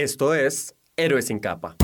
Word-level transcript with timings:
Esto 0.00 0.32
es 0.32 0.74
Héroes 0.96 1.26
sin 1.26 1.40
capa. 1.40 1.76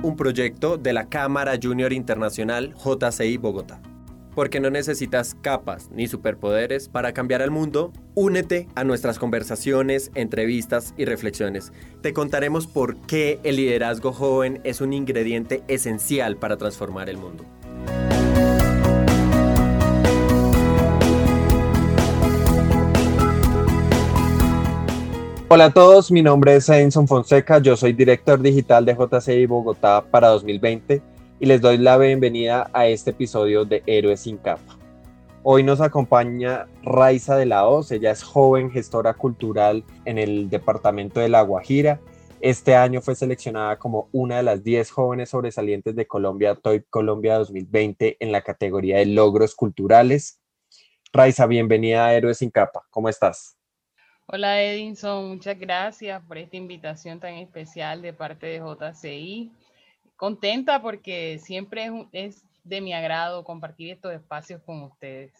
Un 0.00 0.14
proyecto 0.16 0.76
de 0.76 0.92
la 0.92 1.08
Cámara 1.08 1.58
Junior 1.60 1.92
Internacional 1.92 2.72
JCI 2.76 3.36
Bogotá. 3.38 3.82
Porque 4.36 4.60
no 4.60 4.70
necesitas 4.70 5.34
capas 5.34 5.90
ni 5.90 6.06
superpoderes 6.06 6.88
para 6.88 7.12
cambiar 7.12 7.42
el 7.42 7.50
mundo, 7.50 7.92
únete 8.14 8.68
a 8.76 8.84
nuestras 8.84 9.18
conversaciones, 9.18 10.12
entrevistas 10.14 10.94
y 10.96 11.04
reflexiones. 11.04 11.72
Te 12.00 12.12
contaremos 12.12 12.68
por 12.68 12.96
qué 13.08 13.40
el 13.42 13.56
liderazgo 13.56 14.12
joven 14.12 14.60
es 14.62 14.80
un 14.80 14.92
ingrediente 14.92 15.64
esencial 15.66 16.36
para 16.36 16.58
transformar 16.58 17.10
el 17.10 17.16
mundo. 17.16 17.44
Hola 25.52 25.64
a 25.64 25.72
todos, 25.72 26.12
mi 26.12 26.22
nombre 26.22 26.54
es 26.54 26.68
Edinson 26.68 27.08
Fonseca, 27.08 27.58
yo 27.58 27.76
soy 27.76 27.92
director 27.92 28.40
digital 28.40 28.84
de 28.84 28.94
JCI 28.94 29.46
Bogotá 29.46 30.00
para 30.08 30.28
2020 30.28 31.02
y 31.40 31.46
les 31.46 31.60
doy 31.60 31.76
la 31.76 31.98
bienvenida 31.98 32.70
a 32.72 32.86
este 32.86 33.10
episodio 33.10 33.64
de 33.64 33.82
Héroes 33.84 34.20
sin 34.20 34.36
capa. 34.36 34.78
Hoy 35.42 35.64
nos 35.64 35.80
acompaña 35.80 36.68
Raiza 36.84 37.34
de 37.34 37.46
la 37.46 37.66
Hoz, 37.66 37.90
ella 37.90 38.12
es 38.12 38.22
joven 38.22 38.70
gestora 38.70 39.14
cultural 39.14 39.82
en 40.04 40.18
el 40.18 40.48
departamento 40.50 41.18
de 41.18 41.28
La 41.28 41.42
Guajira. 41.42 42.00
Este 42.40 42.76
año 42.76 43.00
fue 43.00 43.16
seleccionada 43.16 43.76
como 43.76 44.08
una 44.12 44.36
de 44.36 44.44
las 44.44 44.62
10 44.62 44.88
jóvenes 44.88 45.30
sobresalientes 45.30 45.96
de 45.96 46.06
Colombia 46.06 46.54
TOY 46.54 46.84
Colombia 46.88 47.38
2020 47.38 48.18
en 48.20 48.30
la 48.30 48.42
categoría 48.42 48.98
de 48.98 49.06
logros 49.06 49.56
culturales. 49.56 50.38
Raiza, 51.12 51.46
bienvenida 51.46 52.06
a 52.06 52.14
Héroes 52.14 52.38
sin 52.38 52.50
capa, 52.50 52.86
¿cómo 52.90 53.08
estás? 53.08 53.59
Hola 54.32 54.62
Edinson, 54.62 55.28
muchas 55.28 55.58
gracias 55.58 56.22
por 56.22 56.38
esta 56.38 56.56
invitación 56.56 57.18
tan 57.18 57.34
especial 57.34 58.00
de 58.00 58.12
parte 58.12 58.46
de 58.46 58.60
JCI. 58.60 59.50
Contenta 60.14 60.80
porque 60.80 61.40
siempre 61.42 61.90
es, 62.12 62.44
de 62.62 62.80
mi 62.80 62.92
agrado 62.92 63.42
compartir 63.42 63.90
estos 63.90 64.12
espacios 64.12 64.62
con 64.62 64.84
ustedes. 64.84 65.32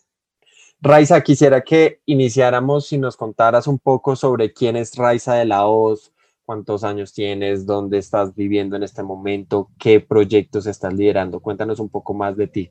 Raiza, 0.81 1.21
quisiera 1.21 1.61
que 1.61 2.01
iniciáramos 2.05 2.93
y 2.93 2.99
nos 2.99 3.17
contaras 3.17 3.69
un 3.69 3.79
poco 3.79 4.17
sobre 4.17 4.53
quién 4.53 4.75
es 4.75 4.97
Raiza 4.97 5.35
de 5.35 5.45
la 5.45 5.69
Hoz, 5.69 6.13
cuántos 6.45 6.83
años 6.83 7.13
tienes, 7.13 7.67
dónde 7.67 7.99
estás 7.99 8.35
viviendo 8.35 8.75
en 8.75 8.83
este 8.83 9.05
momento, 9.05 9.71
qué 9.79 10.01
proyectos 10.01 10.67
estás 10.67 10.95
liderando. 10.95 11.39
Cuéntanos 11.39 11.79
un 11.79 11.91
poco 11.91 12.13
más 12.13 12.37
de 12.37 12.49
ti. 12.49 12.71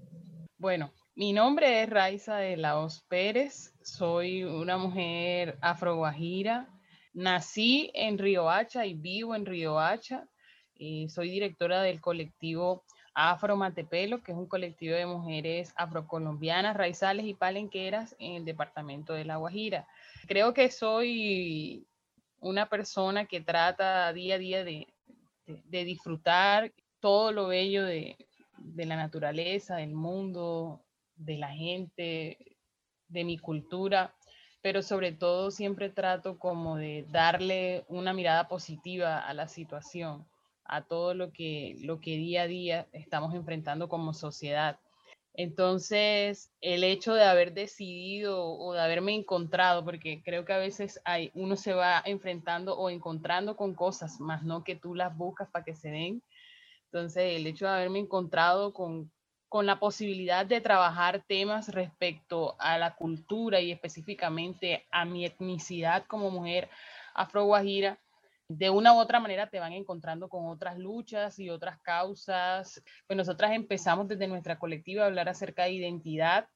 Bueno, 0.57 0.91
mi 1.19 1.33
nombre 1.33 1.83
es 1.83 1.89
Raiza 1.89 2.37
de 2.37 2.55
Laos 2.55 3.03
Pérez, 3.09 3.73
soy 3.81 4.45
una 4.45 4.77
mujer 4.77 5.57
afroguajira. 5.59 6.69
Nací 7.13 7.91
en 7.93 8.17
Riohacha 8.17 8.85
y 8.85 8.93
vivo 8.93 9.35
en 9.35 9.45
Riohacha. 9.45 10.29
Eh, 10.75 11.07
soy 11.09 11.29
directora 11.29 11.81
del 11.81 11.99
colectivo 11.99 12.85
Afro 13.13 13.57
Matepelo, 13.57 14.23
que 14.23 14.31
es 14.31 14.37
un 14.37 14.47
colectivo 14.47 14.95
de 14.95 15.05
mujeres 15.05 15.73
afrocolombianas, 15.75 16.77
raizales 16.77 17.25
y 17.25 17.33
palenqueras 17.33 18.15
en 18.17 18.35
el 18.35 18.45
departamento 18.45 19.11
de 19.11 19.25
La 19.25 19.35
Guajira. 19.35 19.89
Creo 20.25 20.53
que 20.53 20.71
soy 20.71 21.85
una 22.39 22.69
persona 22.69 23.25
que 23.25 23.41
trata 23.41 24.13
día 24.13 24.35
a 24.35 24.37
día 24.37 24.63
de, 24.63 24.87
disfrutar 25.65 26.71
todo 27.01 27.33
lo 27.33 27.47
bello 27.47 27.83
de, 27.83 28.15
de 28.57 28.85
la 28.85 28.95
naturaleza, 28.95 29.75
del 29.75 29.91
mundo, 29.91 30.81
de 31.19 31.37
la 31.37 31.49
gente, 31.49 32.37
de 33.07 33.23
mi 33.23 33.37
cultura, 33.37 34.15
pero 34.61 34.81
sobre 34.81 35.11
todo 35.11 35.51
siempre 35.51 35.89
trato 35.89 36.37
como 36.37 36.77
de 36.77 37.05
darle 37.09 37.85
una 37.87 38.13
mirada 38.13 38.47
positiva 38.47 39.19
a 39.19 39.33
la 39.33 39.47
situación, 39.47 40.25
a 40.65 40.83
todo 40.83 41.13
lo 41.13 41.31
que, 41.31 41.75
lo 41.81 41.99
que 41.99 42.17
día 42.17 42.43
a 42.43 42.47
día 42.47 42.87
estamos 42.91 43.33
enfrentando 43.35 43.87
como 43.87 44.13
sociedad. 44.13 44.79
Entonces, 45.33 46.51
el 46.59 46.83
hecho 46.83 47.13
de 47.13 47.23
haber 47.23 47.53
decidido 47.53 48.45
o 48.45 48.73
de 48.73 48.81
haberme 48.81 49.15
encontrado, 49.15 49.85
porque 49.85 50.21
creo 50.23 50.43
que 50.43 50.53
a 50.53 50.57
veces 50.57 50.99
hay, 51.05 51.31
uno 51.33 51.55
se 51.55 51.73
va 51.73 52.01
enfrentando 52.05 52.77
o 52.77 52.89
encontrando 52.89 53.55
con 53.55 53.73
cosas, 53.73 54.19
más 54.19 54.43
no 54.43 54.63
que 54.63 54.75
tú 54.75 54.95
las 54.95 55.15
buscas 55.15 55.49
para 55.49 55.63
que 55.63 55.75
se 55.75 55.89
den. 55.89 56.21
Entonces, 56.85 57.37
el 57.37 57.47
hecho 57.47 57.65
de 57.65 57.71
haberme 57.71 57.99
encontrado 57.99 58.73
con, 58.73 59.11
con 59.49 59.65
la 59.65 59.79
posibilidad 59.79 60.45
de 60.45 60.61
trabajar 60.61 61.23
temas 61.27 61.69
respecto 61.69 62.55
a 62.59 62.77
la 62.77 62.95
cultura 62.95 63.59
y 63.59 63.71
específicamente 63.71 64.87
a 64.91 65.05
mi 65.05 65.25
etnicidad 65.25 66.05
como 66.05 66.29
mujer 66.29 66.69
afro-guajira, 67.15 67.99
de 68.47 68.69
una 68.69 68.93
u 68.93 68.99
otra 68.99 69.19
manera 69.19 69.49
te 69.49 69.59
van 69.59 69.73
encontrando 69.73 70.29
con 70.29 70.47
otras 70.47 70.77
luchas 70.77 71.37
y 71.39 71.49
otras 71.49 71.79
causas. 71.81 72.81
Pues 73.07 73.17
nosotras 73.17 73.51
empezamos 73.51 74.07
desde 74.07 74.27
nuestra 74.27 74.57
colectiva 74.57 75.03
a 75.03 75.07
hablar 75.07 75.29
acerca 75.29 75.63
de 75.63 75.73
identidad 75.73 76.47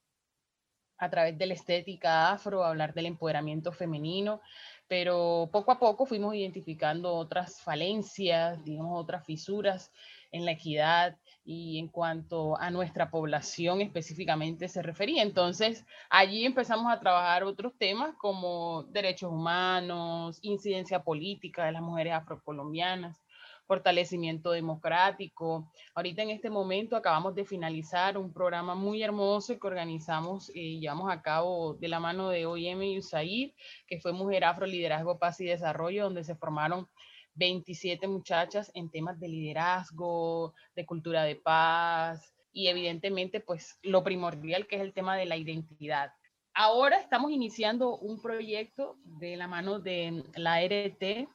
a 0.98 1.10
través 1.10 1.36
de 1.36 1.46
la 1.46 1.54
estética 1.54 2.30
afro, 2.30 2.64
a 2.64 2.70
hablar 2.70 2.94
del 2.94 3.06
empoderamiento 3.06 3.72
femenino, 3.72 4.40
pero 4.88 5.48
poco 5.52 5.72
a 5.72 5.78
poco 5.78 6.06
fuimos 6.06 6.34
identificando 6.34 7.14
otras 7.14 7.60
falencias, 7.60 8.62
digamos, 8.64 9.00
otras 9.00 9.24
fisuras 9.24 9.92
en 10.30 10.44
la 10.44 10.52
equidad 10.52 11.16
y 11.44 11.78
en 11.78 11.88
cuanto 11.88 12.58
a 12.58 12.70
nuestra 12.70 13.10
población 13.10 13.80
específicamente 13.80 14.68
se 14.68 14.82
refería. 14.82 15.22
Entonces, 15.22 15.84
allí 16.10 16.44
empezamos 16.44 16.92
a 16.92 17.00
trabajar 17.00 17.44
otros 17.44 17.72
temas 17.78 18.14
como 18.16 18.84
derechos 18.84 19.30
humanos, 19.30 20.38
incidencia 20.42 21.02
política 21.02 21.66
de 21.66 21.72
las 21.72 21.82
mujeres 21.82 22.14
afrocolombianas, 22.14 23.23
fortalecimiento 23.66 24.50
democrático. 24.50 25.70
Ahorita 25.94 26.22
en 26.22 26.30
este 26.30 26.50
momento 26.50 26.96
acabamos 26.96 27.34
de 27.34 27.44
finalizar 27.44 28.18
un 28.18 28.32
programa 28.32 28.74
muy 28.74 29.02
hermoso 29.02 29.58
que 29.58 29.66
organizamos 29.66 30.50
y 30.54 30.80
llevamos 30.80 31.10
a 31.10 31.22
cabo 31.22 31.74
de 31.74 31.88
la 31.88 32.00
mano 32.00 32.28
de 32.28 32.46
OIM 32.46 32.82
y 32.82 32.98
USAID, 32.98 33.52
que 33.86 34.00
fue 34.00 34.12
Mujer 34.12 34.44
Afro, 34.44 34.66
Liderazgo, 34.66 35.18
Paz 35.18 35.40
y 35.40 35.46
Desarrollo, 35.46 36.04
donde 36.04 36.24
se 36.24 36.34
formaron 36.34 36.88
27 37.34 38.06
muchachas 38.06 38.70
en 38.74 38.90
temas 38.90 39.18
de 39.18 39.28
liderazgo, 39.28 40.54
de 40.74 40.86
cultura 40.86 41.24
de 41.24 41.36
paz 41.36 42.34
y 42.52 42.68
evidentemente 42.68 43.40
pues 43.40 43.78
lo 43.82 44.04
primordial 44.04 44.66
que 44.66 44.76
es 44.76 44.82
el 44.82 44.92
tema 44.92 45.16
de 45.16 45.26
la 45.26 45.36
identidad. 45.36 46.12
Ahora 46.54 47.00
estamos 47.00 47.32
iniciando 47.32 47.96
un 47.96 48.22
proyecto 48.22 48.96
de 49.04 49.36
la 49.36 49.48
mano 49.48 49.80
de 49.80 50.22
la 50.36 50.64
RT 50.64 51.28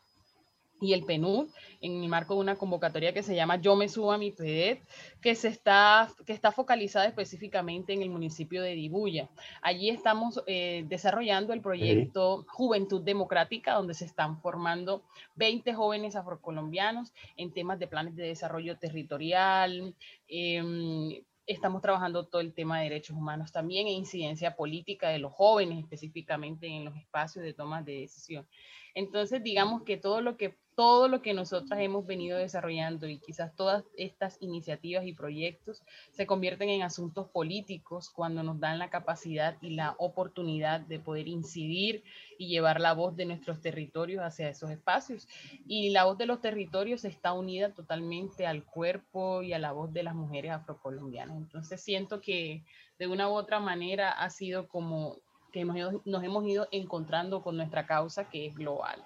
y 0.82 0.94
el 0.94 1.06
PNUD 1.06 1.50
en 1.82 2.04
el 2.04 2.10
marco 2.10 2.36
de 2.36 2.42
una 2.42 2.56
convocatoria 2.56 3.14
que 3.14 3.24
se 3.24 3.36
llama 3.36 3.58
Yo 3.58 3.76
me 3.76 3.90
subo 3.90 4.12
a 4.12 4.18
mi 4.18 4.32
PEDET, 4.32 4.82
que, 5.22 5.36
se 5.36 5.48
está, 5.48 6.10
que 6.26 6.34
está 6.34 6.52
focalizada 6.52 7.06
específicamente 7.06 7.94
en 7.94 8.02
el 8.02 8.10
municipio 8.10 8.62
de 8.62 8.76
Dibuya. 8.76 9.30
Allí 9.62 9.90
estamos 9.90 10.42
eh, 10.48 10.86
desarrollando 10.88 11.54
el 11.54 11.62
proyecto 11.62 12.46
Juventud 12.50 13.02
Democrática, 13.02 13.74
donde 13.74 13.94
se 13.94 14.06
están 14.06 14.42
formando 14.42 15.04
20 15.36 15.74
jóvenes 15.74 16.16
afrocolombianos 16.16 17.14
en 17.38 17.52
temas 17.52 17.80
de 17.80 17.88
planes 17.88 18.16
de 18.16 18.24
desarrollo 18.24 18.78
territorial, 18.78 19.96
eh, 20.28 21.24
estamos 21.50 21.82
trabajando 21.82 22.28
todo 22.28 22.42
el 22.42 22.54
tema 22.54 22.78
de 22.78 22.84
derechos 22.84 23.18
humanos 23.18 23.52
también 23.52 23.88
e 23.88 23.92
incidencia 23.92 24.56
política 24.56 25.10
de 25.10 25.18
los 25.18 25.34
jóvenes 25.34 25.80
específicamente 25.80 26.68
en 26.68 26.86
los 26.86 26.96
espacios 26.96 27.44
de 27.44 27.54
toma 27.54 27.82
de 27.82 28.02
decisión. 28.02 28.48
Entonces, 28.94 29.42
digamos 29.42 29.82
que 29.84 29.98
todo 29.98 30.22
lo 30.22 30.38
que 30.38 30.56
todo 30.80 31.10
lo 31.10 31.22
que 31.22 31.34
nosotras 31.34 31.82
hemos 31.82 32.08
venido 32.08 32.38
desarrollando 32.38 33.06
y 33.06 33.18
quizás 33.18 33.54
todas 33.54 33.84
estas 33.98 34.38
iniciativas 34.40 35.06
y 35.06 35.12
proyectos 35.12 35.84
se 36.12 36.26
convierten 36.26 36.70
en 36.70 36.84
asuntos 36.84 37.28
políticos 37.28 38.10
cuando 38.10 38.44
nos 38.44 38.62
dan 38.62 38.80
la 38.80 38.90
capacidad 38.90 39.58
y 39.62 39.72
la 39.72 39.96
oportunidad 39.98 40.80
de 40.80 40.98
poder 40.98 41.28
incidir 41.28 42.06
y 42.38 42.48
llevar 42.48 42.80
la 42.80 42.94
voz 42.94 43.18
de 43.18 43.26
nuestros 43.26 43.60
territorios 43.60 44.24
hacia 44.24 44.48
esos 44.48 44.72
espacios. 44.72 45.28
Y 45.68 45.90
la 45.90 46.06
voz 46.06 46.18
de 46.18 46.28
los 46.28 46.40
territorios 46.40 47.04
está 47.04 47.34
unida 47.34 47.74
totalmente 47.74 48.48
al 48.48 48.64
cuerpo 48.64 49.44
y 49.44 49.52
a 49.52 49.60
la 49.60 49.74
voz 49.74 49.92
de 49.92 50.04
las 50.04 50.16
mujeres 50.16 50.52
afrocolombianas. 50.52 51.36
Entonces 51.36 51.82
siento 51.82 52.22
que 52.22 52.64
de 52.98 53.08
una 53.08 53.28
u 53.28 53.34
otra 53.34 53.60
manera 53.60 54.12
ha 54.12 54.30
sido 54.30 54.70
como 54.70 55.18
que 55.52 55.66
nos 55.66 56.24
hemos 56.24 56.46
ido 56.46 56.70
encontrando 56.72 57.44
con 57.44 57.58
nuestra 57.58 57.86
causa 57.86 58.30
que 58.30 58.46
es 58.46 58.56
global. 58.56 59.06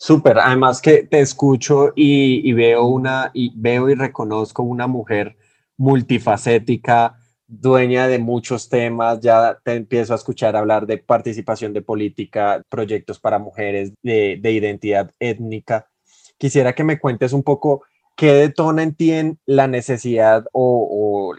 Súper, 0.00 0.38
además 0.38 0.80
que 0.80 1.02
te 1.02 1.20
escucho 1.20 1.92
y, 1.96 2.52
veo 2.52 2.86
una 2.86 3.32
y 3.34 3.52
veo 3.56 3.90
y 3.90 3.94
reconozco 3.96 4.62
una 4.62 4.86
mujer 4.86 5.36
multifacética, 5.76 7.18
dueña 7.48 8.06
de 8.06 8.20
muchos 8.20 8.68
temas, 8.68 9.18
ya 9.20 9.58
te 9.64 9.74
empiezo 9.74 10.12
a 10.12 10.16
escuchar 10.16 10.54
hablar 10.54 10.86
de 10.86 10.98
participación 10.98 11.72
de 11.72 11.82
política, 11.82 12.62
proyectos 12.68 13.18
para 13.18 13.40
mujeres, 13.40 13.92
de, 14.02 14.38
de 14.40 14.52
identidad 14.52 15.10
étnica. 15.18 15.88
Quisiera 16.38 16.74
que 16.74 16.84
me 16.84 17.00
cuentes 17.00 17.32
un 17.32 17.42
poco 17.42 17.82
¿qué 18.18 18.32
detona 18.32 18.82
en 18.82 18.96
ti 18.96 19.12
la 19.46 19.68
necesidad 19.68 20.44
o, 20.52 21.36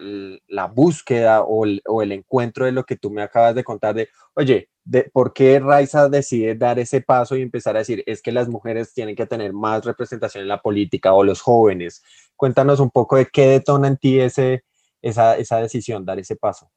la 0.48 0.68
búsqueda 0.68 1.44
o 1.44 1.66
el, 1.66 2.12
encuentro 2.14 2.66
de 2.66 2.72
lo 2.72 2.86
que 2.86 2.96
tú 2.96 3.12
me 3.12 3.22
acabas 3.22 3.54
de 3.54 3.66
contar 3.66 3.96
de, 3.96 4.08
oye, 4.34 4.70
de, 4.86 5.04
¿por 5.12 5.34
qué 5.34 5.60
Raiza 5.60 6.08
decide 6.08 6.56
dar 6.56 6.80
ese 6.80 7.02
paso 7.02 7.36
y 7.36 7.42
empezar 7.42 7.76
a 7.76 7.80
decir, 7.80 8.02
es 8.08 8.22
que 8.22 8.32
las 8.32 8.48
mujeres 8.48 8.94
tienen 8.94 9.18
que 9.18 9.26
tener 9.26 9.52
más 9.52 9.84
representación 9.84 10.44
en 10.44 10.48
la 10.48 10.62
política 10.62 11.12
o 11.12 11.26
los 11.26 11.42
jóvenes? 11.42 12.02
Cuéntanos 12.38 12.80
un 12.80 12.92
poco 12.92 13.18
de 13.18 13.26
qué 13.26 13.48
detona 13.48 13.90
en 13.90 13.98
ti 13.98 14.22
esa, 14.22 14.56
esa 15.02 15.58
decisión, 15.58 16.06
dar 16.06 16.18
ese 16.18 16.38
paso. 16.38 16.72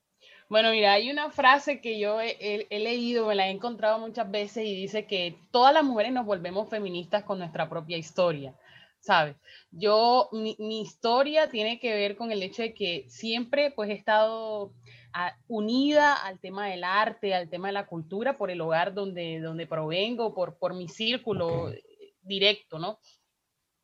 Bueno, 0.53 0.71
mira, 0.71 0.93
hay 0.93 1.11
una 1.11 1.31
frase 1.31 1.81
que 1.81 1.99
yo 1.99 2.21
he, 2.21 2.67
leído, 2.69 3.27
me 3.27 3.35
la 3.35 3.49
he 3.49 3.51
encontrado 3.51 3.99
muchas 3.99 4.31
veces 4.31 4.67
y 4.67 4.75
dice 4.75 5.07
que 5.07 5.39
todas 5.51 5.73
las 5.73 5.83
mujeres 5.83 6.13
nos 6.13 6.27
volvemos 6.27 6.69
feministas 6.69 7.23
con 7.23 7.39
nuestra 7.39 7.71
propia 7.71 7.97
historia. 7.97 8.55
¿Sabes? 9.03 9.37
Yo, 9.73 10.29
mi, 10.33 10.81
historia 10.81 11.51
tiene 11.51 11.79
que 11.79 11.93
ver 11.93 12.17
con 12.17 12.31
el 12.31 12.43
hecho 12.43 12.63
de 12.63 12.73
que 12.73 13.05
siempre 13.09 13.73
pues 13.73 13.91
he 13.91 13.95
estado 13.95 14.73
ah, 15.13 15.37
unida 15.49 16.15
al 16.15 16.39
tema 16.39 16.69
del 16.69 16.85
arte, 16.85 17.35
al 17.35 17.51
tema 17.51 17.69
de 17.69 17.75
la 17.75 17.87
cultura, 17.87 18.39
por 18.39 18.51
el 18.51 18.61
hogar 18.61 18.95
donde, 18.95 19.41
donde 19.41 19.67
provengo, 19.67 20.35
por, 20.35 20.57
por 20.57 20.75
mi 20.75 20.89
círculo 20.89 21.73
directo, 22.23 22.79
¿no? 22.79 23.01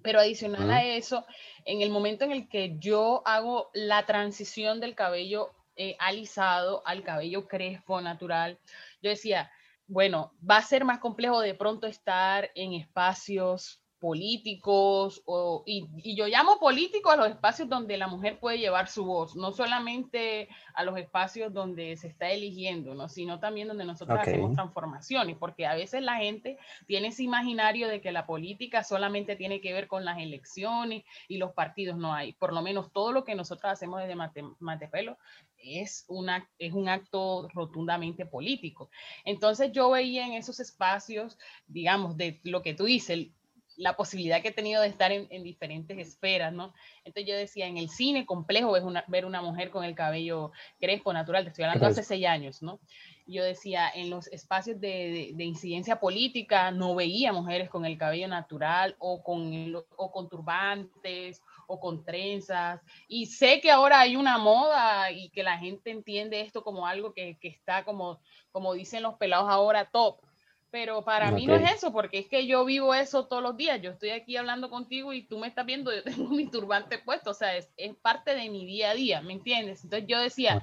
Pero 0.02 0.20
adicional 0.20 0.70
a 0.70 0.84
eso, 0.84 1.26
en 1.64 1.82
el 1.82 1.90
momento 1.90 2.24
en 2.24 2.30
el 2.30 2.48
que 2.48 2.76
yo 2.78 3.22
hago 3.26 3.70
la 3.74 4.06
transición 4.06 4.78
del 4.78 4.94
cabello 4.94 5.50
eh, 5.74 5.96
alisado 5.98 6.82
al 6.86 7.02
cabello 7.02 7.48
crespo 7.48 8.00
natural, 8.00 8.60
yo 9.02 9.10
decía, 9.10 9.50
bueno, 9.88 10.32
va 10.48 10.58
a 10.58 10.62
ser 10.62 10.84
más 10.84 11.00
complejo 11.00 11.40
de 11.40 11.54
pronto 11.54 11.88
estar 11.88 12.52
en 12.54 12.74
espacios 12.74 13.82
políticos, 13.98 15.22
o, 15.26 15.62
y, 15.66 15.88
yo 16.14 16.26
llamo 16.26 16.58
políticos 16.58 17.12
a 17.12 17.16
los 17.16 17.28
espacios 17.28 17.68
donde 17.68 17.96
la 17.96 18.06
mujer 18.06 18.38
puede 18.38 18.58
llevar 18.58 18.88
su 18.88 19.04
voz, 19.04 19.34
no 19.36 19.52
solamente 19.52 20.48
a 20.74 20.84
los 20.84 20.96
espacios 20.98 21.52
donde 21.52 21.96
se 21.96 22.08
está 22.08 22.30
eligiendo, 22.30 22.94
¿no? 22.94 23.08
sino 23.08 23.40
también 23.40 23.68
donde 23.68 23.84
nosotros 23.84 24.18
hacemos 24.20 24.54
transformaciones, 24.54 25.36
porque 25.36 25.66
a 25.66 25.74
veces 25.74 26.02
la 26.02 26.16
gente 26.16 26.58
tiene 26.86 27.08
ese 27.08 27.24
imaginario 27.24 27.88
de 27.88 28.00
que 28.00 28.12
la 28.12 28.26
política 28.26 28.84
solamente 28.84 29.36
tiene 29.36 29.60
que 29.60 29.72
ver 29.72 29.88
con 29.88 30.04
las 30.04 30.18
elecciones 30.18 31.04
y 31.26 31.38
los 31.38 31.52
partidos 31.52 31.96
no 31.96 32.14
hay. 32.14 32.32
Por 32.32 32.52
lo 32.52 32.62
menos 32.62 32.92
todo 32.92 33.12
lo 33.12 33.24
que 33.24 33.34
nosotros 33.34 33.72
hacemos 33.72 34.00
desde 34.00 34.14
Matepelo 34.60 35.18
es, 35.58 36.04
una, 36.08 36.48
es 36.58 36.72
un 36.72 36.88
acto 36.88 37.48
rotundamente 37.52 38.26
político. 38.26 38.90
Entonces 39.24 39.72
yo 39.72 39.90
veía 39.90 40.26
en 40.26 40.34
esos 40.34 40.60
espacios, 40.60 41.38
digamos, 41.66 42.16
de 42.16 42.40
lo 42.44 42.62
que 42.62 42.74
tú 42.74 42.84
dices, 42.84 43.28
la 43.78 43.96
posibilidad 43.96 44.42
que 44.42 44.48
he 44.48 44.52
tenido 44.52 44.82
de 44.82 44.88
estar 44.88 45.12
en, 45.12 45.42
diferentes 45.44 45.96
esferas, 45.96 46.52
¿no? 46.52 46.74
Entonces 47.04 47.30
yo 47.30 47.36
decía, 47.36 47.66
en 47.66 47.78
el 47.78 47.88
cine 47.88 48.26
complejo 48.26 48.76
es 48.76 48.82
una, 48.82 49.04
ver 49.06 49.24
una 49.24 49.40
mujer 49.40 49.70
con 49.70 49.84
el 49.84 49.94
cabello 49.94 50.50
crespo, 50.80 51.12
natural, 51.12 51.44
te 51.44 51.50
estoy 51.50 51.64
hablando 51.64 51.86
hace 51.86 52.02
seis 52.02 52.26
años, 52.26 52.60
¿no? 52.60 52.80
Yo 53.24 53.44
decía, 53.44 53.88
en 53.94 54.10
los 54.10 54.26
espacios 54.28 54.80
de, 54.80 55.32
de, 55.34 55.44
incidencia 55.44 56.00
política 56.00 56.72
no 56.72 56.94
veía 56.94 57.32
mujeres 57.32 57.70
con 57.70 57.84
el 57.84 57.96
cabello 57.96 58.26
natural 58.26 58.96
o 58.98 59.22
con, 59.22 59.76
o 59.96 60.10
con 60.10 60.28
turbantes 60.28 61.42
o 61.68 61.78
con 61.78 62.04
trenzas. 62.04 62.80
Y 63.06 63.26
sé 63.26 63.60
que 63.60 63.70
ahora 63.70 64.00
hay 64.00 64.16
una 64.16 64.38
moda 64.38 65.12
y 65.12 65.28
que 65.28 65.42
la 65.42 65.58
gente 65.58 65.90
entiende 65.90 66.40
esto 66.40 66.64
como 66.64 66.86
algo 66.86 67.12
que, 67.12 67.38
que 67.38 67.48
está 67.48 67.84
como, 67.84 68.18
como 68.50 68.72
dicen 68.72 69.02
los 69.02 69.14
pelados 69.16 69.48
ahora, 69.48 69.84
top 69.84 70.18
pero 70.70 71.02
para 71.02 71.30
mí 71.30 71.46
no 71.46 71.54
es 71.54 71.72
eso, 71.76 71.92
porque 71.92 72.18
es 72.18 72.26
que 72.26 72.46
yo 72.46 72.64
vivo 72.64 72.94
eso 72.94 73.26
todos 73.26 73.42
los 73.42 73.56
días. 73.56 73.80
Yo 73.80 73.92
estoy 73.92 74.10
aquí 74.10 74.36
hablando 74.36 74.68
contigo 74.68 75.12
y 75.12 75.22
tú 75.22 75.38
me 75.38 75.46
estás 75.46 75.64
viendo, 75.64 75.94
yo 75.94 76.02
tengo 76.04 76.28
mi 76.30 76.46
turbante 76.46 76.98
puesto, 76.98 77.30
o 77.30 77.34
sea, 77.34 77.56
es, 77.56 77.68
es 77.76 77.94
parte 77.96 78.34
de 78.34 78.50
mi 78.50 78.66
día 78.66 78.90
a 78.90 78.94
día, 78.94 79.20
¿me 79.22 79.32
entiendes? 79.32 79.84
Entonces 79.84 80.08
yo 80.08 80.18
decía, 80.18 80.62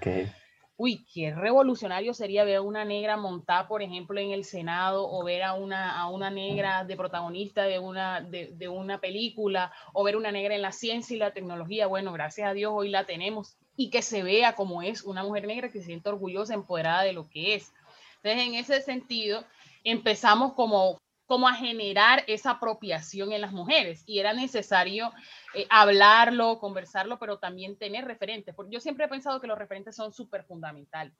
uy, 0.77 1.05
qué 1.13 1.33
revolucionario 1.33 2.13
sería 2.13 2.43
ver 2.43 2.57
a 2.57 2.61
una 2.61 2.85
negra 2.85 3.17
montada, 3.17 3.67
por 3.67 3.81
ejemplo, 3.81 4.19
en 4.19 4.31
el 4.31 4.43
Senado, 4.43 5.09
o 5.09 5.23
ver 5.23 5.41
a 5.43 5.53
una, 5.53 5.99
a 5.99 6.09
una 6.09 6.29
negra 6.29 6.83
de 6.83 6.95
protagonista 6.95 7.63
de 7.63 7.79
una, 7.79 8.21
de, 8.21 8.51
de 8.53 8.67
una 8.67 8.99
película, 8.99 9.71
o 9.93 10.03
ver 10.03 10.17
una 10.17 10.31
negra 10.31 10.53
en 10.53 10.61
la 10.61 10.71
ciencia 10.71 11.15
y 11.15 11.19
la 11.19 11.31
tecnología. 11.31 11.87
Bueno, 11.87 12.11
gracias 12.11 12.49
a 12.49 12.53
Dios 12.53 12.73
hoy 12.75 12.89
la 12.89 13.05
tenemos 13.05 13.57
y 13.77 13.89
que 13.89 14.01
se 14.01 14.23
vea 14.23 14.53
como 14.53 14.81
es 14.81 15.03
una 15.03 15.23
mujer 15.23 15.47
negra 15.47 15.71
que 15.71 15.79
se 15.79 15.85
siente 15.85 16.09
orgullosa, 16.09 16.53
empoderada 16.53 17.03
de 17.03 17.13
lo 17.13 17.27
que 17.29 17.55
es. 17.55 17.73
Entonces, 18.17 18.47
en 18.47 18.55
ese 18.55 18.81
sentido, 18.81 19.45
empezamos 19.85 20.53
como, 20.53 20.97
como 21.25 21.47
a 21.47 21.53
generar 21.53 22.23
esa 22.27 22.51
apropiación 22.51 23.31
en 23.31 23.41
las 23.41 23.53
mujeres 23.53 24.03
y 24.05 24.19
era 24.19 24.33
necesario 24.33 25.13
eh, 25.53 25.65
hablarlo, 25.69 26.59
conversarlo, 26.59 27.17
pero 27.17 27.39
también 27.39 27.77
tener 27.77 28.03
referentes, 28.03 28.53
porque 28.53 28.73
yo 28.73 28.81
siempre 28.81 29.05
he 29.05 29.09
pensado 29.09 29.39
que 29.39 29.47
los 29.47 29.57
referentes 29.57 29.95
son 29.95 30.11
súper 30.11 30.43
fundamentales. 30.43 31.13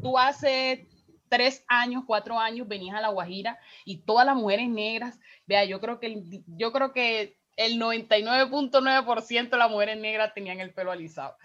Tú 0.00 0.16
hace 0.18 0.88
tres 1.28 1.64
años, 1.68 2.04
cuatro 2.06 2.38
años 2.38 2.68
venías 2.68 2.96
a 2.96 3.00
La 3.00 3.08
Guajira 3.08 3.58
y 3.84 3.98
todas 3.98 4.24
las 4.24 4.36
mujeres 4.36 4.68
negras, 4.68 5.18
vea, 5.46 5.64
yo 5.64 5.80
creo 5.80 5.98
que, 5.98 6.22
yo 6.46 6.72
creo 6.72 6.92
que 6.92 7.36
el 7.56 7.78
99.9% 7.80 9.50
de 9.50 9.56
las 9.56 9.70
mujeres 9.70 9.98
negras 9.98 10.32
tenían 10.34 10.60
el 10.60 10.72
pelo 10.72 10.90
alisado. 10.90 11.36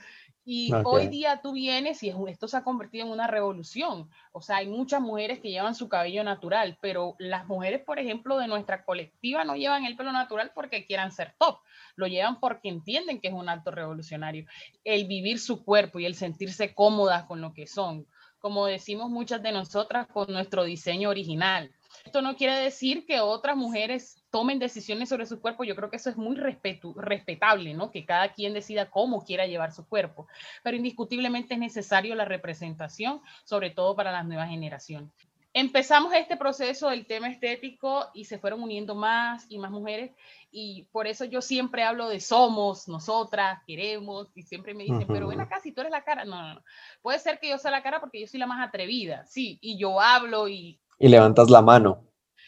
Y 0.49 0.71
hoy 0.85 1.09
día 1.09 1.41
tú 1.43 1.51
vienes 1.51 2.01
y 2.03 2.13
esto 2.29 2.47
se 2.47 2.55
ha 2.55 2.63
convertido 2.63 3.05
en 3.05 3.11
una 3.11 3.27
revolución. 3.27 4.09
O 4.31 4.41
sea, 4.41 4.55
hay 4.57 4.67
muchas 4.67 5.01
mujeres 5.01 5.41
que 5.41 5.49
llevan 5.49 5.75
su 5.75 5.89
cabello 5.89 6.23
natural, 6.23 6.77
pero 6.79 7.17
las 7.19 7.45
mujeres, 7.47 7.83
por 7.83 7.99
ejemplo, 7.99 8.37
de 8.37 8.47
nuestra 8.47 8.85
colectiva 8.85 9.43
no 9.43 9.57
llevan 9.57 9.83
el 9.83 9.97
pelo 9.97 10.13
natural 10.13 10.53
porque 10.55 10.85
quieran 10.85 11.11
ser 11.11 11.35
top. 11.37 11.59
Lo 11.97 12.07
llevan 12.07 12.39
porque 12.39 12.69
entienden 12.69 13.19
que 13.19 13.27
es 13.27 13.33
un 13.33 13.49
acto 13.49 13.71
revolucionario. 13.71 14.45
El 14.85 15.05
vivir 15.05 15.37
su 15.41 15.65
cuerpo 15.65 15.99
y 15.99 16.05
el 16.05 16.15
sentirse 16.15 16.73
cómodas 16.73 17.25
con 17.25 17.41
lo 17.41 17.53
que 17.53 17.67
son. 17.67 18.07
Como 18.39 18.67
decimos 18.67 19.09
muchas 19.09 19.43
de 19.43 19.51
nosotras, 19.51 20.07
con 20.07 20.31
nuestro 20.31 20.63
diseño 20.63 21.09
original. 21.09 21.73
Esto 22.07 22.21
no 22.21 22.37
quiere 22.37 22.55
decir 22.55 23.05
que 23.05 23.19
otras 23.19 23.57
mujeres 23.57 24.23
tomen 24.29 24.59
decisiones 24.59 25.09
sobre 25.09 25.25
su 25.25 25.41
cuerpo, 25.41 25.65
yo 25.65 25.75
creo 25.75 25.89
que 25.89 25.97
eso 25.97 26.09
es 26.09 26.15
muy 26.15 26.37
respetable, 26.37 27.73
¿no? 27.73 27.91
Que 27.91 28.05
cada 28.05 28.31
quien 28.31 28.53
decida 28.53 28.89
cómo 28.89 29.25
quiera 29.25 29.45
llevar 29.45 29.73
su 29.73 29.85
cuerpo, 29.85 30.25
pero 30.63 30.77
indiscutiblemente 30.77 31.55
es 31.55 31.59
necesario 31.59 32.15
la 32.15 32.23
representación, 32.23 33.19
sobre 33.43 33.71
todo 33.71 33.93
para 33.97 34.13
las 34.13 34.25
nuevas 34.25 34.49
generaciones. 34.49 35.11
Empezamos 35.51 36.13
este 36.13 36.37
proceso 36.37 36.89
del 36.89 37.05
tema 37.05 37.27
estético 37.27 38.09
y 38.13 38.23
se 38.23 38.39
fueron 38.39 38.63
uniendo 38.63 38.95
más 38.95 39.45
y 39.49 39.57
más 39.57 39.71
mujeres. 39.71 40.11
Y 40.49 40.87
por 40.93 41.07
eso 41.07 41.25
yo 41.25 41.41
siempre 41.41 41.83
hablo 41.83 42.07
de 42.07 42.21
somos, 42.21 42.87
nosotras, 42.87 43.59
queremos 43.67 44.29
y 44.33 44.43
siempre 44.43 44.73
me 44.73 44.85
dicen, 44.85 45.07
pero 45.07 45.27
ven 45.27 45.41
acá, 45.41 45.59
si 45.59 45.73
tú 45.73 45.81
eres 45.81 45.91
la 45.91 46.05
cara, 46.05 46.23
no, 46.23 46.41
no, 46.41 46.53
no, 46.53 46.63
puede 47.01 47.19
ser 47.19 47.37
que 47.39 47.49
yo 47.49 47.57
sea 47.57 47.71
la 47.71 47.83
cara 47.83 47.99
porque 47.99 48.21
yo 48.21 48.27
soy 48.27 48.39
la 48.39 48.47
más 48.47 48.65
atrevida, 48.65 49.25
sí, 49.25 49.59
y 49.61 49.77
yo 49.77 49.99
hablo 49.99 50.47
y 50.47 50.79
y 50.99 51.07
levantas 51.07 51.49
la 51.49 51.61
mano 51.61 52.07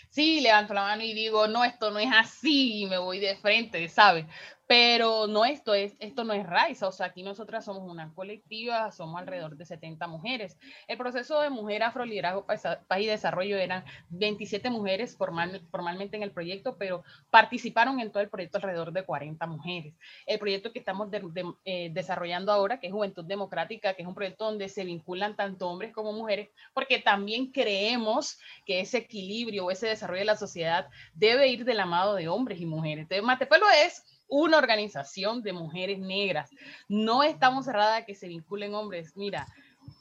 sí, 0.09 0.41
levanto 0.41 0.73
la 0.73 0.81
mano 0.81 1.03
y 1.03 1.13
digo, 1.13 1.47
no, 1.47 1.63
esto 1.63 1.91
no 1.91 1.99
es 1.99 2.09
así 2.13 2.81
y 2.81 2.85
me 2.87 2.97
voy 2.97 3.19
de 3.19 3.37
frente, 3.37 3.87
¿sabes? 3.87 4.25
Pero 4.69 5.25
no, 5.25 5.45
esto, 5.45 5.73
es, 5.73 5.95
esto 5.97 6.23
no 6.23 6.33
es 6.33 6.45
Raiza, 6.45 6.87
o 6.87 6.91
sea, 6.91 7.07
aquí 7.07 7.23
nosotras 7.23 7.65
somos 7.65 7.89
una 7.89 8.13
colectiva, 8.13 8.91
somos 8.91 9.19
alrededor 9.19 9.57
de 9.57 9.65
70 9.65 10.05
mujeres. 10.05 10.59
El 10.87 10.95
proceso 10.95 11.41
de 11.41 11.49
Mujer 11.49 11.81
Afro 11.81 12.05
Liderazgo 12.05 12.45
Paz 12.45 12.99
y 12.99 13.07
Desarrollo 13.07 13.57
eran 13.57 13.83
27 14.09 14.69
mujeres 14.69 15.17
formal, 15.17 15.63
formalmente 15.71 16.17
en 16.17 16.21
el 16.21 16.29
proyecto, 16.29 16.77
pero 16.77 17.03
participaron 17.31 17.99
en 17.99 18.11
todo 18.11 18.21
el 18.21 18.29
proyecto 18.29 18.59
alrededor 18.59 18.91
de 18.93 19.01
40 19.05 19.47
mujeres. 19.47 19.95
El 20.27 20.37
proyecto 20.37 20.71
que 20.71 20.77
estamos 20.77 21.09
eh, 21.65 21.89
desarrollando 21.91 22.51
ahora, 22.51 22.79
que 22.79 22.85
es 22.85 22.93
Juventud 22.93 23.25
Democrática, 23.25 23.95
que 23.95 24.03
es 24.03 24.07
un 24.07 24.13
proyecto 24.13 24.45
donde 24.45 24.69
se 24.69 24.85
vinculan 24.85 25.35
tanto 25.35 25.67
hombres 25.67 25.91
como 25.93 26.13
mujeres, 26.13 26.49
porque 26.75 26.99
también 26.99 27.51
creemos 27.51 28.37
que 28.67 28.81
ese 28.81 28.99
equilibrio 28.99 29.65
o 29.65 29.71
ese 29.71 29.87
desarrollo 29.87 30.19
de 30.19 30.25
la 30.25 30.37
sociedad 30.37 30.89
debe 31.15 31.47
ir 31.47 31.65
de 31.65 31.73
la 31.73 31.87
mano 31.87 32.13
de 32.13 32.27
hombres 32.27 32.61
y 32.61 32.67
mujeres. 32.67 33.01
Entonces, 33.05 33.25
Matepelo 33.25 33.65
es 33.83 34.18
una 34.29 34.57
organización 34.57 35.41
de 35.41 35.53
mujeres 35.53 35.99
negras. 35.99 36.49
No 36.87 37.23
estamos 37.23 37.65
cerradas 37.65 38.01
a 38.01 38.05
que 38.05 38.15
se 38.15 38.27
vinculen 38.27 38.73
hombres. 38.73 39.17
Mira, 39.17 39.47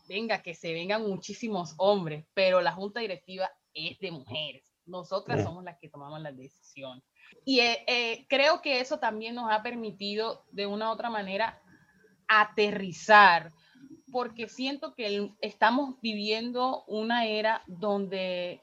venga, 0.08 0.42
que 0.42 0.54
se 0.54 0.73
vengan 0.73 1.02
muchísimos 1.02 1.75
hombres, 1.78 2.25
pero 2.35 2.61
la 2.61 2.73
junta 2.73 3.00
directiva 3.00 3.50
es 3.75 3.99
de 3.99 4.11
mujeres. 4.11 4.64
Nosotras 4.87 5.42
somos 5.42 5.64
las 5.64 5.78
que 5.78 5.88
tomamos 5.88 6.20
las 6.20 6.37
decisiones. 6.37 7.04
Y 7.44 7.61
eh, 7.61 7.85
eh, 7.87 8.26
creo 8.28 8.62
que 8.62 8.80
eso 8.80 8.99
también 8.99 9.35
nos 9.35 9.50
ha 9.52 9.62
permitido 9.62 10.44
de 10.50 10.66
una 10.66 10.88
u 10.88 10.92
otra 10.92 11.11
manera 11.11 11.61
aterrizar, 12.26 13.52
porque 14.11 14.49
siento 14.49 14.94
que 14.94 15.30
estamos 15.40 16.00
viviendo 16.00 16.85
una 16.87 17.26
era 17.26 17.62
donde 17.66 18.62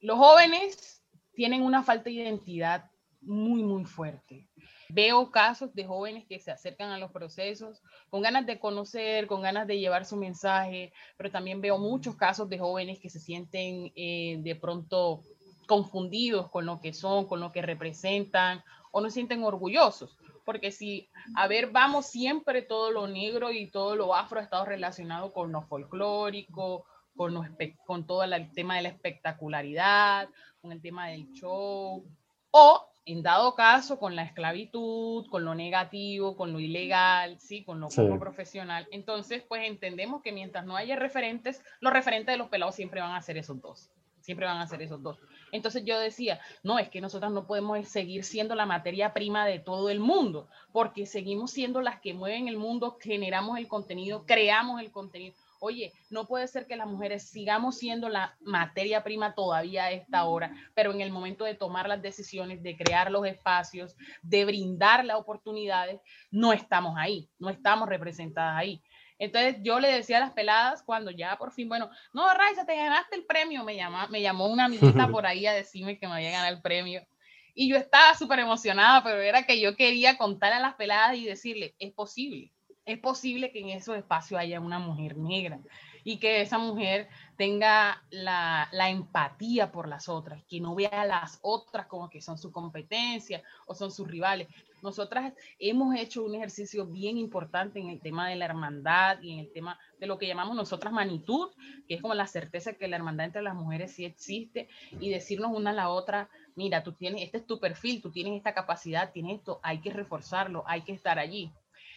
los 0.00 0.18
jóvenes 0.18 1.02
tienen 1.34 1.62
una 1.62 1.82
falta 1.82 2.04
de 2.04 2.12
identidad 2.12 2.90
muy, 3.20 3.62
muy 3.62 3.84
fuerte. 3.84 4.48
Veo 4.94 5.30
casos 5.30 5.74
de 5.74 5.86
jóvenes 5.86 6.26
que 6.26 6.38
se 6.38 6.50
acercan 6.50 6.90
a 6.90 6.98
los 6.98 7.10
procesos 7.12 7.80
con 8.10 8.20
ganas 8.20 8.44
de 8.44 8.58
conocer, 8.58 9.26
con 9.26 9.40
ganas 9.40 9.66
de 9.66 9.78
llevar 9.78 10.04
su 10.04 10.16
mensaje, 10.16 10.92
pero 11.16 11.30
también 11.30 11.62
veo 11.62 11.78
muchos 11.78 12.14
casos 12.14 12.46
de 12.50 12.58
jóvenes 12.58 12.98
que 12.98 13.08
se 13.08 13.18
sienten 13.18 13.90
eh, 13.96 14.36
de 14.40 14.54
pronto 14.54 15.22
confundidos 15.66 16.50
con 16.50 16.66
lo 16.66 16.78
que 16.78 16.92
son, 16.92 17.26
con 17.26 17.40
lo 17.40 17.52
que 17.52 17.62
representan, 17.62 18.62
o 18.90 19.00
no 19.00 19.08
sienten 19.08 19.42
orgullosos, 19.44 20.18
porque 20.44 20.70
si, 20.70 21.08
a 21.36 21.48
ver, 21.48 21.70
vamos 21.70 22.04
siempre 22.04 22.60
todo 22.60 22.90
lo 22.90 23.06
negro 23.06 23.50
y 23.50 23.70
todo 23.70 23.96
lo 23.96 24.14
afro 24.14 24.40
ha 24.40 24.42
estado 24.42 24.66
relacionado 24.66 25.32
con 25.32 25.52
lo 25.52 25.62
folclórico, 25.62 26.84
con, 27.16 27.56
con 27.86 28.06
todo 28.06 28.24
el 28.24 28.52
tema 28.52 28.76
de 28.76 28.82
la 28.82 28.88
espectacularidad, 28.90 30.28
con 30.60 30.70
el 30.70 30.82
tema 30.82 31.08
del 31.08 31.32
show, 31.32 32.04
o 32.50 32.91
en 33.04 33.22
dado 33.22 33.54
caso 33.54 33.98
con 33.98 34.14
la 34.14 34.22
esclavitud, 34.22 35.26
con 35.28 35.44
lo 35.44 35.54
negativo, 35.54 36.36
con 36.36 36.52
lo 36.52 36.60
ilegal, 36.60 37.38
¿sí? 37.40 37.64
con 37.64 37.80
lo 37.80 37.88
poco 37.88 38.18
profesional. 38.18 38.86
Entonces, 38.92 39.42
pues 39.42 39.66
entendemos 39.66 40.22
que 40.22 40.32
mientras 40.32 40.64
no 40.64 40.76
haya 40.76 40.96
referentes, 40.96 41.62
los 41.80 41.92
referentes 41.92 42.32
de 42.32 42.38
los 42.38 42.48
pelados 42.48 42.74
siempre 42.74 43.00
van 43.00 43.14
a 43.14 43.22
ser 43.22 43.36
esos 43.38 43.60
dos 43.60 43.90
siempre 44.22 44.46
van 44.46 44.58
a 44.58 44.66
ser 44.66 44.80
esos 44.82 45.02
dos. 45.02 45.18
Entonces 45.50 45.84
yo 45.84 45.98
decía, 45.98 46.40
no, 46.62 46.78
es 46.78 46.88
que 46.88 47.00
nosotras 47.00 47.30
no 47.32 47.46
podemos 47.46 47.86
seguir 47.88 48.24
siendo 48.24 48.54
la 48.54 48.66
materia 48.66 49.12
prima 49.12 49.44
de 49.46 49.58
todo 49.58 49.90
el 49.90 50.00
mundo, 50.00 50.48
porque 50.72 51.06
seguimos 51.06 51.50
siendo 51.50 51.82
las 51.82 52.00
que 52.00 52.14
mueven 52.14 52.48
el 52.48 52.56
mundo, 52.56 52.96
generamos 53.00 53.58
el 53.58 53.68
contenido, 53.68 54.24
creamos 54.24 54.80
el 54.80 54.90
contenido. 54.90 55.34
Oye, 55.64 55.92
no 56.10 56.26
puede 56.26 56.48
ser 56.48 56.66
que 56.66 56.74
las 56.74 56.88
mujeres 56.88 57.28
sigamos 57.28 57.78
siendo 57.78 58.08
la 58.08 58.36
materia 58.40 59.04
prima 59.04 59.36
todavía 59.36 59.84
a 59.84 59.90
esta 59.92 60.24
hora, 60.24 60.52
pero 60.74 60.90
en 60.90 61.00
el 61.00 61.12
momento 61.12 61.44
de 61.44 61.54
tomar 61.54 61.88
las 61.88 62.02
decisiones, 62.02 62.64
de 62.64 62.76
crear 62.76 63.12
los 63.12 63.24
espacios, 63.24 63.96
de 64.22 64.44
brindar 64.44 65.04
las 65.04 65.18
oportunidades, 65.18 66.00
no 66.32 66.52
estamos 66.52 66.96
ahí, 66.98 67.30
no 67.38 67.48
estamos 67.48 67.88
representadas 67.88 68.56
ahí. 68.56 68.82
Entonces 69.20 69.58
yo 69.62 69.78
le 69.78 69.92
decía 69.92 70.16
a 70.16 70.20
las 70.20 70.32
peladas 70.32 70.82
cuando 70.82 71.12
ya 71.12 71.38
por 71.38 71.52
fin, 71.52 71.68
bueno, 71.68 71.90
no, 72.12 72.34
Raiza, 72.34 72.66
te 72.66 72.74
ganaste 72.74 73.14
el 73.14 73.24
premio, 73.24 73.62
me, 73.62 73.76
llama, 73.76 74.08
me 74.08 74.20
llamó 74.20 74.48
una 74.48 74.64
amiguita 74.64 75.06
por 75.12 75.26
ahí 75.26 75.46
a 75.46 75.52
decirme 75.52 75.96
que 75.96 76.08
me 76.08 76.14
había 76.14 76.32
ganado 76.32 76.56
el 76.56 76.60
premio. 76.60 77.06
Y 77.54 77.68
yo 77.68 77.76
estaba 77.76 78.16
súper 78.16 78.40
emocionada, 78.40 79.04
pero 79.04 79.20
era 79.20 79.46
que 79.46 79.60
yo 79.60 79.76
quería 79.76 80.18
contar 80.18 80.54
a 80.54 80.58
las 80.58 80.74
peladas 80.74 81.16
y 81.18 81.24
decirle, 81.24 81.76
es 81.78 81.92
posible, 81.92 82.50
es 82.84 82.98
posible 82.98 83.52
que 83.52 83.60
en 83.60 83.68
esos 83.70 83.96
espacios 83.96 84.40
haya 84.40 84.60
una 84.60 84.78
mujer 84.78 85.16
negra 85.16 85.60
y 86.04 86.18
que 86.18 86.40
esa 86.40 86.58
mujer 86.58 87.08
tenga 87.36 88.02
la, 88.10 88.68
empatía 88.90 89.70
por 89.70 89.88
las 89.88 90.08
otras, 90.08 90.42
que 90.48 90.60
no 90.60 90.74
vea 90.74 91.02
a 91.02 91.06
las 91.06 91.38
otras 91.42 91.86
como 91.86 92.10
que 92.10 92.20
son 92.20 92.38
su 92.38 92.50
competencia 92.50 93.42
o 93.66 93.74
son 93.74 93.92
sus 93.92 94.08
rivales, 94.08 94.48
nosotras 94.82 95.32
hemos 95.60 95.94
hecho 95.94 96.24
un 96.24 96.34
ejercicio 96.34 96.86
bien 96.86 97.16
importante 97.16 97.78
en 97.78 97.88
el 97.88 98.00
tema 98.00 98.28
de 98.28 98.34
la 98.34 98.46
hermandad 98.46 99.22
y 99.22 99.32
en 99.32 99.38
el 99.38 99.52
tema 99.52 99.78
de 100.00 100.08
lo 100.08 100.18
que 100.18 100.26
llamamos 100.26 100.56
nosotras 100.56 100.92
manitud, 100.92 101.50
que 101.86 101.94
es 101.94 102.02
como 102.02 102.14
la 102.14 102.26
certeza 102.26 102.72
que 102.72 102.88
la 102.88 102.96
hermandad 102.96 103.26
entre 103.26 103.42
las 103.42 103.54
mujeres 103.54 103.92
sí 103.92 104.04
existe 104.04 104.68
y 104.98 105.10
decirnos 105.10 105.52
una 105.54 105.70
a 105.70 105.74
la 105.74 105.88
otra, 105.88 106.28
mira, 106.56 106.82
tú 106.82 106.92
tienes, 106.94 107.22
este 107.22 107.38
es 107.38 107.46
tu 107.46 107.60
perfil, 107.60 108.02
tú 108.02 108.10
tienes 108.10 108.36
esta 108.36 108.54
capacidad, 108.54 109.12
tienes 109.12 109.38
esto, 109.38 109.60
hay 109.62 109.80
que 109.80 109.92
reforzarlo, 109.92 110.64
hay 110.66 110.82
que 110.82 110.92
estar 110.92 111.20
allí. 111.20 111.52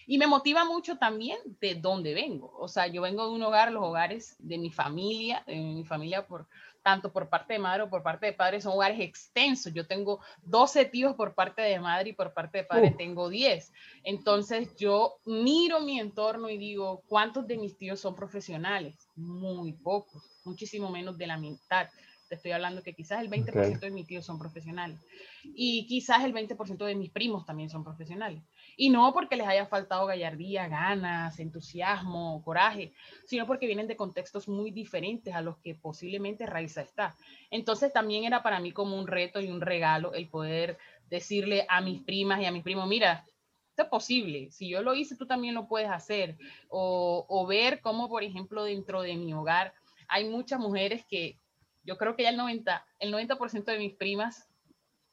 Y 0.08 0.18
me 0.18 0.28
motiva 0.28 0.66
mucho 0.66 0.98
también 0.98 1.38
de 1.60 1.76
dónde 1.76 2.14
vengo. 2.14 2.54
O 2.58 2.68
sea, 2.68 2.88
yo 2.88 3.02
vengo 3.02 3.28
de 3.28 3.34
un 3.34 3.44
hogar, 3.44 3.72
los 3.72 3.84
hogares 3.84 4.36
de 4.40 4.58
mi 4.58 4.70
familia, 4.70 5.44
de 5.48 5.56
mi 5.56 5.84
familia 5.84 6.26
por, 6.26 6.48
tanto 6.84 7.12
por 7.12 7.30
parte 7.30 7.54
de 7.54 7.60
madre 7.60 7.84
o 7.84 7.90
por 7.90 8.04
parte 8.04 8.28
de 8.28 8.34
padre, 8.34 8.62
son 8.62 8.74
hogares 8.74 9.00
extensos. 9.00 9.74
Yo 9.74 9.88
tengo 9.88 10.20
12 10.44 10.86
tíos 10.86 11.16
por 11.16 11.34
parte 11.34 11.64
de 11.64 11.80
madre 11.80 12.12
y 12.12 12.14
por 12.14 12.34
parte 12.34 12.60
de 12.60 12.64
padre 12.64 12.92
tengo 12.98 13.30
10. 13.30 13.74
Entonces 14.04 14.76
yo 14.76 15.18
miro 15.26 15.80
mi 15.80 16.00
entorno 16.00 16.50
y 16.50 16.58
digo, 16.58 17.02
¿cuántos 17.08 17.48
de 17.48 17.58
mis 17.58 17.76
tíos 17.76 18.00
son 18.00 18.16
profesionales? 18.16 19.10
Muy 19.16 19.74
pocos, 19.74 20.24
muchísimo 20.44 20.92
menos 20.92 21.18
de 21.18 21.26
la 21.26 21.38
mitad. 21.38 21.88
Te 22.28 22.36
estoy 22.36 22.52
hablando 22.52 22.82
que 22.82 22.94
quizás 22.94 23.22
el 23.22 23.30
20% 23.30 23.80
de 23.80 23.92
mis 23.92 24.08
tíos 24.08 24.26
son 24.26 24.40
profesionales 24.40 25.00
y 25.44 25.86
quizás 25.86 26.24
el 26.24 26.34
20% 26.34 26.86
de 26.86 26.96
mis 26.96 27.12
primos 27.12 27.46
también 27.46 27.70
son 27.70 27.84
profesionales. 27.84 28.42
Y 28.76 28.90
no 28.90 29.14
porque 29.14 29.36
les 29.36 29.48
haya 29.48 29.68
faltado 29.68 30.08
gallardía, 30.08 30.68
ganas, 30.68 31.40
entusiasmo, 31.40 32.42
coraje, 32.44 32.94
sino 33.26 33.46
porque 33.46 33.68
vienen 33.68 33.88
de 33.88 33.96
contextos 33.96 34.48
muy 34.48 34.72
diferentes 34.72 35.36
a 35.36 35.42
los 35.42 35.58
que 35.58 35.76
posiblemente 35.76 36.48
Raiza 36.48 36.82
está. 36.82 37.16
Entonces 37.52 37.94
también 37.94 38.24
era 38.24 38.42
para 38.42 38.60
mí 38.60 38.72
como 38.72 38.98
un 38.98 39.06
reto 39.06 39.40
y 39.40 39.52
un 39.52 39.62
regalo 39.62 40.14
el 40.14 40.28
poder 40.28 40.80
decirle 41.10 41.68
a 41.70 41.82
mis 41.82 42.02
primas 42.02 42.42
y 42.42 42.46
a 42.46 42.52
mis 42.52 42.64
primos, 42.64 42.88
mira, 42.88 43.24
esto 43.70 43.84
es 43.84 43.90
posible, 43.90 44.52
si 44.52 44.70
yo 44.70 44.82
lo 44.82 44.96
hice, 44.96 45.18
tú 45.18 45.28
también 45.28 45.54
lo 45.54 45.68
puedes 45.68 45.90
hacer. 45.90 46.38
O, 46.70 47.26
o 47.28 47.46
ver 47.46 47.82
cómo, 47.82 48.10
por 48.10 48.24
ejemplo, 48.24 48.64
dentro 48.64 49.02
de 49.02 49.16
mi 49.16 49.34
hogar 49.34 49.74
hay 50.08 50.30
muchas 50.30 50.60
mujeres 50.60 51.06
que 51.06 51.38
yo 51.86 51.98
creo 51.98 52.16
que 52.16 52.24
ya 52.24 52.30
el 52.30 52.38
90%, 52.38 52.84
el 53.00 53.12
90 53.12 53.72
de 53.72 53.80
mis 53.80 53.94
primas 53.94 54.50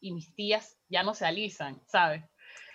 y 0.01 0.13
mis 0.13 0.35
tías 0.35 0.79
ya 0.89 1.03
no 1.03 1.15
se 1.15 1.27
alisan, 1.27 1.81
¿sabes? 1.87 2.23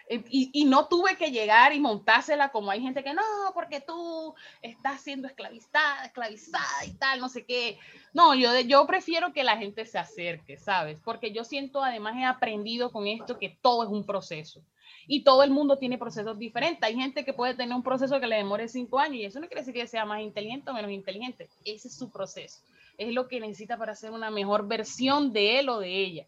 Eh, 0.10 0.24
y, 0.30 0.66
no 0.66 0.88
tuve 0.88 1.18
que 1.18 1.32
llegar 1.32 1.74
y 1.74 1.82
montársela 1.82 2.50
como 2.50 2.72
hay 2.72 2.82
gente 2.82 3.04
que 3.04 3.14
no, 3.14 3.22
porque 3.54 3.82
tú 3.82 4.34
estás 4.62 5.02
siendo 5.02 5.28
esclavizada, 5.28 6.06
esclavizada 6.06 6.86
y 6.86 6.94
tal, 6.94 7.20
no 7.20 7.28
sé 7.28 7.46
qué. 7.46 7.78
No, 8.14 8.34
yo, 8.34 8.58
yo 8.62 8.88
prefiero 8.88 9.34
que 9.34 9.44
la 9.44 9.58
gente 9.58 9.86
se 9.86 9.98
acerque, 9.98 10.58
¿sabes? 10.58 10.98
Porque 11.04 11.34
yo 11.34 11.44
siento, 11.44 11.84
además 11.84 12.16
he 12.16 12.24
aprendido 12.24 12.92
con 12.92 13.06
esto 13.06 13.38
que 13.38 13.58
todo 13.62 13.84
es 13.84 13.90
un 13.90 14.06
proceso. 14.06 14.64
Y 15.08 15.24
todo 15.24 15.44
el 15.44 15.52
mundo 15.52 15.78
tiene 15.78 15.98
procesos 15.98 16.40
diferentes. 16.40 16.84
Hay 16.84 16.96
gente 16.96 17.26
que 17.26 17.34
puede 17.34 17.54
tener 17.54 17.76
un 17.76 17.84
proceso 17.84 18.20
que 18.20 18.28
le 18.28 18.38
demore 18.38 18.70
cinco 18.70 19.00
años 19.00 19.16
y 19.16 19.26
eso 19.26 19.40
no 19.40 19.48
quiere 19.48 19.62
decir 19.62 19.74
que 19.74 19.88
sea 19.88 20.06
más 20.06 20.22
inteligente 20.22 20.70
o 20.70 20.74
menos 20.74 20.92
inteligente. 20.92 21.50
Ese 21.66 21.90
es 21.90 21.98
su 21.98 22.10
proceso. 22.10 22.62
Es 22.98 23.14
lo 23.14 23.28
que 23.28 23.40
necesita 23.40 23.78
para 23.78 23.96
ser 23.96 24.12
una 24.12 24.32
mejor 24.32 24.68
versión 24.68 25.32
de 25.32 25.60
él 25.60 25.70
o 25.70 25.80
de 25.80 25.96
ella. 25.96 26.28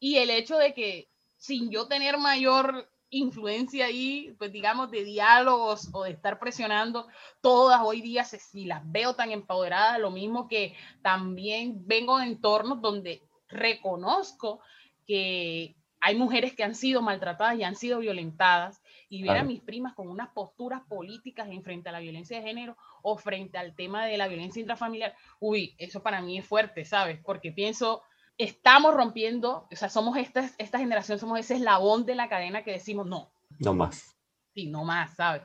Y 0.00 0.16
el 0.16 0.30
hecho 0.30 0.58
de 0.58 0.74
que 0.74 1.08
sin 1.36 1.70
yo 1.70 1.86
tener 1.86 2.18
mayor 2.18 2.88
influencia 3.10 3.86
ahí, 3.86 4.34
pues 4.38 4.50
digamos, 4.52 4.90
de 4.90 5.04
diálogos 5.04 5.88
o 5.92 6.04
de 6.04 6.12
estar 6.12 6.38
presionando, 6.38 7.06
todas 7.40 7.80
hoy 7.82 8.00
día, 8.00 8.24
si 8.24 8.64
las 8.64 8.82
veo 8.90 9.14
tan 9.14 9.30
empoderadas, 9.30 10.00
lo 10.00 10.10
mismo 10.10 10.48
que 10.48 10.74
también 11.02 11.86
vengo 11.86 12.18
de 12.18 12.26
entornos 12.26 12.80
donde 12.80 13.22
reconozco 13.48 14.60
que 15.06 15.76
hay 16.00 16.16
mujeres 16.16 16.54
que 16.54 16.64
han 16.64 16.74
sido 16.74 17.02
maltratadas 17.02 17.58
y 17.58 17.64
han 17.64 17.76
sido 17.76 18.00
violentadas 18.00 18.81
y 19.12 19.22
ver 19.22 19.36
a 19.36 19.44
mis 19.44 19.60
primas 19.60 19.92
con 19.92 20.08
unas 20.08 20.30
posturas 20.30 20.80
políticas 20.88 21.46
en 21.50 21.62
frente 21.62 21.90
a 21.90 21.92
la 21.92 22.00
violencia 22.00 22.38
de 22.38 22.46
género 22.46 22.78
o 23.02 23.18
frente 23.18 23.58
al 23.58 23.74
tema 23.74 24.06
de 24.06 24.16
la 24.16 24.26
violencia 24.26 24.58
intrafamiliar, 24.58 25.14
uy, 25.38 25.74
eso 25.76 26.02
para 26.02 26.22
mí 26.22 26.38
es 26.38 26.46
fuerte, 26.46 26.86
¿sabes? 26.86 27.20
Porque 27.22 27.52
pienso, 27.52 28.00
estamos 28.38 28.94
rompiendo, 28.94 29.68
o 29.70 29.76
sea, 29.76 29.90
somos 29.90 30.16
esta, 30.16 30.48
esta 30.56 30.78
generación, 30.78 31.18
somos 31.18 31.38
ese 31.38 31.56
eslabón 31.56 32.06
de 32.06 32.14
la 32.14 32.30
cadena 32.30 32.64
que 32.64 32.72
decimos 32.72 33.06
no. 33.06 33.30
No 33.58 33.74
más. 33.74 34.16
Sí, 34.54 34.68
no 34.68 34.82
más, 34.82 35.14
¿sabes? 35.14 35.42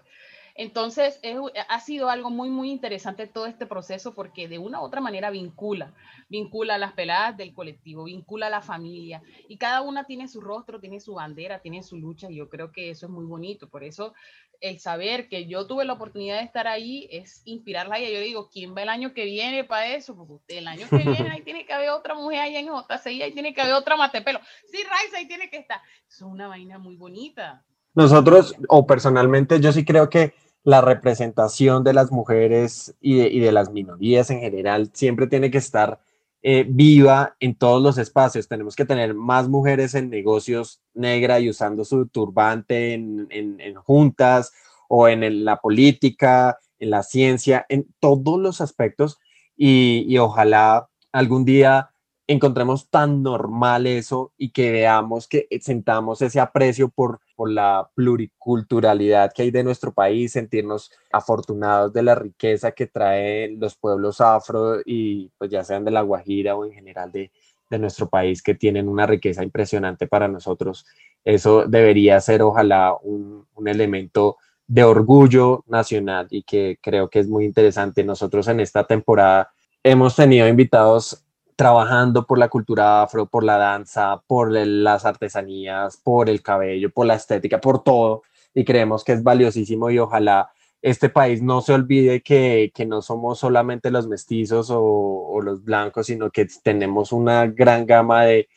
Entonces, 0.60 1.22
ha 1.70 1.80
sido 1.80 2.10
algo 2.10 2.32
muy, 2.32 2.50
muy 2.50 2.72
interesante 2.72 3.28
todo 3.28 3.46
este 3.46 3.68
proceso 3.68 4.16
porque 4.16 4.48
de 4.48 4.58
una 4.58 4.82
u 4.82 4.86
otra 4.86 5.02
manera 5.02 5.30
vincula, 5.30 5.94
vincula 6.30 6.76
a 6.76 6.78
las 6.80 6.94
peladas 6.94 7.38
del 7.38 7.54
colectivo, 7.54 8.06
vincula 8.06 8.48
a 8.48 8.50
la 8.50 8.62
familia 8.62 9.22
y 9.48 9.58
cada 9.58 9.84
una 9.84 10.06
tiene 10.06 10.28
su 10.28 10.42
rostro, 10.42 10.80
tiene 10.80 11.00
su 11.00 11.14
bandera, 11.14 11.60
tiene 11.60 11.84
su 11.84 11.96
lucha 11.98 12.32
y 12.32 12.38
yo 12.38 12.50
creo 12.50 12.72
que 12.72 12.90
eso 12.90 13.06
es 13.06 13.12
muy 13.12 13.26
bonito. 13.26 13.70
Por 13.70 13.84
eso 13.84 14.16
el 14.60 14.80
saber 14.80 15.30
que 15.30 15.46
yo 15.46 15.68
tuve 15.68 15.86
la 15.86 15.94
oportunidad 15.94 16.40
de 16.40 16.46
estar 16.46 16.68
ahí 16.68 17.08
es 17.12 17.44
inspirarla 17.46 18.00
y 18.00 18.12
yo 18.12 18.20
digo, 18.20 18.50
¿quién 18.50 18.76
va 18.76 18.82
el 18.82 18.90
año 18.90 19.14
que 19.14 19.26
viene 19.26 19.64
para 19.64 19.94
eso? 19.94 20.16
Porque 20.16 20.34
usted, 20.34 20.58
el 20.58 20.68
año 20.68 20.88
que 20.90 20.98
viene 20.98 21.30
ahí 21.30 21.44
tiene 21.44 21.68
que 21.68 21.74
haber 21.74 21.92
otra 21.92 22.16
mujer 22.16 22.40
allá 22.40 22.60
en 22.60 22.66
JCI, 22.66 23.22
ahí 23.22 23.32
tiene 23.32 23.54
que 23.54 23.62
haber 23.62 23.76
otra 23.76 23.96
matepelo. 23.96 24.40
Sí, 24.72 24.80
Raiza, 24.90 25.18
ahí 25.18 25.28
tiene 25.28 25.52
que 25.52 25.58
estar. 25.58 25.80
Es 26.10 26.20
una 26.24 26.48
vaina 26.48 26.80
muy 26.80 26.96
bonita. 26.96 27.64
Nosotros, 27.94 28.56
o 28.70 28.88
personalmente, 28.88 29.60
yo 29.60 29.72
sí 29.72 29.86
creo 29.86 30.10
que 30.10 30.34
la 30.68 30.82
representación 30.82 31.86
de 31.86 31.94
las 31.94 32.12
mujeres 32.12 32.94
y 33.00 33.40
de, 33.40 33.52
las 33.54 33.72
minorías 33.72 34.30
en 34.32 34.42
general 34.42 34.90
siempre 34.92 35.26
tiene 35.28 35.50
que 35.50 35.60
estar 35.60 36.02
eh, 36.42 36.66
viva 36.68 37.38
en 37.40 37.56
todos 37.56 37.82
los 37.82 37.98
espacios. 37.98 38.50
Tenemos 38.50 38.76
que 38.76 38.84
tener 38.84 39.14
más 39.14 39.48
mujeres 39.48 39.96
en 39.96 40.10
negocios 40.10 40.82
negra 40.94 41.40
y 41.40 41.50
usando 41.50 41.86
su 41.86 42.06
turbante 42.08 42.94
en, 42.96 43.30
juntas 43.76 44.52
o 44.90 45.08
en 45.08 45.46
la 45.46 45.62
política, 45.62 46.60
en 46.80 46.90
la 46.90 47.04
ciencia, 47.04 47.66
en 47.70 47.88
todos 48.02 48.38
los 48.38 48.60
aspectos 48.60 49.20
y, 49.56 50.04
y 50.06 50.18
ojalá 50.18 50.90
algún 51.14 51.46
día 51.46 51.92
encontremos 52.28 52.90
tan 52.90 53.24
normal 53.24 53.88
eso 53.88 54.34
y 54.38 54.50
que 54.50 54.74
veamos 54.74 55.30
que 55.30 55.48
sentamos 55.62 56.22
ese 56.22 56.42
aprecio 56.42 56.90
por, 56.90 57.22
por 57.38 57.51
la 57.51 57.88
pluriculturalidad 57.94 59.32
que 59.32 59.44
hay 59.44 59.51
de 59.51 59.63
nuestro 59.63 59.94
país, 59.94 60.32
sentirnos 60.32 60.91
afortunados 61.12 61.94
de 61.94 62.01
la 62.01 62.15
riqueza 62.15 62.72
que 62.72 62.88
traen 62.88 63.60
los 63.60 63.75
pueblos 63.75 64.20
afro 64.20 64.82
y 64.84 65.29
pues 65.38 65.51
ya 65.51 65.63
sean 65.63 65.86
de 65.86 65.91
La 65.91 66.01
Guajira 66.01 66.56
o 66.56 66.65
en 66.65 66.74
general 66.74 67.12
de, 67.12 67.32
de 67.70 67.77
nuestro 67.77 68.10
país 68.10 68.41
que 68.41 68.56
tienen 68.56 68.89
una 68.89 69.06
riqueza 69.06 69.44
impresionante 69.44 70.08
para 70.08 70.27
nosotros. 70.27 70.88
Eso 71.24 71.67
debería 71.67 72.20
ser 72.22 72.41
ojalá 72.41 72.96
un, 73.03 73.46
un 73.53 73.67
elemento 73.67 74.38
de 74.65 74.84
orgullo 74.84 75.63
nacional 75.67 76.25
y 76.32 76.41
que 76.41 76.79
creo 76.82 77.08
que 77.08 77.20
es 77.20 77.29
muy 77.29 77.46
interesante. 77.46 78.03
Nosotros 78.03 78.48
en 78.48 78.62
esta 78.62 78.84
temporada 78.86 79.51
hemos 79.84 80.15
tenido 80.15 80.48
invitados 80.48 81.24
trabajando 81.58 82.28
por 82.28 82.38
la 82.38 82.50
cultura 82.50 83.02
afro, 83.02 83.26
por 83.26 83.44
la 83.44 83.58
danza, 83.58 84.22
por 84.28 84.52
las 84.52 85.06
artesanías, 85.06 85.98
por 85.98 86.30
el 86.30 86.44
cabello, 86.44 86.92
por 86.92 87.08
la 87.08 87.16
estética, 87.16 87.60
por 87.60 87.84
todo, 87.84 88.22
y 88.54 88.64
creemos 88.64 89.04
que 89.04 89.14
es 89.14 89.24
valiosísimo 89.24 89.90
y 89.90 90.00
ojalá 90.00 90.52
este 90.84 91.10
país 91.10 91.42
no 91.42 91.62
se 91.62 91.74
olvide 91.74 92.22
que, 92.22 92.72
no 92.88 93.02
somos 93.02 93.40
solamente 93.40 93.90
los 93.90 94.08
mestizos 94.08 94.70
o, 94.72 95.40
los 95.44 95.64
blancos, 95.64 96.08
sino 96.08 96.30
que 96.30 96.48
tenemos 96.64 97.12
una 97.12 97.48
gran 97.48 97.86
gama 97.88 98.26
de, 98.26 98.48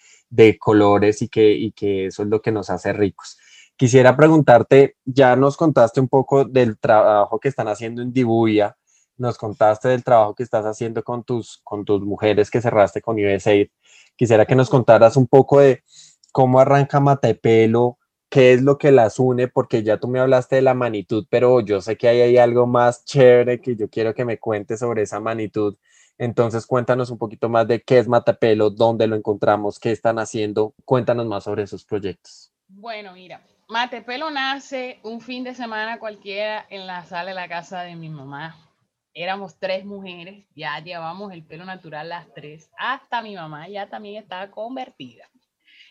colores 0.59 1.23
y 1.23 1.29
que, 1.29 1.53
y 1.53 1.73
que 1.73 2.07
eso 2.07 2.23
es 2.23 2.29
lo 2.29 2.43
que 2.43 2.53
nos 2.53 2.69
hace 2.69 2.93
ricos. 2.93 3.39
Quisiera 3.77 4.15
preguntarte, 4.15 4.97
ya 5.07 5.37
nos 5.37 5.57
contaste 5.57 6.01
un 6.01 6.09
poco 6.09 6.45
del 6.45 6.79
trabajo 6.79 7.41
que 7.41 7.49
están 7.49 7.69
haciendo 7.69 8.03
en 8.03 8.13
Dibuya, 8.13 8.77
nos 9.21 9.39
contaste 9.39 9.89
del 9.89 10.03
trabajo 10.03 10.35
que 10.35 10.43
estás 10.43 10.65
haciendo 10.65 11.05
con 11.05 11.23
tus, 11.23 11.61
con 11.63 11.85
tus 11.85 12.01
mujeres 12.01 12.51
que 12.51 12.61
cerraste 12.61 13.03
con 13.03 13.17
USAID. 13.17 13.69
Quisiera 14.17 14.47
que 14.47 14.55
nos 14.55 14.71
contaras 14.71 15.17
un 15.17 15.27
poco 15.27 15.61
de 15.61 15.85
cómo 16.33 16.59
arranca 16.59 17.01
Matepelo, 17.01 17.99
qué 18.29 18.55
es 18.55 18.63
lo 18.63 18.79
que 18.79 18.93
las 18.93 19.19
une, 19.19 19.49
porque 19.49 19.83
ya 19.83 19.99
tú 19.99 20.09
me 20.09 20.21
hablaste 20.21 20.57
de 20.57 20.63
la 20.63 20.75
magnitud, 20.75 21.27
pero 21.29 21.61
yo 21.61 21.81
sé 21.81 21.97
que 21.97 22.09
hay, 22.09 22.21
hay 22.21 22.39
algo 22.39 22.67
más 22.67 23.05
chévere 23.05 23.61
que 23.61 23.77
yo 23.77 23.89
quiero 23.91 24.15
que 24.15 24.25
me 24.25 24.39
cuentes 24.39 24.81
sobre 24.81 25.03
esa 25.03 25.21
magnitud. 25.21 25.77
Entonces 26.17 26.67
cuéntanos 26.67 27.11
un 27.11 27.19
poquito 27.19 27.49
más 27.49 27.67
de 27.67 27.81
qué 27.83 27.99
es 27.99 28.09
Matepelo, 28.09 28.71
dónde 28.71 29.07
lo 29.07 29.17
encontramos, 29.17 29.79
qué 29.79 29.91
están 29.91 30.19
haciendo. 30.19 30.75
Cuéntanos 30.85 31.27
más 31.27 31.45
sobre 31.45 31.63
esos 31.63 31.85
proyectos. 31.85 32.53
Bueno, 32.69 33.13
mira, 33.13 33.43
Matepelo 33.69 34.31
nace 34.31 35.01
un 35.03 35.21
fin 35.21 35.45
de 35.45 35.55
semana 35.55 35.99
cualquiera 35.99 36.67
en 36.71 36.87
la 36.87 37.05
sala 37.05 37.31
de 37.31 37.35
la 37.35 37.49
casa 37.49 37.83
de 37.83 37.97
mi 37.97 38.09
mamá 38.09 38.70
éramos 39.15 39.59
tres 39.59 39.85
mujeres, 39.85 40.47
ya 40.55 40.79
llevamos 40.81 41.33
el 41.33 41.45
pelo 41.45 41.65
natural 41.65 42.09
las 42.09 42.33
tres, 42.33 42.71
hasta 42.79 43.23
mi 43.23 43.35
mamá 43.35 43.69
ya 43.69 43.89
también 43.89 44.23
estaba 44.23 44.51
convertida. 44.51 45.29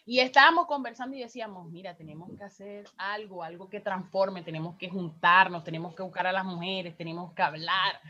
Y 0.06 0.22
estábamos 0.22 0.66
conversando 0.66 1.16
y 1.16 1.20
decíamos, 1.20 1.70
mira, 1.70 1.96
tenemos 1.96 2.32
que 2.36 2.44
hacer 2.44 2.86
algo, 2.98 3.44
algo 3.44 3.70
que 3.70 3.80
transforme, 3.80 4.42
tenemos 4.42 4.76
que 4.76 4.90
juntarnos, 4.90 5.64
tenemos 5.64 5.94
que 5.94 6.02
buscar 6.02 6.26
a 6.26 6.32
las 6.32 6.46
mujeres, 6.46 6.98
tenemos 6.98 7.32
que 7.34 7.44
hablar. 7.44 8.02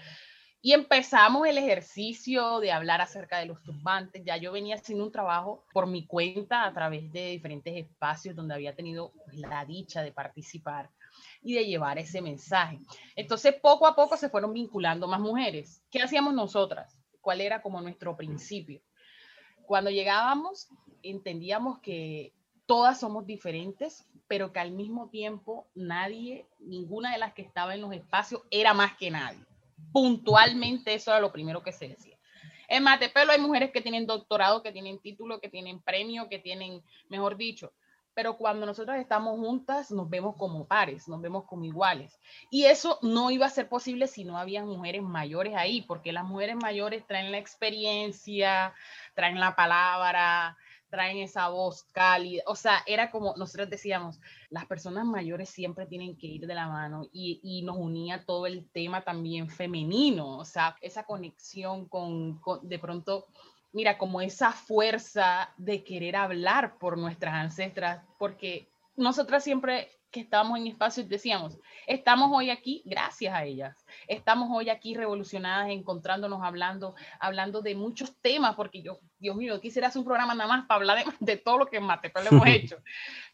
Y 0.62 0.72
empezamos 0.72 1.46
el 1.46 1.58
ejercicio 1.58 2.60
de 2.62 2.72
hablar 2.72 3.02
acerca 3.02 3.40
de 3.40 3.48
los 3.48 3.62
turbantes. 3.64 4.24
Ya 4.26 4.38
yo 4.38 4.54
venía 4.54 4.76
haciendo 4.76 5.06
un 5.06 5.12
trabajo 5.12 5.66
por 5.74 5.88
mi 5.88 6.06
cuenta 6.06 6.66
a 6.66 6.74
través 6.74 7.12
de 7.12 7.32
diferentes 7.32 7.76
espacios 7.76 8.34
donde 8.34 8.54
había 8.54 8.76
tenido 8.76 9.12
la 9.34 9.66
dicha 9.66 10.02
de 10.02 10.14
participar 10.14 10.90
y 11.42 11.54
de 11.54 11.66
llevar 11.66 11.98
ese 11.98 12.22
mensaje. 12.22 12.80
Entonces, 13.16 13.56
poco 13.62 13.88
a 13.88 13.96
poco 13.96 14.18
se 14.18 14.30
fueron 14.30 14.54
vinculando 14.54 15.08
más 15.08 15.20
mujeres. 15.20 15.84
¿Qué 15.90 16.02
hacíamos 16.02 16.34
nosotras? 16.34 17.00
¿Cuál 17.22 17.42
era 17.42 17.62
como 17.62 17.82
nuestro 17.82 18.16
principio? 18.16 18.82
Cuando 19.66 19.90
llegábamos, 19.90 20.68
entendíamos 21.04 21.80
que 21.80 22.34
todas 22.66 23.00
somos 23.00 23.26
diferentes, 23.26 24.08
pero 24.28 24.52
que 24.52 24.60
al 24.60 24.72
mismo 24.72 25.10
tiempo 25.10 25.68
nadie, 25.74 26.48
ninguna 26.60 27.12
de 27.12 27.18
las 27.18 27.34
que 27.34 27.42
estaba 27.42 27.74
en 27.74 27.82
los 27.82 27.94
espacios 27.94 28.42
era 28.52 28.74
más 28.74 28.96
que 28.98 29.12
nadie. 29.12 29.44
Puntualmente 29.92 30.94
eso 30.94 31.12
era 31.12 31.20
lo 31.20 31.32
primero 31.32 31.64
que 31.64 31.72
se 31.72 31.88
decía. 31.88 32.18
En 32.68 32.84
Matepelo 32.84 33.32
hay 33.32 33.40
mujeres 33.40 33.72
que 33.72 33.82
tienen 33.82 34.06
doctorado, 34.06 34.62
que 34.62 34.72
tienen 34.72 35.00
título, 35.00 35.40
que 35.40 35.50
tienen 35.50 35.82
premio, 35.82 36.30
que 36.30 36.38
tienen, 36.38 36.84
mejor 37.10 37.36
dicho, 37.36 37.74
pero 38.20 38.36
cuando 38.36 38.66
nosotros 38.66 38.98
estamos 38.98 39.40
juntas 39.40 39.92
nos 39.92 40.10
vemos 40.10 40.36
como 40.36 40.68
pares, 40.68 41.08
nos 41.08 41.22
vemos 41.22 41.46
como 41.46 41.64
iguales. 41.64 42.20
Y 42.50 42.66
eso 42.66 43.00
no 43.02 43.32
iba 43.32 43.46
a 43.46 43.50
ser 43.50 43.70
posible 43.70 44.08
si 44.08 44.26
no 44.26 44.38
había 44.38 44.62
mujeres 44.66 45.04
mayores 45.04 45.56
ahí, 45.56 45.84
porque 45.84 46.12
las 46.12 46.26
mujeres 46.26 46.58
mayores 46.58 47.08
traen 47.08 47.32
la 47.32 47.38
experiencia, 47.38 48.74
traen 49.16 49.40
la 49.40 49.56
palabra, 49.56 50.58
traen 50.90 51.20
esa 51.20 51.48
voz 51.48 51.84
cálida. 51.94 52.44
O 52.46 52.58
sea, 52.58 52.84
era 52.86 53.10
como 53.10 53.36
nosotros 53.38 53.70
decíamos, 53.70 54.20
las 54.50 54.66
personas 54.66 55.06
mayores 55.06 55.50
siempre 55.50 55.86
tienen 55.86 56.18
que 56.18 56.28
ir 56.28 56.46
de 56.46 56.56
la 56.56 56.68
mano 56.68 57.08
y, 57.14 57.40
y 57.42 57.62
nos 57.62 57.78
unía 57.78 58.26
todo 58.26 58.48
el 58.48 58.70
tema 58.70 59.02
también 59.06 59.50
femenino, 59.50 60.40
o 60.40 60.44
sea, 60.44 60.76
esa 60.82 61.04
conexión 61.06 61.88
con, 61.88 62.38
con 62.40 62.68
de 62.68 62.80
pronto 62.80 63.28
mira, 63.72 63.98
como 63.98 64.22
esa 64.22 64.52
fuerza 64.52 65.54
de 65.58 65.84
querer 65.84 66.16
hablar 66.16 66.78
por 66.78 66.98
nuestras 66.98 67.34
ancestras, 67.34 68.04
porque 68.18 68.72
nosotras 68.96 69.44
siempre 69.44 69.90
que 70.12 70.22
estábamos 70.22 70.58
en 70.60 70.68
espacios 70.68 71.08
decíamos, 71.08 71.60
estamos 71.86 72.32
hoy 72.34 72.50
aquí 72.50 72.82
gracias 72.86 73.34
a 73.34 73.46
ellas, 73.46 73.86
estamos 74.08 74.50
hoy 74.52 74.70
aquí 74.70 74.96
revolucionadas, 74.96 75.70
encontrándonos, 75.70 76.42
hablando, 76.44 76.96
hablando 77.20 77.62
de 77.62 77.76
muchos 77.76 78.20
temas, 78.22 78.56
porque 78.56 78.82
yo 78.82 79.00
Dios 79.20 79.36
mío, 79.36 79.60
quisiera 79.60 79.90
hacer 79.90 80.00
un 80.00 80.06
programa 80.06 80.34
nada 80.34 80.48
más 80.48 80.66
para 80.66 80.78
hablar 80.78 81.06
de, 81.20 81.38
todo 81.38 81.58
lo 81.60 81.66
que 81.66 81.78
en 81.78 81.84
Matepel 81.84 82.28
hemos 82.32 82.48
hecho. 82.48 82.78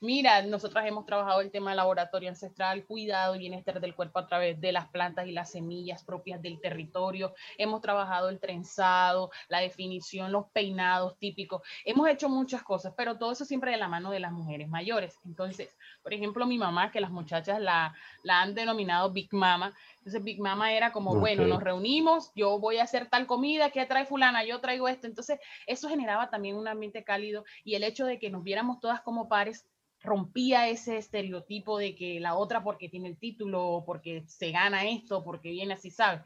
Mira, 0.02 0.42
nosotras 0.42 0.86
hemos 0.88 1.06
trabajado 1.06 1.42
el 1.42 1.52
tema 1.52 1.70
de 1.70 1.78
laboratorio 1.78 2.30
ancestral, 2.30 2.86
cuidado 2.86 3.36
y 3.36 3.40
bienestar 3.40 3.80
del 3.80 3.94
cuerpo 3.94 4.20
a 4.20 4.28
través 4.28 4.60
de 4.60 4.72
las 4.72 4.88
plantas 4.88 5.28
y 5.28 5.32
las 5.32 5.52
semillas 5.52 6.04
propias 6.04 6.42
del 6.42 6.60
territorio. 6.60 7.36
Hemos 7.58 7.82
trabajado 7.82 8.30
el 8.30 8.40
trenzado, 8.40 9.30
la 9.48 9.60
definición, 9.60 10.32
los 10.32 10.48
peinados 10.48 11.18
típicos. 11.20 11.62
Hemos 11.86 12.10
hecho 12.10 12.30
muchas 12.30 12.64
cosas, 12.64 12.94
pero 12.98 13.18
todo 13.18 13.32
eso 13.32 13.46
siempre 13.46 13.72
de 13.72 13.78
la 13.78 13.88
mano 13.88 14.10
de 14.10 14.20
las 14.20 14.32
mujeres 14.32 14.68
mayores. 14.68 15.20
Entonces, 15.26 15.76
por 16.02 16.14
ejemplo, 16.14 16.48
mi 16.48 16.58
mamá, 16.58 16.92
que 16.92 17.00
las 17.00 17.12
muchachas 17.12 17.60
la, 17.60 17.94
la 18.24 18.42
han 18.42 18.56
denominado 18.56 19.12
Big 19.12 19.32
Mama, 19.34 19.74
entonces 20.06 20.24
Big 20.24 20.40
Mama 20.40 20.72
era 20.72 20.92
como, 20.92 21.16
bueno, 21.16 21.48
nos 21.48 21.64
reunimos, 21.64 22.32
yo 22.36 22.60
voy 22.60 22.78
a 22.78 22.84
hacer 22.84 23.10
tal 23.10 23.26
comida, 23.26 23.72
¿qué 23.72 23.88
trae 23.88 24.06
fulana? 24.06 24.44
Yo 24.44 24.62
traigo 24.62 24.88
esto. 24.88 25.08
Entonces 25.08 25.40
eso 25.76 25.88
generaba 25.88 26.30
también 26.30 26.56
un 26.56 26.68
ambiente 26.68 27.04
cálido 27.04 27.46
y 27.64 27.76
el 27.76 27.84
hecho 27.84 28.06
de 28.06 28.20
que 28.20 28.30
nos 28.30 28.44
viéramos 28.44 28.80
todas 28.80 29.02
como 29.02 29.30
pares 29.30 29.68
rompía 30.02 30.68
ese 30.68 30.98
estereotipo 30.98 31.78
de 31.78 31.96
que 31.96 32.20
la 32.20 32.36
otra 32.36 32.64
porque 32.64 32.90
tiene 32.90 33.10
el 33.10 33.18
título, 33.18 33.84
porque 33.86 34.24
se 34.28 34.52
gana 34.52 34.88
esto, 34.88 35.24
porque 35.24 35.50
viene 35.50 35.74
así, 35.74 35.90
¿sabes? 35.90 36.22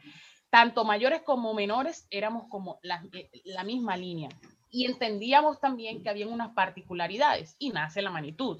Tanto 0.49 0.83
mayores 0.83 1.21
como 1.21 1.53
menores 1.53 2.07
éramos 2.09 2.47
como 2.49 2.79
la, 2.81 3.03
eh, 3.13 3.29
la 3.45 3.63
misma 3.63 3.95
línea 3.95 4.29
y 4.71 4.85
entendíamos 4.85 5.59
también 5.59 6.03
que 6.03 6.09
había 6.09 6.27
unas 6.27 6.53
particularidades 6.53 7.55
y 7.59 7.69
nace 7.69 8.01
la 8.01 8.11
magnitud 8.11 8.59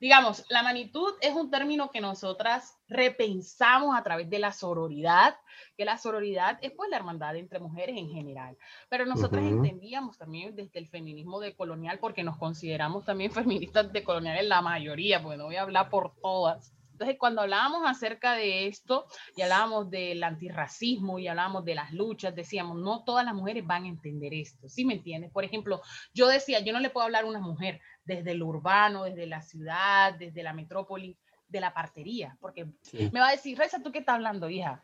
digamos, 0.00 0.46
la 0.48 0.62
magnitud 0.62 1.12
es 1.20 1.34
un 1.34 1.50
término 1.50 1.90
que 1.90 2.00
nosotras 2.00 2.78
repensamos 2.88 3.96
a 3.96 4.02
través 4.02 4.30
de 4.30 4.38
la 4.38 4.50
sororidad, 4.50 5.36
que 5.76 5.84
la 5.84 5.98
sororidad 5.98 6.58
es 6.62 6.72
pues 6.72 6.88
la 6.90 6.96
hermandad 6.96 7.36
entre 7.36 7.60
mujeres 7.60 7.96
en 7.98 8.08
general, 8.08 8.56
pero 8.88 9.04
nosotras 9.04 9.44
entendíamos 9.44 10.16
también 10.16 10.56
desde 10.56 10.78
el 10.78 10.88
feminismo 10.88 11.38
decolonial, 11.38 11.98
porque 11.98 12.24
nos 12.24 12.38
consideramos 12.38 13.04
también 13.04 13.30
feministas 13.70 13.92
decoloniales 13.92 14.48
la 14.48 14.62
mayoría, 14.62 15.22
porque 15.22 15.36
no 15.36 15.44
voy 15.44 15.56
a 15.56 15.62
hablar 15.62 15.90
por 15.90 16.14
todas. 16.20 16.72
Entonces, 17.00 17.18
cuando 17.18 17.40
hablábamos 17.40 17.80
acerca 17.86 18.34
de 18.34 18.66
esto 18.66 19.06
y 19.34 19.40
hablábamos 19.40 19.88
del 19.88 20.22
antirracismo 20.22 21.18
y 21.18 21.28
hablábamos 21.28 21.64
de 21.64 21.74
las 21.74 21.94
luchas, 21.94 22.34
decíamos, 22.34 22.76
no 22.76 23.04
todas 23.04 23.24
las 23.24 23.32
mujeres 23.32 23.66
van 23.66 23.84
a 23.84 23.88
entender 23.88 24.34
esto, 24.34 24.68
¿sí 24.68 24.84
me 24.84 24.92
entiendes? 24.92 25.30
Por 25.30 25.42
ejemplo, 25.42 25.80
yo 26.12 26.28
decía, 26.28 26.60
yo 26.60 26.74
no 26.74 26.78
le 26.78 26.90
puedo 26.90 27.06
hablar 27.06 27.24
a 27.24 27.28
una 27.28 27.40
mujer 27.40 27.80
desde 28.04 28.32
el 28.32 28.42
urbano, 28.42 29.04
desde 29.04 29.26
la 29.26 29.40
ciudad, 29.40 30.12
desde 30.12 30.42
la 30.42 30.52
metrópoli, 30.52 31.16
de 31.48 31.60
la 31.60 31.72
partería, 31.72 32.36
porque 32.38 32.66
me 32.92 33.18
va 33.18 33.28
a 33.28 33.32
decir, 33.32 33.56
Reza, 33.56 33.82
¿tú 33.82 33.90
qué 33.90 34.00
estás 34.00 34.16
hablando, 34.16 34.50
hija? 34.50 34.82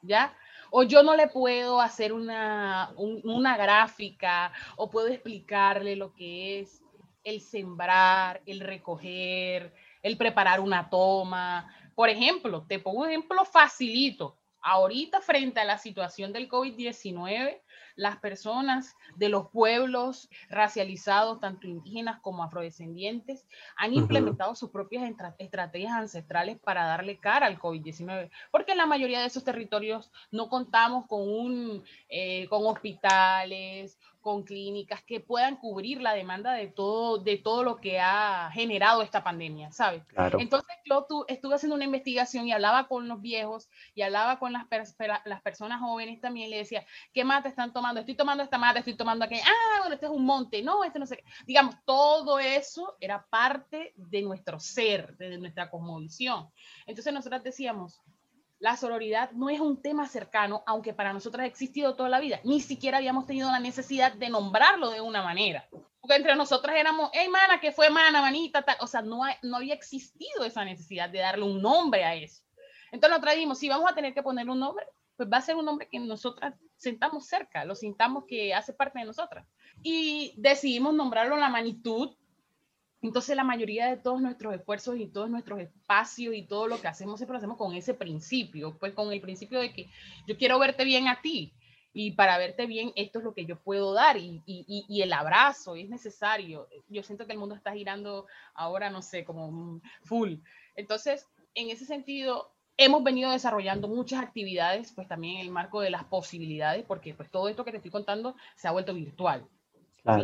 ¿Ya? 0.00 0.34
O 0.70 0.82
yo 0.82 1.02
no 1.02 1.14
le 1.14 1.28
puedo 1.28 1.82
hacer 1.82 2.14
una, 2.14 2.94
una 2.96 3.58
gráfica 3.58 4.50
o 4.76 4.88
puedo 4.88 5.08
explicarle 5.08 5.94
lo 5.94 6.14
que 6.14 6.60
es 6.60 6.82
el 7.22 7.42
sembrar, 7.42 8.40
el 8.46 8.60
recoger, 8.60 9.74
el 10.02 10.16
preparar 10.16 10.60
una 10.60 10.88
toma. 10.90 11.72
Por 11.94 12.08
ejemplo, 12.08 12.64
te 12.66 12.78
pongo 12.78 13.00
un 13.00 13.08
ejemplo 13.08 13.44
facilito. 13.44 14.36
Ahorita 14.62 15.22
frente 15.22 15.60
a 15.60 15.64
la 15.64 15.78
situación 15.78 16.34
del 16.34 16.48
COVID-19, 16.48 17.60
las 17.96 18.18
personas 18.18 18.94
de 19.16 19.28
los 19.28 19.48
pueblos 19.48 20.28
racializados, 20.48 21.40
tanto 21.40 21.66
indígenas 21.66 22.20
como 22.20 22.44
afrodescendientes, 22.44 23.46
han 23.76 23.94
implementado 23.94 24.54
sus 24.54 24.70
propias 24.70 25.10
estrategias 25.38 25.92
ancestrales 25.92 26.58
para 26.60 26.84
darle 26.84 27.18
cara 27.18 27.46
al 27.46 27.58
COVID-19, 27.58 28.30
porque 28.50 28.72
en 28.72 28.78
la 28.78 28.86
mayoría 28.86 29.20
de 29.20 29.26
esos 29.26 29.44
territorios 29.44 30.10
no 30.30 30.48
contamos 30.48 31.06
con, 31.06 31.22
un, 31.22 31.84
eh, 32.08 32.46
con 32.48 32.66
hospitales, 32.66 33.98
con 34.20 34.44
clínicas 34.44 35.02
que 35.02 35.20
puedan 35.20 35.56
cubrir 35.56 36.00
la 36.00 36.14
demanda 36.14 36.52
de 36.52 36.68
todo, 36.68 37.18
de 37.18 37.38
todo 37.38 37.64
lo 37.64 37.76
que 37.76 38.00
ha 38.00 38.50
generado 38.52 39.02
esta 39.02 39.24
pandemia, 39.24 39.72
¿sabes? 39.72 40.02
Entonces 40.38 40.76
yo 40.84 41.06
estuve 41.28 41.54
haciendo 41.54 41.76
una 41.76 41.84
investigación 41.84 42.46
y 42.46 42.52
hablaba 42.52 42.86
con 42.86 43.08
los 43.08 43.20
viejos 43.20 43.68
y 43.94 44.02
hablaba 44.02 44.38
con 44.38 44.52
las, 44.52 44.66
las 45.24 45.42
personas 45.42 45.80
jóvenes 45.80 46.20
también, 46.20 46.50
le 46.50 46.58
decía, 46.58 46.84
¿qué 47.12 47.24
mate 47.24 47.48
están 47.48 47.72
tomando? 47.72 48.00
Estoy 48.00 48.14
tomando 48.14 48.44
esta 48.44 48.58
mate, 48.58 48.80
estoy 48.80 48.96
tomando 48.96 49.24
aquella, 49.24 49.44
ah, 49.46 49.78
bueno, 49.80 49.94
este 49.94 50.06
es 50.06 50.12
un 50.12 50.24
monte, 50.24 50.62
no, 50.62 50.84
este 50.84 50.98
no 50.98 51.06
sé 51.06 51.16
qué. 51.16 51.24
Digamos, 51.46 51.76
todo 51.84 52.38
eso 52.38 52.96
era 53.00 53.26
parte 53.28 53.92
de 53.96 54.22
nuestro 54.22 54.60
ser, 54.60 55.16
de 55.16 55.38
nuestra 55.38 55.70
cosmovisión. 55.70 56.50
Entonces 56.86 57.12
nosotros 57.12 57.42
decíamos, 57.42 58.00
la 58.60 58.76
sororidad 58.76 59.32
no 59.32 59.48
es 59.48 59.58
un 59.58 59.80
tema 59.80 60.06
cercano, 60.06 60.62
aunque 60.66 60.92
para 60.92 61.14
nosotras 61.14 61.44
ha 61.44 61.48
existido 61.48 61.96
toda 61.96 62.10
la 62.10 62.20
vida. 62.20 62.40
Ni 62.44 62.60
siquiera 62.60 62.98
habíamos 62.98 63.26
tenido 63.26 63.50
la 63.50 63.58
necesidad 63.58 64.12
de 64.12 64.28
nombrarlo 64.28 64.90
de 64.90 65.00
una 65.00 65.22
manera. 65.22 65.66
Porque 66.00 66.16
entre 66.16 66.36
nosotras 66.36 66.76
éramos, 66.76 67.10
hey, 67.14 67.28
mana, 67.28 67.58
que 67.58 67.72
fue 67.72 67.88
mana, 67.88 68.20
manita, 68.20 68.62
tal. 68.62 68.76
O 68.80 68.86
sea, 68.86 69.00
no, 69.00 69.22
no 69.42 69.56
había 69.56 69.74
existido 69.74 70.44
esa 70.44 70.62
necesidad 70.64 71.08
de 71.08 71.20
darle 71.20 71.44
un 71.44 71.62
nombre 71.62 72.04
a 72.04 72.14
eso. 72.14 72.42
Entonces 72.92 73.16
nos 73.16 73.22
traímos, 73.22 73.58
si 73.58 73.68
vamos 73.68 73.90
a 73.90 73.94
tener 73.94 74.12
que 74.12 74.22
ponerle 74.22 74.52
un 74.52 74.60
nombre, 74.60 74.84
pues 75.16 75.26
va 75.32 75.38
a 75.38 75.42
ser 75.42 75.56
un 75.56 75.64
nombre 75.64 75.88
que 75.90 75.98
nosotras 75.98 76.54
sentamos 76.76 77.26
cerca, 77.26 77.64
lo 77.64 77.74
sintamos 77.74 78.24
que 78.26 78.52
hace 78.52 78.74
parte 78.74 78.98
de 78.98 79.06
nosotras. 79.06 79.46
Y 79.82 80.34
decidimos 80.36 80.92
nombrarlo 80.92 81.36
la 81.36 81.48
magnitud 81.48 82.14
entonces 83.02 83.34
la 83.36 83.44
mayoría 83.44 83.86
de 83.86 83.96
todos 83.96 84.20
nuestros 84.20 84.54
esfuerzos 84.54 84.96
y 84.98 85.06
todos 85.06 85.30
nuestros 85.30 85.60
espacios 85.60 86.34
y 86.34 86.42
todo 86.46 86.66
lo 86.66 86.80
que 86.80 86.88
hacemos 86.88 87.18
siempre 87.18 87.34
lo 87.34 87.38
hacemos 87.38 87.56
con 87.56 87.74
ese 87.74 87.94
principio, 87.94 88.76
pues 88.78 88.92
con 88.94 89.12
el 89.12 89.20
principio 89.20 89.60
de 89.60 89.72
que 89.72 89.88
yo 90.26 90.36
quiero 90.36 90.58
verte 90.58 90.84
bien 90.84 91.08
a 91.08 91.20
ti 91.20 91.54
y 91.92 92.12
para 92.12 92.38
verte 92.38 92.66
bien 92.66 92.92
esto 92.96 93.18
es 93.18 93.24
lo 93.24 93.34
que 93.34 93.46
yo 93.46 93.58
puedo 93.58 93.92
dar 93.92 94.16
y, 94.16 94.42
y, 94.46 94.86
y 94.88 95.02
el 95.02 95.12
abrazo 95.12 95.74
es 95.74 95.88
necesario. 95.88 96.68
Yo 96.88 97.02
siento 97.02 97.26
que 97.26 97.32
el 97.32 97.38
mundo 97.38 97.54
está 97.54 97.72
girando 97.72 98.26
ahora, 98.54 98.90
no 98.90 99.02
sé, 99.02 99.24
como 99.24 99.80
full. 100.04 100.34
Entonces, 100.76 101.26
en 101.54 101.70
ese 101.70 101.84
sentido, 101.84 102.52
hemos 102.76 103.02
venido 103.02 103.30
desarrollando 103.30 103.88
muchas 103.88 104.22
actividades, 104.22 104.92
pues 104.92 105.08
también 105.08 105.36
en 105.36 105.46
el 105.46 105.50
marco 105.50 105.80
de 105.80 105.90
las 105.90 106.04
posibilidades, 106.04 106.84
porque 106.86 107.12
pues 107.14 107.30
todo 107.30 107.48
esto 107.48 107.64
que 107.64 107.72
te 107.72 107.78
estoy 107.78 107.90
contando 107.90 108.36
se 108.54 108.68
ha 108.68 108.72
vuelto 108.72 108.94
virtual. 108.94 109.46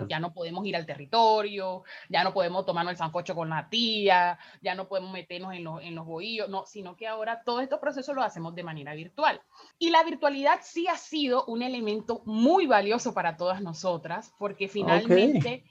Ya 0.08 0.20
no 0.20 0.32
podemos 0.32 0.66
ir 0.66 0.76
al 0.76 0.86
territorio, 0.86 1.84
ya 2.08 2.24
no 2.24 2.32
podemos 2.32 2.64
tomarnos 2.64 2.92
el 2.92 2.96
sancocho 2.96 3.34
con 3.34 3.50
la 3.50 3.68
tía, 3.68 4.38
ya 4.62 4.74
no 4.74 4.88
podemos 4.88 5.12
meternos 5.12 5.54
en 5.54 5.64
los, 5.64 5.82
en 5.82 5.94
los 5.94 6.06
bohíos, 6.06 6.48
no, 6.48 6.66
sino 6.66 6.96
que 6.96 7.06
ahora 7.06 7.42
todos 7.44 7.62
estos 7.62 7.78
procesos 7.78 8.14
los 8.14 8.24
hacemos 8.24 8.54
de 8.54 8.62
manera 8.62 8.94
virtual. 8.94 9.40
Y 9.78 9.90
la 9.90 10.02
virtualidad 10.02 10.60
sí 10.62 10.86
ha 10.88 10.96
sido 10.96 11.44
un 11.46 11.62
elemento 11.62 12.22
muy 12.24 12.66
valioso 12.66 13.14
para 13.14 13.36
todas 13.36 13.60
nosotras, 13.60 14.32
porque 14.38 14.68
finalmente 14.68 15.64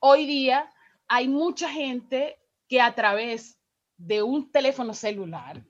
hoy 0.00 0.26
día 0.26 0.70
hay 1.08 1.28
mucha 1.28 1.68
gente 1.70 2.38
que 2.68 2.80
a 2.80 2.94
través 2.94 3.58
de 3.96 4.22
un 4.22 4.50
teléfono 4.50 4.94
celular, 4.94 5.62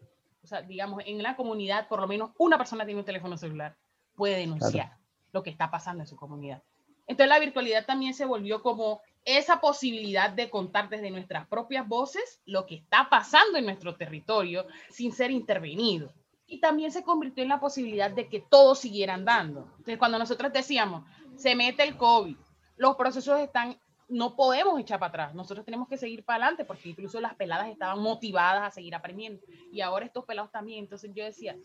o 0.42 0.46
sea, 0.46 0.62
digamos, 0.62 1.03
en 1.07 1.22
la 1.22 1.35
comunidad, 1.35 1.88
por 1.88 2.00
lo 2.00 2.07
menos 2.07 2.31
una 2.38 2.57
persona 2.59 2.85
tiene 2.85 3.00
un 3.00 3.07
teléfono 3.07 3.37
celular, 3.37 3.76
puede 4.14 4.37
denunciar 4.37 4.96
lo 5.33 5.42
que 5.42 5.50
está 5.50 5.70
pasando 5.70 6.03
en 6.03 6.07
su 6.07 6.16
comunidad. 6.16 6.62
Entonces 7.11 7.29
la 7.29 7.40
virtualidad 7.40 7.87
también 7.87 8.14
se 8.14 8.25
volvió 8.25 8.62
como 8.62 9.01
esa 9.25 9.61
posibilidad 9.61 10.31
de 10.31 10.49
contar 10.49 10.88
desde 10.88 11.11
nuestras 11.11 11.44
propias 11.49 11.88
voces 11.88 12.40
lo 12.46 12.66
que 12.66 12.77
está 12.77 13.09
pasando 13.11 13.59
en 13.59 13.64
nuestro 13.64 13.96
territorio 13.96 14.64
sin 14.90 15.11
ser 15.11 15.33
intervenido. 15.33 16.12
Y 16.46 16.61
también 16.61 16.92
se 16.92 17.03
convirtió 17.03 17.42
en 17.42 17.49
la 17.49 17.59
posibilidad 17.59 18.12
de 18.12 18.29
que 18.29 18.38
todos 18.49 18.79
siguieran 18.79 19.25
dando. 19.25 19.62
Entonces 19.70 19.99
cuando 19.99 20.20
nosotros 20.20 20.53
decíamos, 20.53 21.05
se 21.35 21.57
mete 21.57 21.83
el 21.83 21.96
COVID, 21.96 22.37
los 22.77 22.94
procesos 22.94 23.40
están, 23.40 23.77
no 24.09 24.37
podemos 24.37 24.79
echar 24.79 25.01
para 25.01 25.09
atrás, 25.09 25.35
nosotros 25.35 25.64
tenemos 25.64 25.88
que 25.88 25.96
seguir 25.96 26.25
para 26.25 26.44
adelante 26.44 26.64
porque 26.64 26.90
incluso 26.90 27.20
las 27.20 27.35
peladas 27.35 27.70
estaban 27.70 27.99
motivadas 27.99 28.68
a 28.68 28.70
seguir 28.70 28.94
aprendiendo 28.94 29.42
y 29.73 29.81
ahora 29.81 30.07
estos 30.07 30.25
pelados 30.27 30.53
también. 30.53 30.85
Entonces 30.85 31.11
yo 31.12 31.25
decía, 31.25 31.57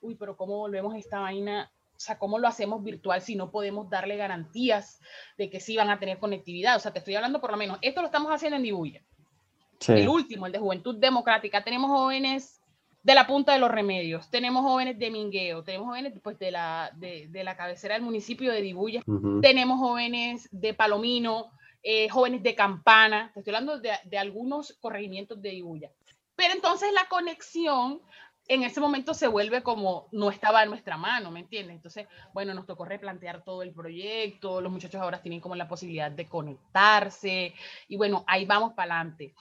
uy, 0.00 0.14
pero 0.14 0.38
¿cómo 0.38 0.56
volvemos 0.56 0.94
a 0.94 0.98
esta 0.98 1.20
vaina 1.20 1.70
o 1.96 2.00
sea, 2.00 2.18
¿cómo 2.18 2.38
lo 2.38 2.46
hacemos 2.46 2.84
virtual 2.84 3.22
si 3.22 3.36
no 3.36 3.50
podemos 3.50 3.88
darle 3.88 4.16
garantías 4.16 5.00
de 5.38 5.48
que 5.48 5.60
sí 5.60 5.76
van 5.76 5.90
a 5.90 5.98
tener 5.98 6.18
conectividad? 6.18 6.76
O 6.76 6.80
sea, 6.80 6.92
te 6.92 6.98
estoy 6.98 7.14
hablando 7.14 7.40
por 7.40 7.50
lo 7.50 7.56
menos, 7.56 7.78
esto 7.80 8.00
lo 8.02 8.06
estamos 8.06 8.30
haciendo 8.30 8.56
en 8.56 8.62
Dibuya. 8.62 9.02
El 9.88 10.08
último, 10.08 10.46
el 10.46 10.52
de 10.52 10.58
Juventud 10.58 10.96
Democrática. 10.96 11.62
Tenemos 11.62 11.90
jóvenes 11.90 12.60
de 13.02 13.14
la 13.14 13.26
punta 13.26 13.52
de 13.52 13.60
los 13.60 13.70
remedios, 13.70 14.28
tenemos 14.30 14.62
jóvenes 14.62 14.98
de 14.98 15.10
Mingueo, 15.10 15.62
tenemos 15.62 15.86
jóvenes 15.86 16.12
pues, 16.22 16.38
de, 16.38 16.50
la, 16.50 16.90
de, 16.96 17.28
de 17.28 17.44
la 17.44 17.56
cabecera 17.56 17.94
del 17.94 18.02
municipio 18.02 18.52
de 18.52 18.60
Dibuya, 18.60 19.02
tenemos 19.42 19.78
jóvenes 19.78 20.48
de 20.50 20.74
Palomino, 20.74 21.52
eh, 21.84 22.08
jóvenes 22.08 22.42
de 22.42 22.56
Campana, 22.56 23.30
te 23.32 23.40
estoy 23.40 23.54
hablando 23.54 23.78
de, 23.78 23.92
de 24.04 24.18
algunos 24.18 24.76
corregimientos 24.80 25.40
de 25.40 25.50
Dibuya. 25.50 25.92
Pero 26.34 26.52
entonces 26.52 26.92
la 26.92 27.06
conexión 27.08 28.02
en 28.48 28.62
ese 28.62 28.80
momento 28.80 29.14
se 29.14 29.26
vuelve 29.26 29.62
como 29.62 30.08
no 30.12 30.30
estaba 30.30 30.62
en 30.62 30.70
nuestra 30.70 30.96
mano, 30.96 31.30
¿me 31.30 31.40
entiendes? 31.40 31.76
Entonces, 31.76 32.06
bueno, 32.32 32.54
nos 32.54 32.66
tocó 32.66 32.84
replantear 32.84 33.42
todo 33.42 33.62
el 33.62 33.72
proyecto, 33.72 34.60
los 34.60 34.72
muchachos 34.72 35.00
ahora 35.00 35.22
tienen 35.22 35.40
como 35.40 35.56
la 35.56 35.68
posibilidad 35.68 36.10
de 36.10 36.28
conectarse 36.28 37.54
y 37.88 37.96
bueno, 37.96 38.24
ahí 38.26 38.44
vamos 38.44 38.74
para 38.74 38.94
adelante. 38.94 39.34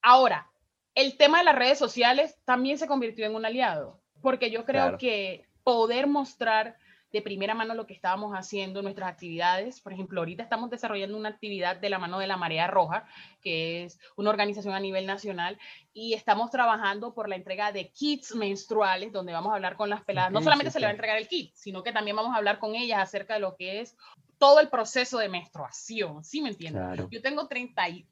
Ahora, 0.00 0.50
el 0.94 1.16
tema 1.16 1.38
de 1.38 1.44
las 1.44 1.56
redes 1.56 1.78
sociales 1.78 2.38
también 2.44 2.78
se 2.78 2.86
convirtió 2.86 3.26
en 3.26 3.34
un 3.34 3.44
aliado, 3.44 4.00
porque 4.22 4.50
yo 4.50 4.64
creo 4.64 4.98
que 4.98 5.46
poder 5.62 6.06
mostrar 6.06 6.76
de 7.12 7.22
primera 7.22 7.54
mano 7.54 7.74
lo 7.74 7.86
que 7.86 7.94
estábamos 7.94 8.32
haciendo, 8.34 8.82
nuestras 8.82 9.08
actividades. 9.08 9.80
Por 9.80 9.92
ejemplo, 9.92 10.20
ahorita 10.20 10.42
estamos 10.42 10.70
desarrollando 10.70 11.16
una 11.16 11.30
actividad 11.30 11.76
de 11.76 11.90
la 11.90 11.98
mano 11.98 12.18
de 12.18 12.26
la 12.26 12.36
Marea 12.36 12.66
Roja, 12.66 13.06
que 13.42 13.84
es 13.84 13.98
una 14.16 14.30
organización 14.30 14.74
a 14.74 14.80
nivel 14.80 15.06
nacional, 15.06 15.58
y 15.92 16.14
estamos 16.14 16.50
trabajando 16.50 17.14
por 17.14 17.28
la 17.28 17.36
entrega 17.36 17.72
de 17.72 17.88
kits 17.88 18.34
menstruales, 18.34 19.12
donde 19.12 19.32
vamos 19.32 19.52
a 19.52 19.56
hablar 19.56 19.76
con 19.76 19.90
las 19.90 20.02
peladas. 20.02 20.32
no 20.32 20.42
solamente 20.42 20.70
se 20.70 20.80
le 20.80 20.86
va 20.86 20.90
a 20.90 20.94
entregar 20.94 21.16
el 21.18 21.28
kit, 21.28 21.52
sino 21.54 21.82
que 21.82 21.92
también 21.92 22.16
vamos 22.16 22.34
a 22.34 22.38
hablar 22.38 22.58
con 22.58 22.74
ellas 22.74 23.00
acerca 23.00 23.34
de 23.34 23.40
lo 23.40 23.56
que 23.56 23.80
es 23.80 23.96
todo 24.38 24.60
el 24.60 24.68
proceso 24.68 25.18
de 25.18 25.28
menstruación, 25.28 26.22
¿sí 26.24 26.40
me 26.40 26.50
entiendes? 26.50 27.08
Yo 27.10 27.20
tengo 27.20 27.48
31 27.48 28.06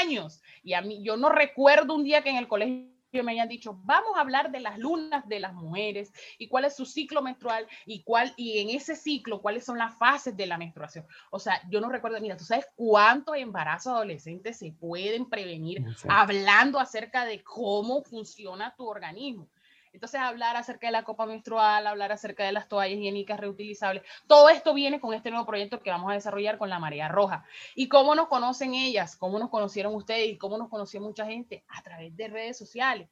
años 0.00 0.42
y 0.62 0.74
a 0.74 0.82
mí 0.82 1.02
yo 1.02 1.16
no 1.16 1.30
recuerdo 1.30 1.94
un 1.94 2.04
día 2.04 2.22
que 2.22 2.30
en 2.30 2.36
el 2.36 2.48
colegio 2.48 2.99
me 3.12 3.32
hayan 3.32 3.48
dicho, 3.48 3.78
vamos 3.84 4.16
a 4.16 4.20
hablar 4.20 4.50
de 4.50 4.60
las 4.60 4.78
lunas 4.78 5.28
de 5.28 5.40
las 5.40 5.52
mujeres 5.52 6.12
y 6.38 6.48
cuál 6.48 6.64
es 6.64 6.76
su 6.76 6.86
ciclo 6.86 7.22
menstrual 7.22 7.66
y 7.86 8.02
cuál 8.02 8.32
y 8.36 8.58
en 8.58 8.70
ese 8.70 8.96
ciclo 8.96 9.42
cuáles 9.42 9.64
son 9.64 9.78
las 9.78 9.96
fases 9.96 10.36
de 10.36 10.46
la 10.46 10.58
menstruación. 10.58 11.06
O 11.30 11.38
sea, 11.38 11.60
yo 11.70 11.80
no 11.80 11.88
recuerdo, 11.88 12.20
mira, 12.20 12.36
tú 12.36 12.44
sabes 12.44 12.66
cuántos 12.76 13.36
embarazos 13.36 13.92
adolescentes 13.92 14.58
se 14.58 14.72
pueden 14.72 15.28
prevenir 15.28 15.84
hablando 16.08 16.78
acerca 16.78 17.24
de 17.24 17.42
cómo 17.42 18.02
funciona 18.02 18.74
tu 18.76 18.86
organismo. 18.86 19.48
Entonces, 19.92 20.20
hablar 20.20 20.56
acerca 20.56 20.86
de 20.86 20.92
la 20.92 21.02
copa 21.02 21.26
menstrual, 21.26 21.86
hablar 21.86 22.12
acerca 22.12 22.44
de 22.44 22.52
las 22.52 22.68
toallas 22.68 22.98
higiénicas 22.98 23.40
reutilizables, 23.40 24.02
todo 24.26 24.48
esto 24.48 24.72
viene 24.72 25.00
con 25.00 25.14
este 25.14 25.30
nuevo 25.30 25.46
proyecto 25.46 25.80
que 25.80 25.90
vamos 25.90 26.10
a 26.10 26.14
desarrollar 26.14 26.58
con 26.58 26.70
la 26.70 26.78
Marea 26.78 27.08
Roja. 27.08 27.44
¿Y 27.74 27.88
cómo 27.88 28.14
nos 28.14 28.28
conocen 28.28 28.74
ellas? 28.74 29.16
¿Cómo 29.16 29.38
nos 29.38 29.50
conocieron 29.50 29.94
ustedes? 29.94 30.28
¿Y 30.28 30.38
cómo 30.38 30.58
nos 30.58 30.68
conoció 30.68 31.00
mucha 31.00 31.26
gente? 31.26 31.64
A 31.68 31.82
través 31.82 32.16
de 32.16 32.28
redes 32.28 32.56
sociales. 32.56 33.08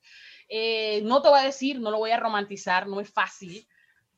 Eh, 0.49 1.03
no 1.05 1.21
te 1.21 1.29
voy 1.29 1.41
a 1.41 1.45
decir, 1.45 1.81
no 1.81 1.91
lo 1.91 1.99
voy 1.99 2.11
a 2.11 2.21
romantizar, 2.21 2.87
no 2.87 3.01
es 3.01 3.11
fácil, 3.11 3.67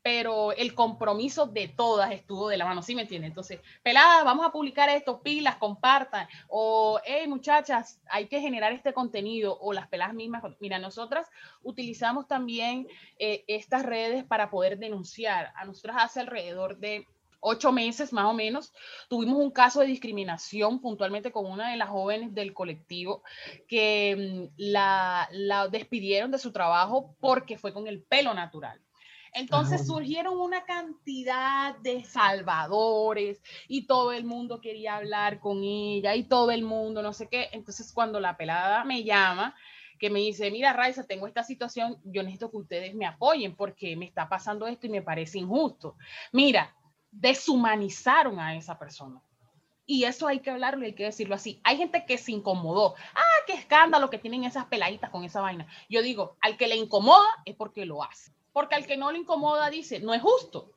pero 0.03 0.53
el 0.53 0.75
compromiso 0.75 1.47
de 1.47 1.69
todas 1.69 2.13
estuvo 2.13 2.49
de 2.49 2.57
la 2.57 2.65
mano, 2.65 2.83
¿sí 2.83 2.95
me 2.95 3.03
entiendes? 3.03 3.29
Entonces, 3.29 3.61
peladas, 3.83 4.25
vamos 4.25 4.47
a 4.47 4.53
publicar 4.53 4.89
esto, 4.89 5.21
pilas, 5.21 5.57
compartan, 5.57 6.27
o, 6.49 7.01
hey, 7.05 7.27
muchachas, 7.29 8.01
hay 8.11 8.27
que 8.27 8.41
generar 8.41 8.73
este 8.73 8.93
contenido, 8.93 9.59
o 9.61 9.73
las 9.73 9.89
peladas 9.89 10.15
mismas. 10.15 10.43
Mira, 10.61 10.79
nosotras 10.79 11.29
utilizamos 11.63 12.27
también 12.27 12.89
eh, 13.19 13.45
estas 13.47 13.85
redes 13.85 14.25
para 14.25 14.51
poder 14.51 14.79
denunciar. 14.79 15.53
A 15.55 15.65
nosotras 15.65 15.97
hace 16.01 16.21
alrededor 16.21 16.79
de 16.79 17.07
ocho 17.41 17.73
meses 17.73 18.13
más 18.13 18.27
o 18.27 18.35
menos, 18.35 18.73
tuvimos 19.09 19.39
un 19.39 19.51
caso 19.51 19.81
de 19.81 19.87
discriminación 19.87 20.81
puntualmente 20.81 21.33
con 21.33 21.47
una 21.47 21.71
de 21.71 21.77
las 21.77 21.89
jóvenes 21.89 22.35
del 22.35 22.53
colectivo 22.53 23.23
que 23.67 24.51
mm, 24.51 24.55
la, 24.59 25.29
la 25.33 25.69
despidieron 25.69 26.31
de 26.31 26.39
su 26.39 26.53
trabajo 26.53 27.17
porque 27.19 27.59
fue 27.59 27.73
con 27.73 27.87
el 27.87 28.03
pelo 28.03 28.35
natural. 28.35 28.81
Entonces 29.33 29.87
surgieron 29.87 30.39
una 30.41 30.65
cantidad 30.65 31.77
de 31.79 32.05
salvadores 32.05 33.41
y 33.69 33.87
todo 33.87 34.13
el 34.13 34.25
mundo 34.25 34.61
quería 34.61 34.97
hablar 34.97 35.41
con 35.41 35.63
ella 35.63 36.15
y 36.17 36.25
todo 36.25 36.51
el 36.51 36.63
mundo, 36.63 37.03
no 37.03 37.13
sé 37.13 37.29
qué. 37.29 37.49
Entonces 37.53 37.93
cuando 37.93 38.19
la 38.19 38.37
pelada 38.37 38.85
me 38.85 39.05
llama, 39.05 39.55
que 39.99 40.11
me 40.11 40.21
dice, 40.21 40.51
mira, 40.51 40.73
Raiza, 40.73 41.07
tengo 41.07 41.27
esta 41.27 41.45
situación, 41.45 41.99
yo 42.05 42.23
necesito 42.23 42.51
que 42.51 42.57
ustedes 42.57 42.95
me 42.95 43.07
apoyen 43.07 43.55
porque 43.55 43.97
me 43.97 44.07
está 44.07 44.29
pasando 44.29 44.67
esto 44.67 44.87
y 44.87 44.91
me 44.91 45.03
parece 45.03 45.39
injusto. 45.39 45.97
Mira, 46.33 46.75
deshumanizaron 47.11 48.41
a 48.41 48.57
esa 48.57 48.79
persona. 48.79 49.23
Y 49.87 50.05
eso 50.05 50.29
hay 50.29 50.39
que 50.39 50.51
hablarlo 50.51 50.85
y 50.85 50.89
hay 50.89 50.95
que 50.95 51.05
decirlo 51.05 51.35
así. 51.35 51.61
Hay 51.65 51.77
gente 51.77 52.05
que 52.07 52.17
se 52.17 52.33
incomodó. 52.33 52.95
Ah, 53.15 53.45
qué 53.47 53.55
escándalo 53.55 54.09
que 54.09 54.19
tienen 54.19 54.45
esas 54.45 54.67
peladitas 54.67 55.11
con 55.11 55.25
esa 55.25 55.41
vaina. 55.41 55.67
Yo 55.89 56.01
digo, 56.01 56.37
al 56.41 56.57
que 56.57 56.69
le 56.69 56.77
incomoda 56.77 57.27
es 57.45 57.57
porque 57.57 57.85
lo 57.85 58.03
hace 58.03 58.33
porque 58.53 58.75
al 58.75 58.87
que 58.87 58.97
no 58.97 59.11
le 59.13 59.19
incomoda 59.19 59.71
dice, 59.71 60.01
no 60.01 60.15
es 60.15 60.23
justo. 60.23 60.73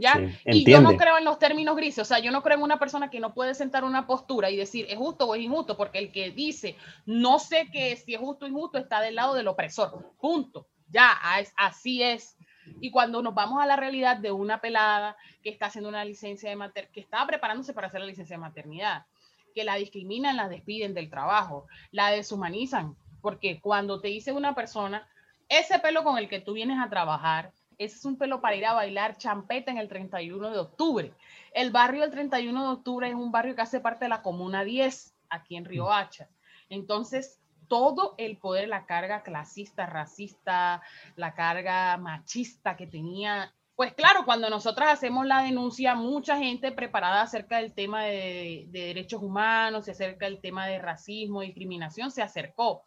¿Ya? 0.00 0.30
y 0.44 0.70
yo 0.70 0.80
no 0.80 0.96
creo 0.96 1.18
en 1.18 1.24
los 1.24 1.40
términos 1.40 1.74
grises, 1.74 1.98
o 1.98 2.04
sea, 2.04 2.20
yo 2.20 2.30
no 2.30 2.40
creo 2.44 2.56
en 2.56 2.62
una 2.62 2.78
persona 2.78 3.10
que 3.10 3.18
no 3.18 3.34
puede 3.34 3.52
sentar 3.56 3.82
una 3.82 4.06
postura 4.06 4.48
y 4.48 4.56
decir 4.56 4.86
es 4.88 4.96
justo 4.96 5.26
o 5.26 5.34
es 5.34 5.42
injusto, 5.42 5.76
porque 5.76 5.98
el 5.98 6.12
que 6.12 6.30
dice 6.30 6.76
no 7.04 7.40
sé 7.40 7.68
qué 7.72 7.96
si 7.96 8.14
es 8.14 8.20
justo 8.20 8.44
o 8.44 8.48
injusto 8.48 8.78
está 8.78 9.00
del 9.00 9.16
lado 9.16 9.34
del 9.34 9.48
opresor. 9.48 10.12
Punto. 10.20 10.68
Ya, 10.88 11.18
así 11.56 12.02
es. 12.02 12.36
Y 12.80 12.90
cuando 12.90 13.22
nos 13.22 13.34
vamos 13.34 13.62
a 13.62 13.66
la 13.66 13.76
realidad 13.76 14.18
de 14.18 14.30
una 14.30 14.60
pelada 14.60 15.16
que 15.42 15.50
está 15.50 15.66
haciendo 15.66 15.88
una 15.88 16.04
licencia 16.04 16.48
de 16.48 16.56
maternidad, 16.56 16.92
que 16.92 17.00
está 17.00 17.26
preparándose 17.26 17.72
para 17.72 17.88
hacer 17.88 18.00
la 18.00 18.06
licencia 18.06 18.36
de 18.36 18.40
maternidad, 18.40 19.06
que 19.54 19.64
la 19.64 19.76
discriminan, 19.76 20.36
la 20.36 20.48
despiden 20.48 20.94
del 20.94 21.10
trabajo, 21.10 21.66
la 21.90 22.10
deshumanizan, 22.10 22.96
porque 23.20 23.60
cuando 23.60 24.00
te 24.00 24.08
dice 24.08 24.32
una 24.32 24.54
persona, 24.54 25.08
ese 25.48 25.78
pelo 25.78 26.04
con 26.04 26.18
el 26.18 26.28
que 26.28 26.40
tú 26.40 26.54
vienes 26.54 26.78
a 26.80 26.88
trabajar, 26.88 27.52
ese 27.78 27.96
es 27.96 28.04
un 28.04 28.18
pelo 28.18 28.40
para 28.40 28.56
ir 28.56 28.66
a 28.66 28.72
bailar 28.72 29.16
champeta 29.16 29.70
en 29.70 29.78
el 29.78 29.88
31 29.88 30.50
de 30.50 30.58
octubre. 30.58 31.12
El 31.52 31.70
barrio 31.70 32.02
del 32.02 32.10
31 32.10 32.62
de 32.62 32.68
octubre 32.68 33.08
es 33.08 33.14
un 33.14 33.30
barrio 33.30 33.54
que 33.54 33.62
hace 33.62 33.80
parte 33.80 34.04
de 34.04 34.08
la 34.08 34.22
Comuna 34.22 34.64
10, 34.64 35.14
aquí 35.30 35.56
en 35.56 35.64
Río 35.64 35.92
Hacha. 35.92 36.28
Entonces, 36.68 37.40
todo 37.68 38.14
el 38.18 38.36
poder, 38.38 38.68
la 38.68 38.84
carga 38.86 39.22
clasista, 39.22 39.86
racista, 39.86 40.82
la 41.16 41.34
carga 41.34 41.96
machista 41.98 42.76
que 42.76 42.86
tenía 42.86 43.54
pues 43.78 43.94
claro, 43.94 44.24
cuando 44.24 44.50
nosotras 44.50 44.88
hacemos 44.88 45.24
la 45.24 45.40
denuncia, 45.44 45.94
mucha 45.94 46.36
gente 46.36 46.72
preparada 46.72 47.22
acerca 47.22 47.58
del 47.58 47.72
tema 47.74 48.02
de, 48.02 48.66
derechos 48.70 49.22
humanos, 49.22 49.86
y 49.86 49.92
acerca 49.92 50.26
del 50.26 50.40
tema 50.40 50.66
de 50.66 50.80
racismo, 50.80 51.42
discriminación, 51.42 52.10
se 52.10 52.20
acercó. 52.20 52.82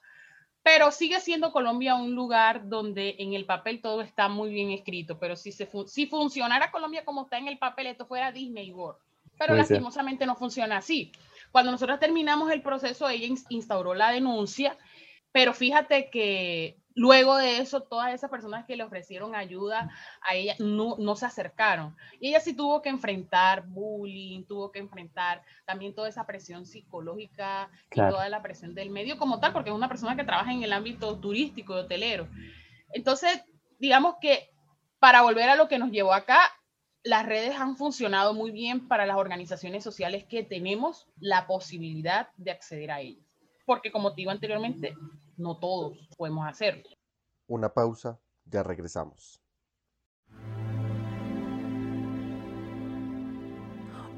Pero 0.64 0.92
sigue 0.92 1.20
siendo 1.20 1.52
Colombia 1.52 1.96
un 1.96 2.14
lugar 2.14 2.68
donde 2.70 3.16
en 3.20 3.34
el 3.34 3.46
papel 3.46 3.82
todo 3.82 4.02
está 4.02 4.28
muy 4.28 4.52
bien 4.52 4.72
escrito. 4.72 5.18
Pero 5.18 5.36
si, 5.36 5.52
se 5.52 5.68
si 5.88 6.06
funcionara 6.06 6.72
Colombia 6.72 7.04
como 7.04 7.24
está 7.24 7.38
en 7.38 7.48
el 7.48 7.58
papel, 7.58 7.88
esto 7.88 8.06
fuera 8.06 8.32
Disney 8.32 8.72
World. 8.72 9.00
Pero 9.40 9.56
lastimosamente 9.56 10.26
no 10.28 10.36
funciona 10.36 10.78
así. 10.78 11.12
Cuando 11.52 11.72
nosotros 11.72 12.00
terminamos 12.00 12.52
el 12.52 12.62
proceso, 12.62 13.10
ella 13.10 13.28
instauró 13.50 13.96
la 13.96 14.12
denuncia, 14.12 14.78
pero 15.32 15.54
fíjate 15.54 16.10
que 16.10 16.78
Luego 16.96 17.38
de 17.38 17.60
eso, 17.60 17.82
todas 17.82 18.14
esas 18.14 18.30
personas 18.30 18.66
que 18.66 18.76
le 18.76 18.84
ofrecieron 18.84 19.36
ayuda 19.36 19.90
a 20.22 20.36
ella 20.36 20.56
no, 20.60 20.98
no, 20.98 21.16
se 21.16 21.26
acercaron. 21.26 21.96
Y 22.20 22.30
ella 22.30 22.40
sí 22.40 22.54
tuvo 22.54 22.82
que 22.82 22.90
enfrentar 22.90 23.66
bullying, 23.68 24.44
tuvo 24.44 24.72
que 24.72 24.80
enfrentar 24.80 25.44
también 25.66 25.96
toda 25.96 26.10
esa 26.10 26.26
presión 26.26 26.66
psicológica 26.66 27.70
y 27.92 27.96
toda 27.96 28.28
la 28.30 28.42
presión 28.42 28.76
del 28.76 28.90
medio 28.90 29.18
como 29.18 29.40
tal, 29.40 29.54
porque 29.54 29.70
es 29.70 29.76
una 29.76 29.88
persona 29.88 30.16
que 30.16 30.24
trabaja 30.24 30.52
en 30.52 30.64
el 30.64 30.74
ámbito 30.74 31.18
turístico 31.20 31.76
y 31.76 31.80
hotelero. 31.80 32.28
Entonces, 32.94 33.44
digamos 33.80 34.16
que 34.22 34.50
para 35.00 35.22
volver 35.22 35.50
a 35.50 35.56
lo 35.56 35.68
que 35.68 35.80
nos 35.80 35.92
llevó 35.92 36.14
acá, 36.14 36.40
las 37.04 37.26
redes 37.26 37.56
han 37.56 37.76
funcionado 37.76 38.34
muy 38.34 38.52
bien 38.52 38.88
para 38.88 39.06
las 39.06 39.18
organizaciones 39.18 39.84
sociales 39.84 40.26
que 40.26 40.44
tenemos 40.44 41.08
la 41.20 41.48
posibilidad 41.48 42.30
de 42.38 42.52
acceder 42.52 42.92
a 42.92 43.02
ellas. 43.02 43.26
Porque 43.66 43.92
como 43.92 44.12
te 44.12 44.18
digo 44.18 44.32
anteriormente, 44.32 44.94
no 45.42 45.58
todos 45.58 45.98
podemos 46.18 46.48
hacerlo. 46.48 46.84
Una 47.48 47.74
pausa, 47.74 48.20
ya 48.46 48.64
regresamos. 48.64 49.42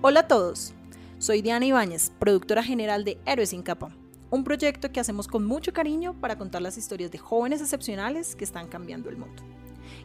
Hola 0.01 0.21
a 0.21 0.27
todos, 0.27 0.73
soy 1.17 1.41
Diana 1.41 1.65
Ibáñez, 1.65 2.11
productora 2.19 2.61
general 2.61 3.05
de 3.05 3.17
Héroes 3.25 3.49
sin 3.51 3.63
capa, 3.63 3.95
un 4.29 4.43
proyecto 4.43 4.91
que 4.91 4.99
hacemos 4.99 5.29
con 5.29 5.45
mucho 5.45 5.71
cariño 5.71 6.19
para 6.19 6.37
contar 6.37 6.61
las 6.61 6.77
historias 6.77 7.09
de 7.11 7.19
jóvenes 7.19 7.61
excepcionales 7.61 8.35
que 8.35 8.43
están 8.43 8.67
cambiando 8.67 9.09
el 9.09 9.17
mundo. 9.17 9.41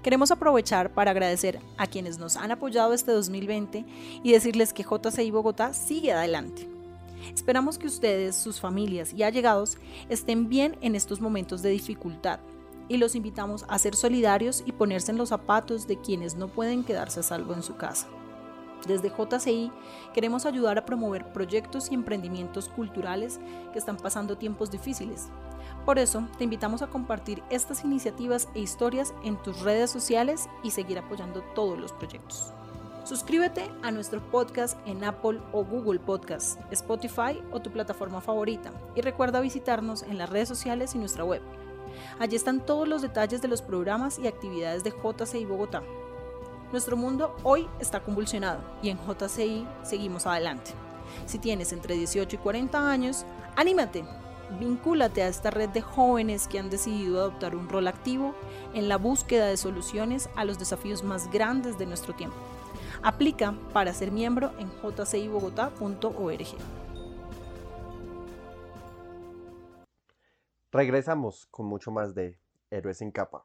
Queremos 0.03 0.31
aprovechar 0.31 0.95
para 0.95 1.11
agradecer 1.11 1.59
a 1.77 1.89
quienes 1.89 2.19
nos 2.19 2.37
han 2.37 2.53
apoyado 2.53 2.95
este 2.95 3.11
2020 3.11 3.85
y 4.23 4.33
decirles 4.33 4.73
que 4.73 4.85
JCI 4.85 5.33
Bogotá 5.33 5.73
sigue 5.73 6.13
adelante 6.13 6.78
Esperamos 7.35 7.79
que 7.79 7.87
ustedes, 7.87 8.37
sus 8.37 8.61
familias 8.61 9.13
y 9.13 9.23
allegados 9.23 9.79
estén 10.09 10.49
bien 10.49 10.77
en 10.81 10.95
estos 10.95 11.21
momentos 11.21 11.63
de 11.63 11.71
dificultad 11.71 12.41
y 12.89 12.97
los 12.97 13.15
invitamos 13.15 13.65
a 13.69 13.79
ser 13.79 13.95
solidarios 13.95 14.63
y 14.67 14.73
ponerse 14.73 15.13
en 15.13 15.19
los 15.19 15.29
zapatos 15.29 15.87
de 15.87 16.01
quienes 16.01 16.37
no 16.37 16.49
pueden 16.49 16.85
quedarse 16.85 17.21
a 17.21 17.23
salvo 17.23 17.55
en 17.55 17.63
su 17.63 17.77
casa. 17.77 18.09
Desde 18.87 19.11
JCI 19.11 19.73
queremos 20.15 20.47
ayudar 20.47 20.79
a 20.79 20.87
promover 20.87 21.33
proyectos 21.33 21.91
y 21.91 21.95
emprendimientos 21.95 22.69
culturales 22.69 23.41
que 23.73 23.79
están 23.79 23.97
pasando 23.97 24.39
tiempos 24.39 24.71
difíciles. 24.71 25.29
Por 25.85 25.99
eso, 25.99 26.27
te 26.39 26.45
invitamos 26.45 26.83
a 26.83 26.89
compartir 26.89 27.43
estas 27.51 27.85
iniciativas 27.85 28.49
e 28.55 28.61
historias 28.61 29.15
en 29.25 29.37
tus 29.43 29.61
redes 29.61 29.91
sociales 29.91 30.49
y 30.63 30.71
seguir 30.71 30.99
apoyando 30.99 31.43
todos 31.55 31.79
los 31.79 31.93
proyectos. 31.93 32.53
Suscríbete 33.09 33.71
a 33.83 33.91
nuestro 33.91 34.21
podcast 34.21 34.79
en 34.85 35.03
Apple 35.03 35.41
o 35.53 35.65
Google 35.65 35.99
Podcast, 35.99 36.61
Spotify 36.71 37.43
o 37.51 37.59
tu 37.59 37.73
plataforma 37.73 38.21
favorita 38.21 38.71
y 38.95 39.01
recuerda 39.01 39.41
visitarnos 39.41 40.03
en 40.03 40.19
las 40.19 40.29
redes 40.29 40.47
sociales 40.47 40.95
y 40.95 40.99
nuestra 40.99 41.25
web. 41.25 41.41
Allí 42.19 42.37
están 42.37 42.67
todos 42.67 42.87
los 42.87 43.01
detalles 43.01 43.41
de 43.41 43.49
los 43.49 43.63
programas 43.63 44.19
y 44.19 44.27
actividades 44.27 44.85
de 44.85 44.91
JCI 44.91 45.47
Bogotá. 45.47 45.83
Nuestro 46.71 46.99
mundo 46.99 47.35
hoy 47.45 47.67
está 47.81 48.01
convulsionado 48.01 48.61
y 48.83 48.91
en 48.91 48.99
JCI 48.99 49.67
seguimos 49.85 50.27
adelante. 50.27 50.73
Si 51.25 51.39
tienes 51.39 51.73
entre 51.73 51.95
18 51.95 52.37
y 52.37 52.39
40 52.39 52.91
años, 52.91 53.25
anímate, 53.57 54.05
vincúlate 54.61 55.23
a 55.23 55.29
esta 55.29 55.51
red 55.51 55.71
de 55.71 55.81
jóvenes 55.81 56.47
que 56.47 56.59
han 56.59 56.69
decidido 56.69 57.21
adoptar 57.21 57.57
un 57.57 57.71
rol 57.71 57.89
activo 57.89 58.35
en 58.75 58.87
la 58.87 58.99
búsqueda 58.99 59.47
de 59.47 59.57
soluciones 59.57 60.29
a 60.37 60.45
los 60.45 60.59
desafíos 60.59 61.03
más 61.03 61.31
grandes 61.31 61.79
de 61.79 61.87
nuestro 61.87 62.15
tiempo. 62.15 62.37
Aplica 63.03 63.55
para 63.73 63.93
ser 63.93 64.11
miembro 64.11 64.53
en 64.59 64.71
jcibogotá.org. 64.71 66.47
Regresamos 70.71 71.47
con 71.51 71.67
mucho 71.67 71.91
más 71.91 72.15
de 72.15 72.39
Héroes 72.71 73.01
en 73.01 73.11
Capa. 73.11 73.45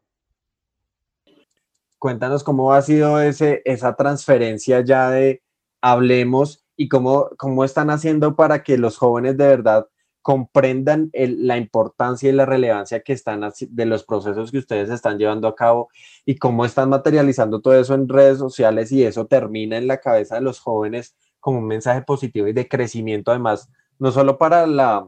Cuéntanos 1.98 2.44
cómo 2.44 2.74
ha 2.74 2.82
sido 2.82 3.22
ese, 3.22 3.62
esa 3.64 3.96
transferencia 3.96 4.82
ya 4.82 5.10
de 5.10 5.42
hablemos 5.82 6.66
y 6.76 6.90
cómo, 6.90 7.30
cómo 7.38 7.64
están 7.64 7.90
haciendo 7.90 8.36
para 8.36 8.64
que 8.64 8.78
los 8.78 8.98
jóvenes 8.98 9.38
de 9.38 9.48
verdad 9.48 9.88
comprendan 10.24 11.12
la 11.14 11.58
importancia 11.58 12.30
y 12.30 12.32
la 12.32 12.46
relevancia 12.46 13.02
que 13.02 13.14
están 13.14 13.42
de 13.60 13.86
los 13.86 14.06
procesos 14.06 14.52
que 14.52 14.58
ustedes 14.58 14.90
están 14.90 15.20
llevando 15.20 15.48
a 15.48 15.56
cabo 15.56 15.90
y 16.26 16.38
cómo 16.38 16.66
están 16.66 16.90
materializando 16.90 17.62
todo 17.62 17.80
eso 17.80 17.94
en 17.94 18.10
redes 18.10 18.40
sociales 18.40 18.92
y 18.92 19.04
eso 19.04 19.28
termina 19.28 19.78
en 19.78 19.86
la 19.86 20.00
cabeza 20.00 20.36
de 20.36 20.42
los 20.42 20.60
jóvenes 20.60 21.16
como 21.42 21.60
un 21.60 21.68
mensaje 21.68 22.02
positivo 22.02 22.48
y 22.48 22.54
de 22.54 22.70
crecimiento 22.70 23.32
además, 23.32 23.70
no 24.00 24.12
solo 24.12 24.38
para 24.38 24.66
la 24.66 25.08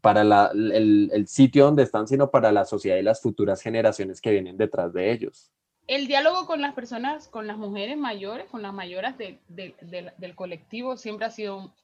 para 0.00 0.22
el, 0.52 1.10
el 1.12 1.28
sitio 1.28 1.66
donde 1.66 1.82
están, 1.82 2.08
sino 2.08 2.30
para 2.30 2.50
la 2.52 2.64
sociedad 2.64 2.96
y 2.96 3.02
las 3.02 3.20
futuras 3.20 3.62
generaciones 3.62 4.20
que 4.20 4.30
vienen 4.30 4.56
detrás 4.56 4.92
de 4.92 5.12
ellos. 5.12 5.52
El 5.86 6.06
diálogo 6.06 6.46
con 6.46 6.60
las 6.60 6.74
personas, 6.74 7.28
con 7.28 7.46
las 7.46 7.58
mujeres 7.58 7.98
mayores, 7.98 8.46
con 8.46 8.62
las 8.62 8.72
mayoras 8.72 9.16
del 9.18 10.34
colectivo, 10.36 10.96
siempre 10.96 11.26
ha 11.26 11.30
sido 11.30 11.74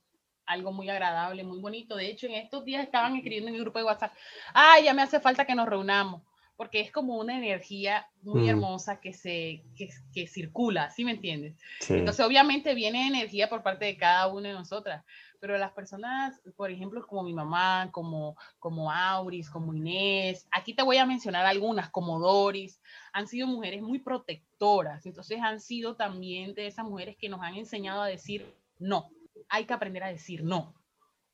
algo 0.46 0.72
muy 0.72 0.88
agradable, 0.88 1.44
muy 1.44 1.58
bonito. 1.58 1.96
De 1.96 2.06
hecho, 2.06 2.26
en 2.26 2.34
estos 2.34 2.64
días 2.64 2.84
estaban 2.84 3.16
escribiendo 3.16 3.48
en 3.48 3.54
mi 3.54 3.60
grupo 3.60 3.78
de 3.78 3.84
WhatsApp, 3.84 4.12
ay, 4.54 4.84
ya 4.84 4.94
me 4.94 5.02
hace 5.02 5.20
falta 5.20 5.44
que 5.44 5.54
nos 5.54 5.68
reunamos, 5.68 6.22
porque 6.56 6.80
es 6.80 6.90
como 6.90 7.16
una 7.16 7.36
energía 7.36 8.06
muy 8.22 8.42
mm. 8.42 8.48
hermosa 8.48 9.00
que, 9.00 9.12
se, 9.12 9.62
que, 9.76 10.26
circula, 10.26 10.90
¿sí 10.90 11.04
me 11.04 11.12
entiendes? 11.12 11.54
Entonces, 11.88 12.24
obviamente 12.24 12.74
viene 12.74 13.06
energía 13.06 13.48
por 13.48 13.62
parte 13.62 13.84
de 13.84 13.96
cada 13.96 14.28
una 14.28 14.48
de 14.48 14.54
nosotras, 14.54 15.04
pero 15.40 15.58
las 15.58 15.72
personas, 15.72 16.40
por 16.56 16.70
ejemplo, 16.70 17.06
como 17.06 17.22
mi 17.22 17.34
mamá, 17.34 17.90
como, 17.92 18.36
como 18.58 18.90
Auris, 18.90 19.50
como 19.50 19.74
Inés, 19.74 20.46
aquí 20.50 20.74
te 20.74 20.82
voy 20.82 20.96
a 20.96 21.06
mencionar 21.06 21.44
algunas, 21.44 21.90
como 21.90 22.18
Doris, 22.18 22.80
han 23.12 23.28
sido 23.28 23.46
mujeres 23.46 23.82
muy 23.82 23.98
protectoras, 23.98 25.04
entonces 25.06 25.38
han 25.42 25.60
sido 25.60 25.94
también 25.94 26.54
de 26.54 26.66
esas 26.66 26.86
mujeres 26.86 27.16
que 27.16 27.28
nos 27.28 27.42
han 27.42 27.54
enseñado 27.54 28.00
a 28.00 28.06
decir 28.06 28.46
no, 28.78 29.10
hay 29.48 29.64
que 29.64 29.74
aprender 29.74 30.02
a 30.02 30.08
decir 30.08 30.44
no. 30.44 30.74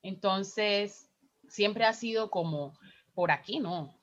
Entonces, 0.03 1.11
siempre 1.49 1.85
ha 1.85 1.93
sido 1.93 2.31
como, 2.31 2.79
por 3.15 3.31
aquí 3.31 3.61
no. 3.61 3.97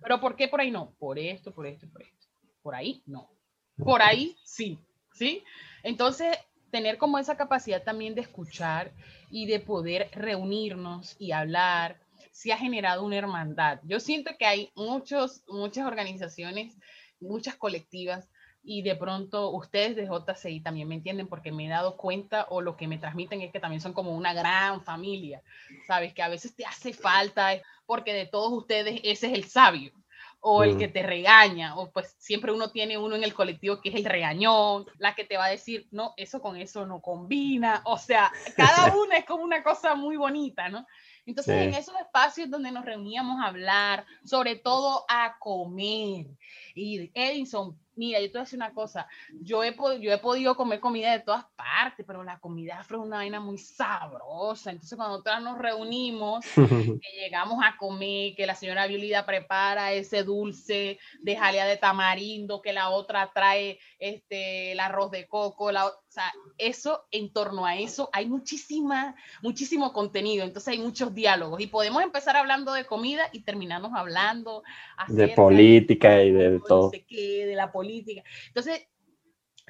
Pero 0.00 0.20
¿por 0.20 0.36
qué 0.36 0.48
por 0.48 0.60
ahí 0.60 0.70
no? 0.70 0.92
Por 0.98 1.18
esto, 1.18 1.52
por 1.52 1.66
esto, 1.66 1.88
por 1.90 2.02
esto. 2.02 2.26
Por 2.62 2.74
ahí 2.74 3.02
no. 3.06 3.30
Por 3.76 4.02
ahí 4.02 4.36
sí, 4.44 4.78
¿sí? 5.12 5.44
Entonces, 5.82 6.36
tener 6.70 6.98
como 6.98 7.18
esa 7.18 7.36
capacidad 7.36 7.82
también 7.82 8.14
de 8.14 8.22
escuchar 8.22 8.92
y 9.30 9.46
de 9.46 9.60
poder 9.60 10.08
reunirnos 10.12 11.16
y 11.18 11.32
hablar, 11.32 12.00
sí 12.32 12.50
ha 12.50 12.58
generado 12.58 13.04
una 13.04 13.16
hermandad. 13.16 13.80
Yo 13.84 14.00
siento 14.00 14.32
que 14.38 14.46
hay 14.46 14.70
muchos, 14.74 15.42
muchas 15.48 15.86
organizaciones, 15.86 16.76
muchas 17.20 17.56
colectivas 17.56 18.28
y 18.62 18.82
de 18.82 18.96
pronto 18.96 19.50
ustedes 19.50 19.96
de 19.96 20.06
JCI 20.06 20.60
también 20.60 20.88
me 20.88 20.94
entienden 20.94 21.28
porque 21.28 21.52
me 21.52 21.66
he 21.66 21.68
dado 21.68 21.96
cuenta 21.96 22.46
o 22.50 22.60
lo 22.60 22.76
que 22.76 22.88
me 22.88 22.98
transmiten 22.98 23.40
es 23.40 23.52
que 23.52 23.60
también 23.60 23.80
son 23.80 23.92
como 23.92 24.14
una 24.14 24.34
gran 24.34 24.82
familia, 24.82 25.42
¿sabes? 25.86 26.12
Que 26.12 26.22
a 26.22 26.28
veces 26.28 26.54
te 26.54 26.66
hace 26.66 26.92
falta 26.92 27.50
porque 27.86 28.12
de 28.12 28.26
todos 28.26 28.52
ustedes 28.52 29.00
ese 29.04 29.28
es 29.28 29.32
el 29.32 29.44
sabio 29.44 29.92
o 30.40 30.62
el 30.62 30.78
que 30.78 30.88
te 30.88 31.02
regaña, 31.02 31.76
o 31.76 31.90
pues 31.90 32.14
siempre 32.18 32.52
uno 32.52 32.70
tiene 32.70 32.96
uno 32.96 33.16
en 33.16 33.24
el 33.24 33.34
colectivo 33.34 33.80
que 33.80 33.88
es 33.88 33.96
el 33.96 34.04
regañón, 34.04 34.86
la 34.98 35.14
que 35.14 35.24
te 35.24 35.36
va 35.36 35.46
a 35.46 35.50
decir, 35.50 35.88
no, 35.90 36.14
eso 36.16 36.40
con 36.40 36.56
eso 36.56 36.86
no 36.86 37.00
combina, 37.00 37.82
o 37.84 37.98
sea, 37.98 38.30
cada 38.56 38.94
uno 38.94 39.12
es 39.12 39.24
como 39.24 39.42
una 39.42 39.62
cosa 39.62 39.94
muy 39.94 40.16
bonita, 40.16 40.68
¿no? 40.68 40.86
Entonces, 41.26 41.56
en 41.56 41.74
esos 41.74 41.94
espacios 42.00 42.48
donde 42.48 42.72
nos 42.72 42.86
reuníamos 42.86 43.42
a 43.42 43.48
hablar, 43.48 44.06
sobre 44.24 44.56
todo 44.56 45.04
a 45.10 45.36
comer, 45.38 46.26
y 46.74 47.10
Edison, 47.12 47.78
Mira, 47.98 48.20
yo 48.20 48.26
te 48.26 48.32
voy 48.32 48.40
a 48.40 48.44
decir 48.44 48.58
una 48.58 48.72
cosa, 48.72 49.08
yo 49.42 49.64
he, 49.64 49.74
yo 50.00 50.12
he 50.12 50.18
podido 50.18 50.54
comer 50.54 50.78
comida 50.78 51.10
de 51.10 51.18
todas 51.18 51.44
partes, 51.56 52.06
pero 52.06 52.22
la 52.22 52.38
comida 52.38 52.78
afro 52.78 53.00
es 53.00 53.06
una 53.06 53.16
vaina 53.16 53.40
muy 53.40 53.58
sabrosa. 53.58 54.70
Entonces, 54.70 54.96
cuando 54.96 55.16
nosotros 55.16 55.42
nos 55.42 55.58
reunimos, 55.58 56.44
que 56.54 57.20
llegamos 57.20 57.58
a 57.64 57.76
comer, 57.76 58.36
que 58.36 58.46
la 58.46 58.54
señora 58.54 58.86
Violida 58.86 59.26
prepara 59.26 59.92
ese 59.92 60.22
dulce 60.22 61.00
de 61.20 61.36
jalea 61.36 61.66
de 61.66 61.76
tamarindo, 61.76 62.62
que 62.62 62.72
la 62.72 62.90
otra 62.90 63.32
trae 63.34 63.80
este, 63.98 64.72
el 64.72 64.80
arroz 64.80 65.10
de 65.10 65.26
coco, 65.26 65.72
la, 65.72 65.86
o 65.86 65.92
sea, 66.06 66.32
eso, 66.56 67.04
en 67.10 67.32
torno 67.32 67.66
a 67.66 67.76
eso, 67.76 68.10
hay 68.12 68.26
muchísima, 68.26 69.16
muchísimo 69.42 69.92
contenido, 69.92 70.44
entonces 70.44 70.72
hay 70.72 70.78
muchos 70.78 71.14
diálogos 71.14 71.60
y 71.60 71.66
podemos 71.66 72.02
empezar 72.02 72.36
hablando 72.36 72.72
de 72.74 72.86
comida 72.86 73.28
y 73.32 73.40
terminamos 73.40 73.90
hablando 73.94 74.62
de 75.08 75.28
política 75.28 76.22
y 76.22 76.30
de, 76.30 76.60
todo. 76.60 76.90
de 76.90 77.54
la 77.56 77.72
política. 77.72 77.87
Entonces, 77.88 78.86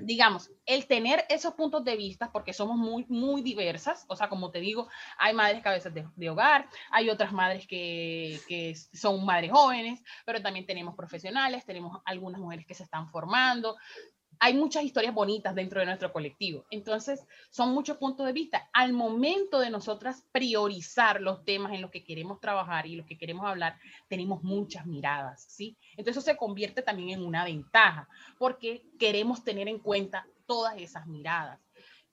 digamos, 0.00 0.50
el 0.66 0.87
tener 0.87 1.24
esos 1.28 1.54
puntos 1.54 1.85
de 1.85 1.96
vista, 1.96 2.31
porque 2.33 2.52
somos 2.52 2.76
muy, 2.76 3.04
muy 3.09 3.42
diversas, 3.42 4.04
o 4.09 4.16
sea, 4.16 4.28
como 4.28 4.50
te 4.50 4.61
digo, 4.61 4.88
hay 5.18 5.35
madres 5.35 5.62
cabezas 5.62 5.92
de, 5.92 6.07
de 6.14 6.31
hogar, 6.31 6.68
hay 6.90 7.11
otras 7.11 7.33
madres 7.33 7.66
que, 7.66 8.38
que, 8.46 8.74
son 8.74 9.24
madres 9.24 9.50
jóvenes, 9.50 10.02
pero 10.24 10.40
también 10.40 10.66
tenemos 10.66 10.94
profesionales, 10.94 11.64
tenemos 11.64 12.00
algunas 12.04 12.40
mujeres 12.40 12.66
que 12.66 12.74
se 12.74 12.85
están 12.85 13.09
formando, 13.09 13.76
hay 14.40 14.55
muchas 14.55 14.85
historias 14.85 15.14
bonitas 15.14 15.55
dentro 15.55 15.81
de 15.81 15.87
nuestro 15.87 16.12
colectivo. 16.12 16.64
Entonces, 16.70 17.24
son 17.51 17.72
muchos 17.72 17.96
puntos 17.96 18.27
de 18.27 18.33
vista. 18.33 18.68
Al 18.72 18.92
momento 18.92 19.61
de 19.61 19.70
nosotras 19.70 20.24
priorizar 20.33 21.20
los 21.20 21.44
temas 21.44 21.72
en 21.72 21.83
los 21.83 21.90
que 21.90 22.05
queremos 22.05 22.40
trabajar 22.40 22.87
y 22.87 22.96
los 22.96 23.07
que 23.07 23.18
queremos 23.18 23.46
hablar, 23.46 23.79
tenemos 24.09 24.42
muchas 24.42 24.87
miradas, 24.87 25.44
¿sí? 25.48 25.77
Entonces, 25.92 26.16
eso 26.16 26.33
se 26.33 26.37
convierte 26.37 26.83
también 26.83 27.11
en 27.11 27.24
una 27.24 27.44
ventaja, 27.44 28.09
porque 28.38 28.85
queremos 28.98 29.44
tener 29.44 29.68
en 29.68 29.79
cuenta 29.79 30.27
todas 30.46 30.79
esas 30.79 31.07
miradas 31.07 31.61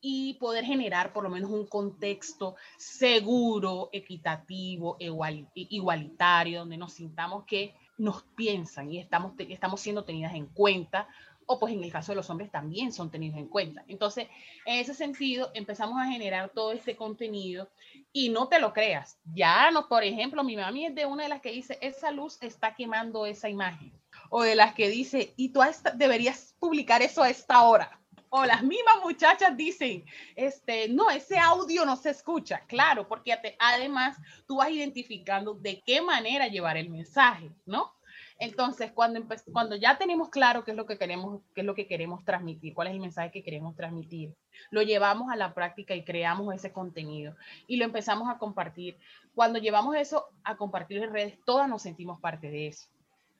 y 0.01 0.35
poder 0.35 0.65
generar 0.65 1.13
por 1.13 1.23
lo 1.23 1.31
menos 1.31 1.49
un 1.49 1.65
contexto 1.65 2.55
seguro, 2.77 3.89
equitativo, 3.91 4.97
igualitario, 4.99 6.59
donde 6.59 6.77
nos 6.77 6.93
sintamos 6.93 7.45
que 7.45 7.73
nos 7.97 8.23
piensan 8.35 8.91
y 8.91 8.99
estamos, 8.99 9.33
estamos 9.39 9.81
siendo 9.81 10.03
tenidas 10.03 10.35
en 10.35 10.47
cuenta 10.47 11.07
o 11.45 11.59
pues 11.59 11.73
en 11.73 11.83
el 11.83 11.91
caso 11.91 12.11
de 12.11 12.15
los 12.15 12.29
hombres 12.29 12.51
también 12.51 12.91
son 12.91 13.11
tenidos 13.11 13.37
en 13.37 13.47
cuenta. 13.47 13.83
Entonces, 13.87 14.27
en 14.65 14.79
ese 14.79 14.93
sentido, 14.93 15.51
empezamos 15.53 15.99
a 15.99 16.07
generar 16.07 16.49
todo 16.49 16.71
este 16.71 16.95
contenido 16.95 17.69
y 18.11 18.29
no 18.29 18.47
te 18.47 18.59
lo 18.59 18.73
creas. 18.73 19.19
Ya, 19.33 19.69
no, 19.71 19.87
por 19.87 20.03
ejemplo, 20.03 20.43
mi 20.43 20.55
mami 20.55 20.87
es 20.87 20.95
de 20.95 21.05
una 21.05 21.23
de 21.23 21.29
las 21.29 21.41
que 21.41 21.51
dice, 21.51 21.77
esa 21.81 22.11
luz 22.11 22.37
está 22.41 22.75
quemando 22.75 23.25
esa 23.25 23.49
imagen. 23.49 23.93
O 24.29 24.41
de 24.41 24.55
las 24.55 24.73
que 24.73 24.89
dice, 24.89 25.33
y 25.35 25.49
tú 25.49 25.61
deberías 25.95 26.55
publicar 26.59 27.01
eso 27.01 27.21
a 27.21 27.29
esta 27.29 27.61
hora. 27.63 27.99
O 28.29 28.43
las 28.43 28.63
mismas 28.63 28.97
muchachas 29.03 29.55
dicen, 29.55 30.03
este, 30.35 30.89
no, 30.89 31.09
ese 31.09 31.37
audio 31.37 31.85
no 31.85 31.95
se 31.95 32.09
escucha. 32.09 32.61
Claro, 32.67 33.07
porque 33.07 33.33
además 33.59 34.17
tú 34.47 34.57
vas 34.57 34.71
identificando 34.71 35.53
de 35.53 35.81
qué 35.85 36.01
manera 36.01 36.47
llevar 36.47 36.75
el 36.75 36.89
mensaje, 36.89 37.51
¿no? 37.65 37.93
Entonces, 38.37 38.91
cuando, 38.91 39.21
cuando 39.51 39.75
ya 39.77 39.97
tenemos 39.97 40.29
claro 40.29 40.65
qué 40.65 40.71
es 40.71 40.77
lo 40.77 40.85
que 40.85 40.97
queremos, 40.97 41.41
qué 41.53 41.61
es 41.61 41.67
lo 41.67 41.73
que 41.73 41.87
queremos 41.87 42.25
transmitir, 42.25 42.73
cuál 42.73 42.87
es 42.87 42.93
el 42.93 42.99
mensaje 42.99 43.31
que 43.31 43.43
queremos 43.43 43.75
transmitir, 43.75 44.33
lo 44.71 44.81
llevamos 44.81 45.31
a 45.31 45.37
la 45.37 45.53
práctica 45.53 45.95
y 45.95 46.03
creamos 46.03 46.53
ese 46.53 46.73
contenido 46.73 47.35
y 47.67 47.77
lo 47.77 47.85
empezamos 47.85 48.29
a 48.29 48.37
compartir. 48.37 48.97
Cuando 49.33 49.59
llevamos 49.59 49.95
eso 49.95 50.25
a 50.43 50.57
compartir 50.57 51.01
en 51.01 51.13
redes, 51.13 51.39
todas 51.45 51.69
nos 51.69 51.81
sentimos 51.81 52.19
parte 52.19 52.49
de 52.49 52.67
eso. 52.67 52.87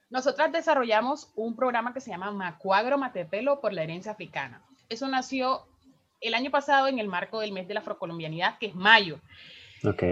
Nosotras 0.09 0.51
desarrollamos 0.51 1.31
un 1.35 1.55
programa 1.55 1.93
que 1.93 1.99
se 1.99 2.11
llama 2.11 2.31
Macuagro 2.31 2.97
Matepelo 2.97 3.59
por 3.59 3.73
la 3.73 3.83
herencia 3.83 4.13
africana. 4.13 4.61
Eso 4.87 5.07
nació 5.07 5.65
el 6.21 6.35
año 6.35 6.51
pasado 6.51 6.87
en 6.87 6.99
el 6.99 7.07
marco 7.07 7.39
del 7.39 7.51
mes 7.51 7.67
de 7.67 7.73
la 7.73 7.81
afrocolombianidad, 7.81 8.57
que 8.59 8.67
es 8.67 8.75
mayo. 8.75 9.19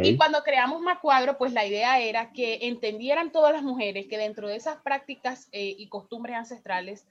Y 0.04 0.18
cuando 0.18 0.44
creamos 0.44 0.82
Macuagro, 0.82 1.38
pues 1.38 1.54
la 1.54 1.66
idea 1.66 2.00
era 2.00 2.32
que 2.32 2.60
entendieran 2.64 3.32
todas 3.32 3.54
las 3.54 3.64
mujeres 3.64 4.08
que 4.08 4.18
dentro 4.18 4.48
de 4.48 4.56
esas 4.56 4.78
prácticas 4.78 5.48
eh, 5.52 5.76
y 5.78 5.88
costumbres 5.88 6.36
ancestrales 6.36 7.08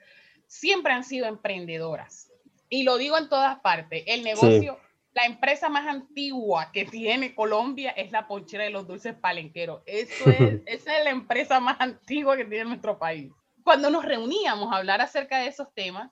siempre 0.46 0.92
han 0.92 1.04
sido 1.04 1.26
emprendedoras. 1.26 2.30
Y 2.68 2.84
lo 2.84 2.96
digo 2.96 3.18
en 3.18 3.28
todas 3.28 3.60
partes, 3.60 4.04
el 4.06 4.22
negocio, 4.22 4.78
la 5.14 5.26
empresa 5.26 5.68
más 5.68 5.86
antigua 5.86 6.70
que 6.72 6.84
tiene 6.84 7.34
Colombia 7.34 7.90
es 7.90 8.12
la 8.12 8.26
ponchera 8.26 8.64
de 8.64 8.70
los 8.70 8.86
dulces 8.86 9.14
palenqueros. 9.14 9.82
Eso 9.86 10.30
es, 10.30 10.60
esa 10.66 10.98
es 10.98 11.04
la 11.04 11.10
empresa 11.10 11.60
más 11.60 11.76
antigua 11.80 12.36
que 12.36 12.44
tiene 12.44 12.64
nuestro 12.64 12.98
país. 12.98 13.30
Cuando 13.62 13.90
nos 13.90 14.04
reuníamos 14.04 14.72
a 14.72 14.76
hablar 14.76 15.00
acerca 15.00 15.38
de 15.38 15.48
esos 15.48 15.72
temas, 15.74 16.10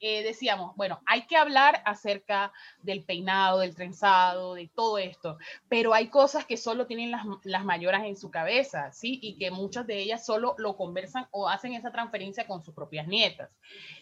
eh, 0.00 0.22
decíamos, 0.22 0.74
bueno, 0.76 1.00
hay 1.06 1.26
que 1.26 1.36
hablar 1.36 1.82
acerca 1.84 2.52
del 2.82 3.04
peinado, 3.04 3.60
del 3.60 3.74
trenzado, 3.74 4.54
de 4.54 4.68
todo 4.74 4.98
esto, 4.98 5.38
pero 5.68 5.92
hay 5.94 6.08
cosas 6.08 6.46
que 6.46 6.56
solo 6.56 6.86
tienen 6.86 7.10
las, 7.10 7.24
las 7.44 7.64
mayoras 7.64 8.04
en 8.04 8.16
su 8.16 8.30
cabeza, 8.30 8.92
¿sí? 8.92 9.18
Y 9.22 9.36
que 9.36 9.50
muchas 9.50 9.86
de 9.86 9.98
ellas 10.00 10.24
solo 10.24 10.54
lo 10.58 10.76
conversan 10.76 11.28
o 11.30 11.48
hacen 11.48 11.74
esa 11.74 11.92
transferencia 11.92 12.46
con 12.46 12.62
sus 12.62 12.74
propias 12.74 13.06
nietas. 13.06 13.50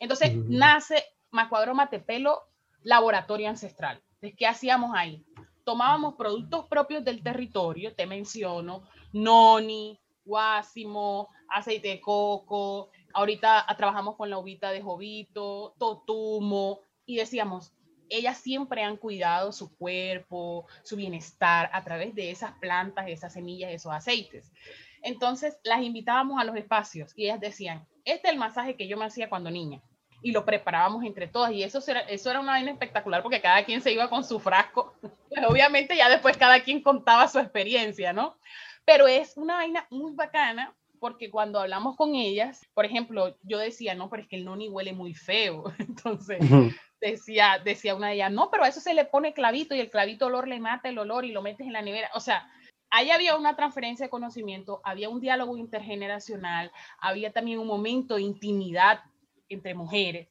Entonces, 0.01 0.35
nace 0.35 1.05
Macuadro 1.31 1.75
Matepelo 1.75 2.43
Laboratorio 2.83 3.49
Ancestral. 3.49 4.01
¿Qué 4.37 4.47
hacíamos 4.47 4.93
ahí? 4.95 5.25
Tomábamos 5.65 6.15
productos 6.15 6.67
propios 6.67 7.05
del 7.05 7.23
territorio, 7.23 7.95
te 7.95 8.07
menciono, 8.07 8.83
noni, 9.13 10.01
guásimo, 10.25 11.29
aceite 11.49 11.89
de 11.89 12.01
coco, 12.01 12.91
ahorita 13.19 13.67
trabajamos 13.77 14.17
con 14.17 14.31
la 14.31 14.39
uvita 14.39 14.71
de 14.71 14.81
jovito, 14.81 15.75
totumo, 15.79 16.81
y 17.05 17.17
decíamos, 17.17 17.73
ellas 18.11 18.39
siempre 18.39 18.85
han 18.85 18.97
cuidado 18.97 19.51
su 19.51 19.77
cuerpo, 19.77 20.67
su 20.85 20.95
bienestar 20.97 21.69
a 21.73 21.83
través 21.83 22.15
de 22.15 22.31
esas 22.31 22.53
plantas, 22.59 23.09
esas 23.09 23.33
semillas, 23.33 23.73
esos 23.73 23.93
aceites. 23.93 24.53
Entonces 25.03 25.59
las 25.65 25.83
invitábamos 25.83 26.41
a 26.41 26.45
los 26.45 26.57
espacios 26.57 27.13
y 27.17 27.25
ellas 27.25 27.41
decían, 27.41 27.87
este 28.05 28.29
es 28.29 28.33
el 28.35 28.39
masaje 28.39 28.77
que 28.77 28.87
yo 28.87 28.97
me 28.97 29.07
hacía 29.07 29.29
cuando 29.29 29.51
niña. 29.51 29.83
Y 30.23 30.33
lo 30.33 30.45
preparábamos 30.45 31.05
entre 31.05 31.27
todas 31.27 31.53
y 31.53 31.63
eso 31.63 31.81
era, 31.89 32.01
eso 32.01 32.31
era 32.31 32.41
una 32.41 32.53
vaina 32.53 32.71
espectacular 32.71 33.23
porque 33.23 33.41
cada 33.41 33.65
quien 33.65 33.81
se 33.81 33.93
iba 33.93 34.09
con 34.09 34.23
su 34.25 34.39
frasco. 34.39 34.95
Pues 35.29 35.45
obviamente 35.47 35.95
ya 35.95 36.09
después 36.09 36.37
cada 36.37 36.61
quien 36.63 36.83
contaba 36.83 37.29
su 37.29 37.39
experiencia, 37.39 38.13
¿no? 38.15 38.39
Pero 38.87 39.07
es 39.07 39.37
una 39.37 39.57
vaina 39.57 39.87
muy 39.91 40.15
bacana 40.15 40.75
porque 40.99 41.31
cuando 41.31 41.61
hablamos 41.61 41.97
con 41.97 42.15
ellas, 42.15 42.67
por 42.75 42.85
ejemplo, 42.85 43.37
yo 43.43 43.59
decía, 43.59 43.95
no, 43.95 44.09
pero 44.09 44.23
es 44.23 44.29
que 44.29 44.37
el 44.37 44.45
noni 44.45 44.69
huele 44.69 44.93
muy 44.93 45.15
feo. 45.15 45.65
Entonces, 45.79 46.39
decía, 47.01 47.61
decía 47.65 47.95
una 47.95 48.09
de 48.09 48.15
ellas, 48.15 48.33
no, 48.33 48.51
pero 48.51 48.65
a 48.65 48.69
eso 48.69 48.81
se 48.81 48.95
le 48.95 49.05
pone 49.05 49.33
clavito 49.33 49.75
y 49.75 49.81
el 49.81 49.91
clavito 49.91 50.27
olor 50.27 50.49
le 50.49 50.61
mata 50.61 50.89
el 50.89 50.99
olor 50.99 51.25
y 51.25 51.33
lo 51.33 51.43
metes 51.43 51.67
en 51.67 51.73
la 51.73 51.83
nevera. 51.83 52.11
O 52.15 52.21
sea, 52.21 52.51
ahí 52.91 53.11
había 53.11 53.37
una 53.37 53.57
transferencia 53.57 54.07
de 54.07 54.11
conocimiento, 54.11 54.81
había 54.85 55.09
un 55.09 55.21
diálogo 55.21 55.57
intergeneracional, 55.57 56.73
había 56.99 57.33
también 57.33 57.59
un 57.59 57.67
momento 57.67 58.17
de 58.17 58.23
intimidad 58.23 59.01
entre 59.49 59.75
mujeres 59.75 60.29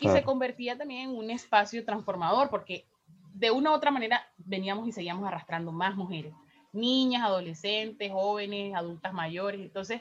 y 0.00 0.08
se 0.08 0.22
convertía 0.22 0.78
también 0.78 1.10
en 1.10 1.16
un 1.16 1.30
espacio 1.30 1.84
transformador 1.84 2.48
porque 2.48 2.86
de 3.34 3.50
una 3.50 3.70
u 3.70 3.74
otra 3.74 3.90
manera 3.90 4.26
veníamos 4.38 4.88
y 4.88 4.92
seguíamos 4.92 5.26
arrastrando 5.26 5.72
más 5.72 5.94
mujeres 5.94 6.34
niñas, 6.72 7.22
adolescentes, 7.22 8.10
jóvenes, 8.12 8.74
adultas 8.74 9.12
mayores. 9.12 9.60
Entonces, 9.60 10.00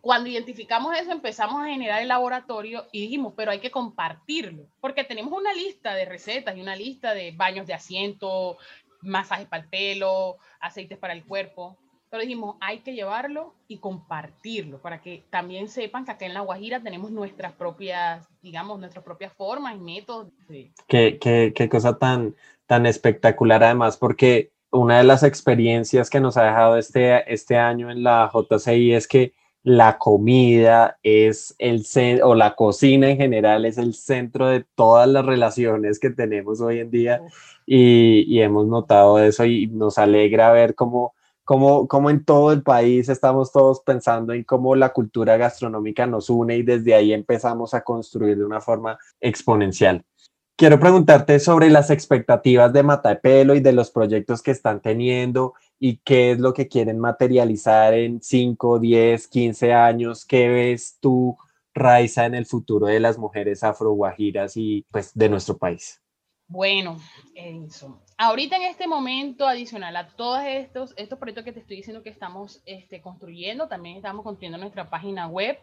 cuando 0.00 0.30
identificamos 0.30 0.96
eso, 0.96 1.12
empezamos 1.12 1.62
a 1.62 1.66
generar 1.66 2.00
el 2.00 2.08
laboratorio 2.08 2.86
y 2.92 3.02
dijimos, 3.02 3.34
pero 3.36 3.50
hay 3.50 3.60
que 3.60 3.70
compartirlo, 3.70 4.66
porque 4.80 5.04
tenemos 5.04 5.32
una 5.32 5.52
lista 5.52 5.94
de 5.94 6.06
recetas 6.06 6.56
y 6.56 6.60
una 6.60 6.76
lista 6.76 7.12
de 7.14 7.32
baños 7.32 7.66
de 7.66 7.74
asiento, 7.74 8.56
masajes 9.02 9.46
para 9.46 9.62
el 9.62 9.68
pelo, 9.68 10.38
aceites 10.60 10.98
para 10.98 11.12
el 11.12 11.24
cuerpo. 11.24 11.76
Pero 12.08 12.22
dijimos, 12.22 12.56
hay 12.60 12.80
que 12.80 12.92
llevarlo 12.92 13.54
y 13.68 13.78
compartirlo 13.78 14.82
para 14.82 15.00
que 15.00 15.22
también 15.30 15.68
sepan 15.68 16.04
que 16.04 16.10
acá 16.10 16.26
en 16.26 16.34
La 16.34 16.40
Guajira 16.40 16.82
tenemos 16.82 17.12
nuestras 17.12 17.52
propias, 17.52 18.26
digamos, 18.42 18.80
nuestras 18.80 19.04
propias 19.04 19.32
formas 19.32 19.76
y 19.76 19.78
métodos. 19.78 20.32
Qué, 20.88 21.18
qué, 21.20 21.52
qué 21.54 21.68
cosa 21.68 21.98
tan, 21.98 22.34
tan 22.66 22.86
espectacular 22.86 23.62
además, 23.62 23.96
porque 23.96 24.50
una 24.70 24.98
de 24.98 25.04
las 25.04 25.22
experiencias 25.22 26.10
que 26.10 26.20
nos 26.20 26.36
ha 26.36 26.44
dejado 26.44 26.76
este, 26.76 27.32
este 27.32 27.56
año 27.56 27.90
en 27.90 28.02
la 28.02 28.30
JCI 28.32 28.94
es 28.94 29.08
que 29.08 29.32
la 29.62 29.98
comida 29.98 30.98
es 31.02 31.54
el 31.58 31.84
o 32.22 32.34
la 32.34 32.54
cocina 32.54 33.10
en 33.10 33.18
general 33.18 33.66
es 33.66 33.76
el 33.76 33.94
centro 33.94 34.48
de 34.48 34.64
todas 34.74 35.06
las 35.08 35.26
relaciones 35.26 35.98
que 35.98 36.10
tenemos 36.10 36.60
hoy 36.62 36.78
en 36.78 36.90
día 36.90 37.20
y, 37.66 38.24
y, 38.26 38.40
hemos 38.40 38.66
notado 38.66 39.18
eso 39.18 39.44
y 39.44 39.66
nos 39.66 39.98
alegra 39.98 40.50
ver 40.52 40.74
cómo, 40.74 41.14
cómo, 41.44 41.86
cómo 41.88 42.08
en 42.08 42.24
todo 42.24 42.52
el 42.52 42.62
país 42.62 43.08
estamos 43.10 43.52
todos 43.52 43.80
pensando 43.80 44.32
en 44.32 44.44
cómo 44.44 44.74
la 44.76 44.90
cultura 44.90 45.36
gastronómica 45.36 46.06
nos 46.06 46.30
une 46.30 46.56
y 46.56 46.62
desde 46.62 46.94
ahí 46.94 47.12
empezamos 47.12 47.74
a 47.74 47.82
construir 47.82 48.38
de 48.38 48.44
una 48.44 48.60
forma 48.60 48.98
exponencial. 49.20 50.04
Quiero 50.60 50.78
preguntarte 50.78 51.40
sobre 51.40 51.70
las 51.70 51.88
expectativas 51.88 52.70
de 52.70 52.82
Matapelo 52.82 53.54
y 53.54 53.60
de 53.60 53.72
los 53.72 53.90
proyectos 53.90 54.42
que 54.42 54.50
están 54.50 54.82
teniendo 54.82 55.54
y 55.78 55.96
qué 56.04 56.32
es 56.32 56.38
lo 56.38 56.52
que 56.52 56.68
quieren 56.68 56.98
materializar 56.98 57.94
en 57.94 58.20
5, 58.20 58.78
10, 58.78 59.26
15 59.26 59.72
años. 59.72 60.26
¿Qué 60.26 60.50
ves 60.50 60.98
tú 61.00 61.38
Raiza 61.72 62.26
en 62.26 62.34
el 62.34 62.44
futuro 62.44 62.88
de 62.88 63.00
las 63.00 63.16
mujeres 63.16 63.64
afroguajiras 63.64 64.54
y 64.58 64.84
pues 64.90 65.14
de 65.14 65.30
nuestro 65.30 65.56
país? 65.56 66.02
Bueno, 66.46 66.98
Edison, 67.34 67.98
ahorita 68.18 68.56
en 68.56 68.64
este 68.64 68.86
momento, 68.86 69.48
adicional 69.48 69.96
a 69.96 70.08
todos 70.08 70.42
estos, 70.44 70.92
estos 70.98 71.18
proyectos 71.18 71.46
que 71.46 71.52
te 71.52 71.60
estoy 71.60 71.76
diciendo 71.76 72.02
que 72.02 72.10
estamos 72.10 72.60
este, 72.66 73.00
construyendo, 73.00 73.66
también 73.66 73.96
estamos 73.96 74.24
construyendo 74.24 74.58
nuestra 74.58 74.90
página 74.90 75.26
web. 75.26 75.58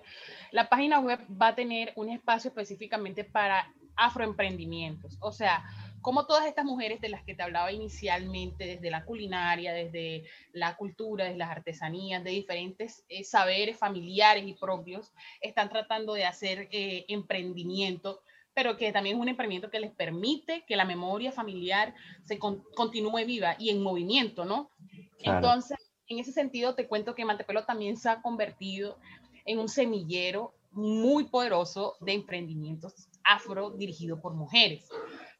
La 0.51 0.69
página 0.69 0.99
web 0.99 1.19
va 1.39 1.49
a 1.49 1.55
tener 1.55 1.93
un 1.95 2.09
espacio 2.09 2.47
específicamente 2.47 3.23
para 3.23 3.71
afroemprendimientos, 3.97 5.17
o 5.19 5.31
sea, 5.31 5.65
como 6.01 6.25
todas 6.25 6.45
estas 6.45 6.63
mujeres 6.63 7.01
de 7.01 7.09
las 7.09 7.23
que 7.23 7.35
te 7.35 7.43
hablaba 7.43 7.71
inicialmente, 7.71 8.65
desde 8.65 8.91
la 8.91 9.03
culinaria, 9.03 9.73
desde 9.73 10.23
la 10.53 10.77
cultura, 10.77 11.25
desde 11.25 11.37
las 11.37 11.49
artesanías, 11.49 12.23
de 12.23 12.31
diferentes 12.31 13.03
eh, 13.09 13.23
saberes 13.23 13.77
familiares 13.77 14.47
y 14.47 14.53
propios, 14.53 15.11
están 15.41 15.69
tratando 15.69 16.13
de 16.13 16.25
hacer 16.25 16.69
eh, 16.71 17.05
emprendimiento 17.09 18.21
pero 18.53 18.75
que 18.75 18.91
también 18.91 19.17
es 19.17 19.21
un 19.21 19.29
emprendimiento 19.29 19.69
que 19.69 19.79
les 19.79 19.91
permite 19.91 20.65
que 20.67 20.75
la 20.75 20.83
memoria 20.83 21.31
familiar 21.31 21.93
se 22.23 22.39
continúe 22.39 23.23
viva 23.23 23.55
y 23.59 23.69
en 23.69 23.83
movimiento, 23.83 24.45
¿no? 24.45 24.71
Entonces, 25.19 25.77
en 26.07 26.17
ese 26.17 26.31
sentido, 26.31 26.73
te 26.73 26.87
cuento 26.87 27.13
que 27.13 27.23
Mantepelo 27.23 27.65
también 27.65 27.97
se 27.97 28.09
ha 28.09 28.19
convertido 28.23 28.97
en 29.45 29.59
un 29.59 29.69
semillero 29.69 30.55
muy 30.71 31.25
poderoso 31.25 31.97
de 32.01 32.13
emprendimientos 32.13 33.06
afro 33.27 33.71
dirigido 33.71 34.21
por 34.21 34.33
mujeres. 34.33 34.89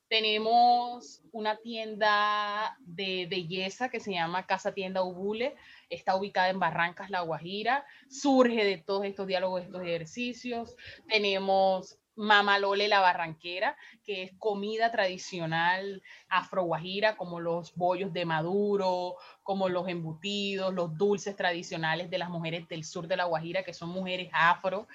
Tenemos 0.09 1.21
una 1.31 1.57
tienda 1.57 2.77
de 2.79 3.27
belleza 3.29 3.89
que 3.89 3.99
se 3.99 4.13
llama 4.13 4.45
Casa 4.45 4.73
Tienda 4.73 5.03
Ubule, 5.03 5.55
está 5.89 6.15
ubicada 6.15 6.49
en 6.49 6.59
Barrancas, 6.59 7.09
La 7.09 7.21
Guajira, 7.21 7.85
surge 8.09 8.63
de 8.63 8.77
todos 8.77 9.05
estos 9.05 9.27
diálogos, 9.27 9.63
estos 9.63 9.81
ejercicios. 9.81 10.75
Tenemos 11.09 11.99
Mama 12.17 12.59
Lole 12.59 12.87
la 12.87 12.99
Barranquera, 12.99 13.77
que 14.03 14.23
es 14.23 14.31
comida 14.37 14.91
tradicional 14.91 16.01
afro-guajira, 16.29 17.15
como 17.15 17.39
los 17.39 17.75
bollos 17.75 18.11
de 18.11 18.25
maduro, 18.25 19.15
como 19.43 19.69
los 19.69 19.87
embutidos, 19.87 20.73
los 20.73 20.97
dulces 20.97 21.35
tradicionales 21.35 22.09
de 22.09 22.17
las 22.17 22.29
mujeres 22.29 22.67
del 22.67 22.83
sur 22.83 23.07
de 23.07 23.15
la 23.15 23.25
Guajira, 23.25 23.63
que 23.63 23.73
son 23.73 23.89
mujeres 23.89 24.29
afro. 24.33 24.87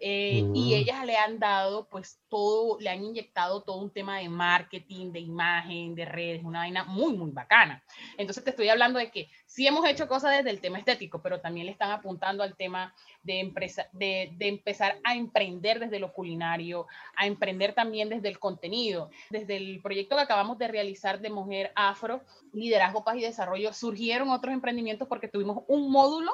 Eh, 0.00 0.44
y 0.54 0.70
mm. 0.70 0.74
ellas 0.74 1.04
le 1.04 1.16
han 1.16 1.38
dado, 1.38 1.86
pues, 1.88 2.18
todo, 2.28 2.78
le 2.80 2.90
han 2.90 3.04
inyectado 3.04 3.62
todo 3.62 3.76
un 3.76 3.90
tema 3.90 4.18
de 4.18 4.28
marketing, 4.28 5.12
de 5.12 5.20
imagen, 5.20 5.94
de 5.94 6.04
redes, 6.06 6.42
una 6.42 6.60
vaina 6.60 6.84
muy, 6.84 7.12
muy 7.12 7.30
bacana. 7.30 7.82
Entonces 8.16 8.42
te 8.42 8.50
estoy 8.50 8.68
hablando 8.68 8.98
de 8.98 9.10
que 9.10 9.28
sí 9.46 9.66
hemos 9.66 9.86
hecho 9.86 10.08
cosas 10.08 10.36
desde 10.36 10.50
el 10.50 10.60
tema 10.60 10.78
estético, 10.78 11.20
pero 11.22 11.40
también 11.40 11.66
le 11.66 11.72
están 11.72 11.90
apuntando 11.90 12.42
al 12.42 12.56
tema 12.56 12.94
de, 13.22 13.40
empresa, 13.40 13.88
de, 13.92 14.32
de 14.36 14.48
empezar 14.48 14.98
a 15.04 15.14
emprender 15.14 15.80
desde 15.80 15.98
lo 15.98 16.12
culinario, 16.12 16.69
a 17.16 17.26
emprender 17.26 17.74
también 17.74 18.08
desde 18.08 18.28
el 18.28 18.38
contenido. 18.38 19.10
Desde 19.30 19.56
el 19.56 19.80
proyecto 19.82 20.16
que 20.16 20.22
acabamos 20.22 20.58
de 20.58 20.68
realizar 20.68 21.20
de 21.20 21.30
Mujer 21.30 21.72
Afro, 21.74 22.22
Liderazgo, 22.52 23.04
Paz 23.04 23.16
y 23.16 23.22
Desarrollo, 23.22 23.72
surgieron 23.72 24.30
otros 24.30 24.52
emprendimientos 24.52 25.08
porque 25.08 25.28
tuvimos 25.28 25.64
un 25.68 25.90
módulo 25.90 26.32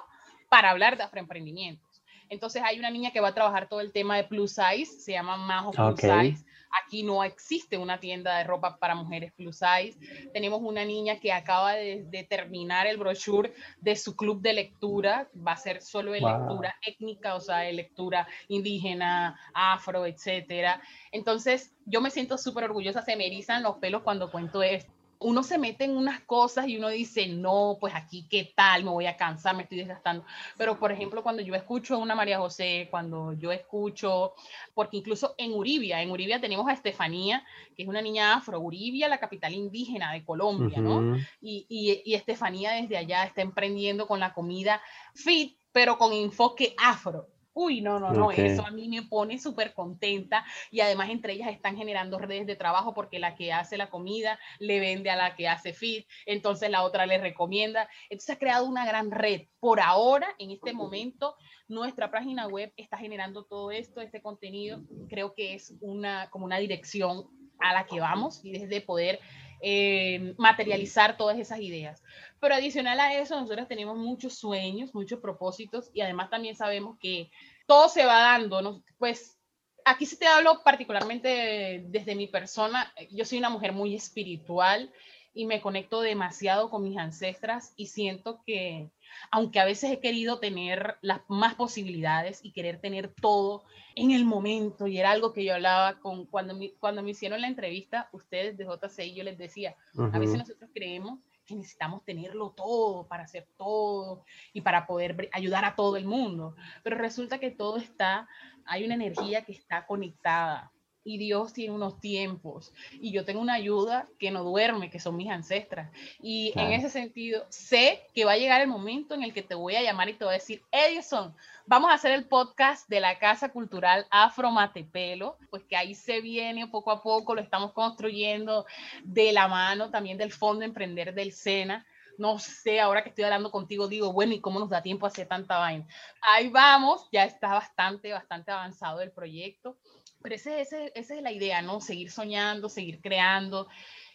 para 0.48 0.70
hablar 0.70 0.96
de 0.96 1.04
afroemprendimientos. 1.04 2.02
Entonces 2.28 2.62
hay 2.64 2.78
una 2.78 2.90
niña 2.90 3.12
que 3.12 3.20
va 3.20 3.28
a 3.28 3.34
trabajar 3.34 3.68
todo 3.68 3.80
el 3.80 3.92
tema 3.92 4.16
de 4.16 4.24
plus 4.24 4.52
size, 4.52 5.00
se 5.00 5.12
llama 5.12 5.36
Majo 5.36 5.70
Plus 5.70 6.00
Size. 6.00 6.44
Aquí 6.84 7.02
no 7.02 7.24
existe 7.24 7.78
una 7.78 8.00
tienda 8.00 8.38
de 8.38 8.44
ropa 8.44 8.76
para 8.78 8.94
mujeres 8.94 9.32
plus 9.32 9.56
size. 9.56 9.98
Tenemos 10.32 10.60
una 10.62 10.84
niña 10.84 11.18
que 11.20 11.32
acaba 11.32 11.74
de, 11.74 12.26
terminar 12.28 12.86
el 12.86 12.96
brochure 12.96 13.52
de 13.80 13.96
su 13.96 14.16
club 14.16 14.40
de 14.40 14.52
lectura. 14.52 15.28
Va 15.36 15.52
a 15.52 15.56
ser 15.56 15.82
solo 15.82 16.12
de 16.12 16.20
lectura 16.20 16.74
étnica, 16.86 17.34
o 17.34 17.40
sea, 17.40 17.58
de 17.58 17.72
lectura 17.72 18.26
indígena, 18.48 19.38
afro, 19.54 20.06
etcétera. 20.06 20.80
Entonces, 21.12 21.74
yo 21.84 22.00
me 22.00 22.10
siento 22.10 22.38
súper 22.38 22.64
orgullosa, 22.64 23.02
se 23.02 23.16
me 23.16 23.26
erizan 23.26 23.62
los 23.62 23.76
pelos 23.76 24.02
cuando 24.02 24.30
cuento 24.30 24.62
esto 24.62 24.95
uno 25.18 25.42
se 25.42 25.58
mete 25.58 25.84
en 25.84 25.96
unas 25.96 26.20
cosas 26.20 26.68
y 26.68 26.76
uno 26.76 26.88
dice, 26.88 27.26
no, 27.26 27.76
pues 27.80 27.94
aquí 27.94 28.26
qué 28.28 28.52
tal, 28.54 28.84
me 28.84 28.90
voy 28.90 29.06
a 29.06 29.16
cansar, 29.16 29.56
me 29.56 29.62
estoy 29.62 29.78
desgastando. 29.78 30.24
Pero, 30.56 30.78
por 30.78 30.92
ejemplo, 30.92 31.22
cuando 31.22 31.42
yo 31.42 31.54
escucho 31.54 31.94
a 31.94 31.98
una 31.98 32.14
María 32.14 32.38
José, 32.38 32.88
cuando 32.90 33.32
yo 33.34 33.52
escucho, 33.52 34.34
porque 34.74 34.98
incluso 34.98 35.34
en 35.38 35.52
Uribia, 35.52 36.02
en 36.02 36.10
Uribia 36.10 36.40
tenemos 36.40 36.68
a 36.68 36.72
Estefanía, 36.72 37.44
que 37.76 37.82
es 37.82 37.88
una 37.88 38.02
niña 38.02 38.34
afro, 38.34 38.60
Uribia, 38.60 39.08
la 39.08 39.18
capital 39.18 39.54
indígena 39.54 40.12
de 40.12 40.24
Colombia, 40.24 40.80
¿no? 40.80 41.16
Y, 41.40 41.66
y, 41.68 42.02
y 42.04 42.14
Estefanía 42.14 42.72
desde 42.72 42.96
allá 42.96 43.24
está 43.24 43.42
emprendiendo 43.42 44.06
con 44.06 44.20
la 44.20 44.32
comida 44.34 44.82
fit, 45.14 45.58
pero 45.72 45.98
con 45.98 46.12
enfoque 46.12 46.74
afro. 46.82 47.28
Uy, 47.58 47.80
no, 47.80 47.98
no, 47.98 48.12
no, 48.12 48.30
eso 48.30 48.66
a 48.66 48.70
mí 48.70 48.86
me 48.86 49.00
pone 49.00 49.38
súper 49.38 49.72
contenta 49.72 50.44
y 50.70 50.80
además 50.80 51.08
entre 51.08 51.32
ellas 51.32 51.48
están 51.48 51.74
generando 51.74 52.18
redes 52.18 52.46
de 52.46 52.54
trabajo 52.54 52.92
porque 52.92 53.18
la 53.18 53.34
que 53.34 53.50
hace 53.50 53.78
la 53.78 53.88
comida 53.88 54.38
le 54.58 54.78
vende 54.78 55.08
a 55.08 55.16
la 55.16 55.34
que 55.36 55.48
hace 55.48 55.72
fit, 55.72 56.06
entonces 56.26 56.68
la 56.68 56.82
otra 56.82 57.06
le 57.06 57.16
recomienda. 57.16 57.88
Entonces 58.10 58.36
ha 58.36 58.38
creado 58.38 58.66
una 58.66 58.84
gran 58.84 59.10
red. 59.10 59.46
Por 59.58 59.80
ahora, 59.80 60.28
en 60.38 60.50
este 60.50 60.74
momento, 60.74 61.34
nuestra 61.66 62.10
página 62.10 62.46
web 62.46 62.74
está 62.76 62.98
generando 62.98 63.46
todo 63.46 63.70
esto, 63.70 64.02
este 64.02 64.20
contenido. 64.20 64.82
Creo 65.08 65.32
que 65.32 65.54
es 65.54 65.74
una, 65.80 66.28
como 66.28 66.44
una 66.44 66.58
dirección 66.58 67.24
a 67.58 67.72
la 67.72 67.86
que 67.86 68.00
vamos 68.00 68.44
y 68.44 68.52
desde 68.52 68.82
poder 68.82 69.18
eh, 69.60 70.34
materializar 70.38 71.16
todas 71.16 71.38
esas 71.38 71.60
ideas. 71.60 72.02
Pero 72.40 72.54
adicional 72.54 73.00
a 73.00 73.14
eso, 73.14 73.40
nosotros 73.40 73.68
tenemos 73.68 73.96
muchos 73.96 74.34
sueños, 74.34 74.94
muchos 74.94 75.20
propósitos 75.20 75.90
y 75.92 76.00
además 76.00 76.30
también 76.30 76.56
sabemos 76.56 76.98
que 76.98 77.30
todo 77.66 77.88
se 77.88 78.04
va 78.04 78.20
dando. 78.20 78.82
Pues 78.98 79.38
aquí 79.84 80.04
sí 80.06 80.18
te 80.18 80.26
hablo 80.26 80.62
particularmente 80.62 81.84
desde 81.86 82.14
mi 82.14 82.26
persona. 82.26 82.92
Yo 83.10 83.24
soy 83.24 83.38
una 83.38 83.50
mujer 83.50 83.72
muy 83.72 83.94
espiritual 83.94 84.92
y 85.36 85.44
me 85.44 85.60
conecto 85.60 86.00
demasiado 86.00 86.70
con 86.70 86.82
mis 86.82 86.96
ancestras 86.96 87.74
y 87.76 87.88
siento 87.88 88.40
que, 88.46 88.90
aunque 89.30 89.60
a 89.60 89.66
veces 89.66 89.92
he 89.92 90.00
querido 90.00 90.40
tener 90.40 90.96
las 91.02 91.20
más 91.28 91.54
posibilidades 91.54 92.42
y 92.42 92.52
querer 92.52 92.80
tener 92.80 93.12
todo 93.20 93.64
en 93.94 94.12
el 94.12 94.24
momento, 94.24 94.86
y 94.86 94.98
era 94.98 95.10
algo 95.10 95.34
que 95.34 95.44
yo 95.44 95.54
hablaba 95.54 96.00
con 96.00 96.24
cuando 96.24 96.56
me, 96.56 96.72
cuando 96.80 97.02
me 97.02 97.10
hicieron 97.10 97.42
la 97.42 97.48
entrevista, 97.48 98.08
ustedes 98.12 98.56
de 98.56 98.64
JCI, 98.64 99.14
yo 99.14 99.24
les 99.24 99.36
decía, 99.36 99.76
a 99.98 100.18
veces 100.18 100.38
nosotros 100.38 100.70
creemos 100.72 101.20
que 101.44 101.54
necesitamos 101.54 102.02
tenerlo 102.04 102.54
todo 102.56 103.06
para 103.06 103.24
hacer 103.24 103.46
todo 103.58 104.24
y 104.54 104.62
para 104.62 104.86
poder 104.86 105.28
ayudar 105.32 105.66
a 105.66 105.76
todo 105.76 105.98
el 105.98 106.06
mundo. 106.06 106.56
Pero 106.82 106.96
resulta 106.96 107.38
que 107.38 107.50
todo 107.50 107.76
está, 107.76 108.26
hay 108.64 108.84
una 108.84 108.94
energía 108.94 109.44
que 109.44 109.52
está 109.52 109.86
conectada 109.86 110.72
y 111.06 111.18
Dios 111.18 111.52
tiene 111.52 111.72
unos 111.72 112.00
tiempos 112.00 112.74
y 113.00 113.12
yo 113.12 113.24
tengo 113.24 113.40
una 113.40 113.54
ayuda 113.54 114.08
que 114.18 114.32
no 114.32 114.42
duerme, 114.42 114.90
que 114.90 114.98
son 114.98 115.16
mis 115.16 115.30
ancestras. 115.30 115.90
Y 116.20 116.52
en 116.56 116.72
ese 116.72 116.90
sentido, 116.90 117.46
sé 117.48 118.02
que 118.12 118.24
va 118.24 118.32
a 118.32 118.36
llegar 118.36 118.60
el 118.60 118.66
momento 118.66 119.14
en 119.14 119.22
el 119.22 119.32
que 119.32 119.42
te 119.42 119.54
voy 119.54 119.76
a 119.76 119.82
llamar 119.82 120.08
y 120.08 120.14
te 120.14 120.24
voy 120.24 120.32
a 120.32 120.38
decir, 120.38 120.62
Edison, 120.72 121.34
vamos 121.64 121.90
a 121.90 121.94
hacer 121.94 122.10
el 122.10 122.26
podcast 122.26 122.88
de 122.88 123.00
la 123.00 123.18
Casa 123.20 123.50
Cultural 123.50 124.06
Afro 124.10 124.50
Matepelo, 124.50 125.38
pues 125.48 125.62
que 125.64 125.76
ahí 125.76 125.94
se 125.94 126.20
viene 126.20 126.66
poco 126.66 126.90
a 126.90 127.02
poco, 127.02 127.36
lo 127.36 127.40
estamos 127.40 127.72
construyendo 127.72 128.66
de 129.04 129.32
la 129.32 129.46
mano 129.46 129.90
también 129.90 130.18
del 130.18 130.32
Fondo 130.32 130.64
Emprender 130.64 131.14
del 131.14 131.32
SENA 131.32 131.86
no 132.18 132.38
sé, 132.38 132.80
ahora 132.80 133.02
que 133.02 133.10
estoy 133.10 133.24
hablando 133.24 133.50
contigo, 133.50 133.88
digo, 133.88 134.12
bueno, 134.12 134.32
¿y 134.32 134.40
cómo 134.40 134.58
nos 134.58 134.70
da 134.70 134.82
tiempo 134.82 135.06
a 135.06 135.08
hacer 135.08 135.28
tanta 135.28 135.58
vaina? 135.58 135.86
Ahí 136.22 136.48
vamos, 136.48 137.08
ya 137.12 137.24
está 137.24 137.48
bastante, 137.48 138.12
bastante 138.12 138.50
avanzado 138.50 139.00
el 139.00 139.10
proyecto. 139.10 139.76
Pero 140.22 140.34
ese, 140.34 140.60
ese, 140.60 140.92
esa 140.94 141.14
es 141.14 141.22
la 141.22 141.32
idea, 141.32 141.62
¿no? 141.62 141.80
Seguir 141.80 142.10
soñando, 142.10 142.68
seguir 142.68 143.00
creando 143.00 143.68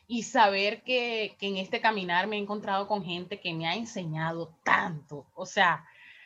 y 0.08 0.24
saber 0.24 0.84
que, 0.84 1.36
que, 1.40 1.48
en 1.48 1.58
este 1.58 1.80
caminar 1.80 2.28
me 2.28 2.36
he 2.36 2.40
encontrado 2.40 2.88
con 2.88 3.04
gente 3.04 3.40
que 3.40 3.54
me 3.54 3.68
ha 3.68 3.76
enseñado 3.76 4.58
tanto. 4.64 5.28
O 5.34 5.46
sea, 5.46 5.86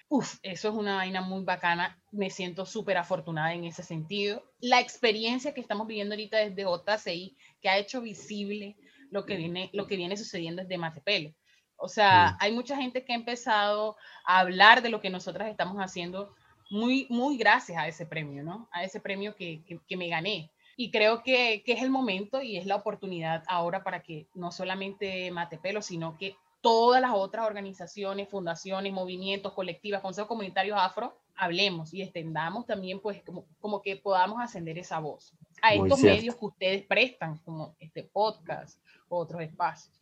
uf, 0.10 0.40
eso 0.42 0.70
es 0.70 0.76
una 0.76 0.96
vaina 0.96 1.22
muy 1.22 1.44
bacana. 1.44 2.00
Me 2.12 2.30
siento 2.30 2.66
súper 2.66 2.98
afortunada 2.98 3.54
en 3.54 3.66
ese 3.66 3.84
sentido. 3.84 4.44
La 4.60 4.80
experiencia 4.80 5.54
que 5.54 5.62
estamos 5.62 5.88
viviendo 5.88 6.16
ahorita 6.16 6.38
desde 6.38 6.64
JCI, 6.64 7.38
que 7.62 7.70
ha 7.70 7.78
hecho 7.78 8.02
visible 8.02 8.76
lo 9.12 9.26
que 9.26 9.36
viene, 9.36 9.70
lo 9.74 9.88
que 9.88 9.98
viene 9.98 10.18
sucediendo 10.18 10.62
desde 10.62 10.78
Matepelo. 10.78 11.34
O 11.78 11.90
sea, 11.90 12.38
hay 12.40 12.54
mucha 12.54 12.78
gente 12.78 13.04
que 13.04 13.14
ha 13.14 13.18
empezado 13.18 13.98
a 14.26 14.40
hablar 14.40 14.82
de 14.82 14.90
lo 14.90 15.02
que 15.02 15.10
nosotras 15.10 15.50
estamos 15.50 15.78
haciendo 15.78 16.34
muy, 16.70 17.08
muy 17.10 17.38
gracias 17.38 17.78
a 17.78 17.88
ese 17.88 18.06
premio, 18.06 18.44
¿no? 18.44 18.68
A 18.72 18.84
ese 18.84 19.00
premio 19.00 19.36
que, 19.36 19.64
que, 19.88 19.98
me 19.98 20.10
gané. 20.10 20.52
Y 20.78 20.92
creo 20.92 21.24
que, 21.24 21.64
que, 21.66 21.74
es 21.74 21.82
el 21.82 21.90
momento 21.90 22.42
y 22.42 22.58
es 22.58 22.66
la 22.66 22.76
oportunidad 22.76 23.44
ahora 23.48 23.84
para 23.84 24.02
que 24.02 24.28
no 24.34 24.52
solamente 24.52 25.32
Matepelo, 25.32 25.82
sino 25.82 26.18
que 26.18 26.36
todas 26.62 27.02
las 27.02 27.12
otras 27.14 27.46
organizaciones, 27.46 28.28
fundaciones, 28.30 28.92
movimientos, 28.92 29.54
colectivas, 29.54 30.02
consejos 30.02 30.28
comunitarios 30.28 30.78
afro, 30.80 31.16
hablemos 31.36 31.94
y 31.94 32.02
extendamos 32.02 32.66
también, 32.66 33.00
pues, 33.00 33.22
como, 33.24 33.46
como 33.60 33.82
que 33.82 33.98
podamos 33.98 34.42
ascender 34.42 34.78
esa 34.78 35.00
voz 35.00 35.34
a 35.62 35.74
estos 35.74 36.02
medios 36.02 36.36
que 36.36 36.46
ustedes 36.46 36.84
prestan, 36.84 37.38
como 37.40 37.76
este 37.80 38.04
podcast 38.04 38.80
o 39.10 39.20
otros 39.20 39.42
espacios. 39.42 39.96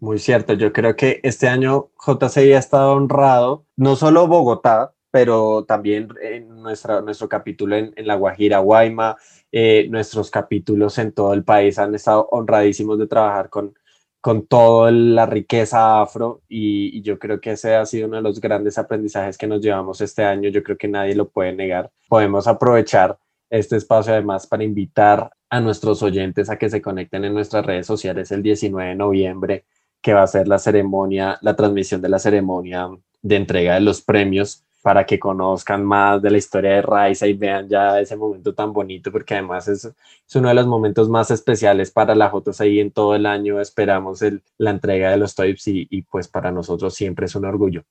Muy 0.00 0.18
cierto, 0.18 0.52
yo 0.52 0.72
creo 0.72 0.96
que 0.96 1.20
este 1.22 1.48
año 1.48 1.90
JCI 2.04 2.52
ha 2.52 2.58
estado 2.58 2.92
honrado, 2.92 3.64
no 3.76 3.96
solo 3.96 4.26
Bogotá, 4.26 4.94
pero 5.14 5.64
también 5.64 6.08
en 6.20 6.48
nuestra, 6.60 7.00
nuestro 7.00 7.28
capítulo 7.28 7.76
en, 7.76 7.94
La 7.98 8.16
Guajira, 8.16 8.58
Guayma, 8.58 9.16
eh, 9.52 9.86
nuestros 9.88 10.28
capítulos 10.28 10.98
en 10.98 11.12
todo 11.12 11.32
el 11.34 11.44
país 11.44 11.78
han 11.78 11.94
estado 11.94 12.26
honradísimos 12.32 12.98
de 12.98 13.06
trabajar 13.06 13.48
con, 13.48 13.78
con 14.20 14.44
toda 14.44 14.90
la 14.90 15.24
riqueza 15.24 16.00
afro 16.00 16.42
y, 16.48 17.00
yo 17.02 17.20
creo 17.20 17.40
que 17.40 17.52
ese 17.52 17.76
ha 17.76 17.86
sido 17.86 18.08
uno 18.08 18.16
de 18.16 18.22
los 18.22 18.40
grandes 18.40 18.76
aprendizajes 18.76 19.38
que 19.38 19.46
nos 19.46 19.60
llevamos 19.60 20.00
este 20.00 20.24
año. 20.24 20.48
Yo 20.48 20.64
creo 20.64 20.76
que 20.76 20.88
nadie 20.88 21.14
lo 21.14 21.28
puede 21.28 21.52
negar. 21.52 21.92
Podemos 22.08 22.48
aprovechar 22.48 23.16
este 23.50 23.76
espacio 23.76 24.14
además 24.14 24.48
para 24.48 24.64
invitar 24.64 25.30
a 25.48 25.60
nuestros 25.60 26.02
oyentes 26.02 26.50
a 26.50 26.58
que 26.58 26.68
se 26.68 26.82
conecten 26.82 27.24
en 27.24 27.34
nuestras 27.34 27.64
redes 27.64 27.86
sociales 27.86 28.32
el 28.32 28.42
19 28.42 28.88
de 28.88 28.96
noviembre, 28.96 29.64
que 30.02 30.12
va 30.12 30.24
a 30.24 30.26
ser 30.26 30.48
la 30.48 30.58
ceremonia, 30.58 31.38
la 31.40 31.54
transmisión 31.54 32.02
de 32.02 32.08
la 32.08 32.18
ceremonia 32.18 32.88
de 33.22 33.36
entrega 33.36 33.74
de 33.74 33.80
los 33.80 34.02
premios 34.02 34.64
para 34.84 35.06
que 35.06 35.18
conozcan 35.18 35.82
más 35.82 36.20
de 36.20 36.30
la 36.30 36.36
historia 36.36 36.72
de 36.72 36.82
Raiza 36.82 37.26
y 37.26 37.32
vean 37.32 37.66
ya 37.66 37.98
ese 37.98 38.16
momento 38.16 38.52
tan 38.52 38.70
bonito, 38.70 39.10
porque 39.10 39.32
además 39.32 39.66
es, 39.66 39.90
uno 40.34 40.48
de 40.48 40.54
los 40.54 40.66
momentos 40.66 41.08
más 41.08 41.30
especiales 41.30 41.90
para 41.90 42.14
la 42.14 42.30
JCI 42.30 42.80
en 42.80 42.90
todo 42.90 43.14
el 43.14 43.24
año. 43.24 43.62
Esperamos 43.62 44.20
la 44.58 44.70
entrega 44.70 45.10
de 45.10 45.16
los 45.16 45.34
TOIPs 45.34 45.68
y, 45.68 45.86
y, 45.88 46.02
pues 46.02 46.28
para 46.28 46.52
nosotros 46.52 46.94
siempre 46.94 47.24
es 47.24 47.34
un 47.34 47.46
orgullo. 47.46 47.82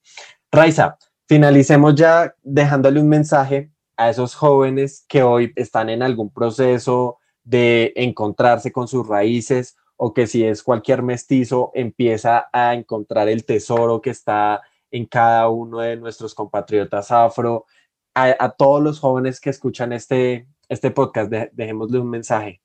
Raiza, 0.51 0.99
finalicemos 1.27 1.95
ya 1.95 2.35
dejándole 2.43 2.99
un 2.99 3.09
mensaje 3.09 3.71
a 3.97 4.11
esos 4.11 4.35
jóvenes 4.35 5.03
que 5.07 5.23
hoy 5.23 5.51
están 5.55 5.89
en 5.89 6.03
algún 6.03 6.31
proceso 6.31 7.17
de 7.43 7.91
encontrarse 7.95 8.71
con 8.71 8.87
sus 8.87 9.07
raíces 9.07 9.77
o 9.97 10.13
que 10.13 10.27
si 10.27 10.45
es 10.45 10.61
cualquier 10.61 11.01
mestizo 11.01 11.71
empieza 11.73 12.49
a 12.53 12.75
encontrar 12.75 13.29
el 13.29 13.45
tesoro 13.45 13.99
que 13.99 14.11
está 14.11 14.61
en 14.93 15.07
cada 15.07 15.49
uno 15.49 15.79
de 15.79 15.97
nuestros 15.97 16.35
compatriotas 16.35 17.11
afro, 17.11 17.65
a, 18.13 18.49
todos 18.51 18.81
los 18.81 18.99
jóvenes 18.99 19.41
que 19.41 19.49
escuchan 19.49 19.91
este, 19.91 20.47
este 20.69 20.91
podcast, 20.91 21.31
dejémosle 21.31 21.97
un 21.97 22.11
mensaje. 22.11 22.61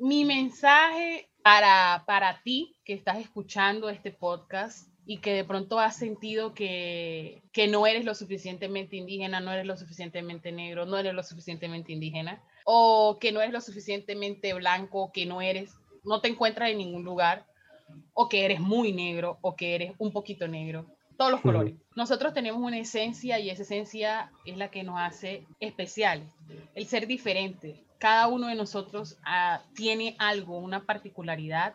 Mi 0.00 0.24
mensaje 0.24 1.30
para, 1.44 2.02
para 2.08 2.42
ti 2.42 2.74
que 2.84 2.92
estás 2.92 3.18
escuchando 3.18 3.88
este 3.88 4.10
podcast 4.10 4.88
y 5.06 5.18
que 5.18 5.32
de 5.32 5.44
pronto 5.44 5.78
has 5.78 5.94
sentido 5.94 6.54
que, 6.54 7.44
que 7.52 7.68
no 7.68 7.86
eres 7.86 8.04
lo 8.04 8.16
suficientemente 8.16 8.96
indígena, 8.96 9.38
no 9.38 9.52
eres 9.52 9.66
lo 9.66 9.76
suficientemente 9.76 10.50
negro, 10.50 10.86
no 10.86 10.98
eres 10.98 11.14
lo 11.14 11.22
suficientemente 11.22 11.92
indígena, 11.92 12.42
o 12.64 13.18
que 13.20 13.30
no 13.30 13.40
eres 13.40 13.52
lo 13.52 13.60
suficientemente 13.60 14.52
blanco, 14.54 15.12
que 15.12 15.24
no 15.24 15.40
eres, 15.40 15.72
no 16.02 16.20
te 16.20 16.26
encuentras 16.26 16.70
en 16.70 16.78
ningún 16.78 17.04
lugar, 17.04 17.46
o 18.12 18.28
que 18.28 18.44
eres 18.44 18.58
muy 18.58 18.92
negro, 18.92 19.38
o 19.40 19.54
que 19.54 19.76
eres 19.76 19.92
un 19.98 20.10
poquito 20.10 20.48
negro 20.48 20.93
todos 21.16 21.30
los 21.30 21.40
colores. 21.40 21.74
Nosotros 21.96 22.34
tenemos 22.34 22.60
una 22.60 22.78
esencia 22.78 23.38
y 23.38 23.50
esa 23.50 23.62
esencia 23.62 24.32
es 24.44 24.56
la 24.56 24.70
que 24.70 24.82
nos 24.82 24.98
hace 24.98 25.46
especiales, 25.60 26.28
el 26.74 26.86
ser 26.86 27.06
diferente. 27.06 27.84
Cada 27.98 28.26
uno 28.28 28.48
de 28.48 28.54
nosotros 28.54 29.18
ah, 29.24 29.62
tiene 29.74 30.16
algo, 30.18 30.58
una 30.58 30.84
particularidad 30.84 31.74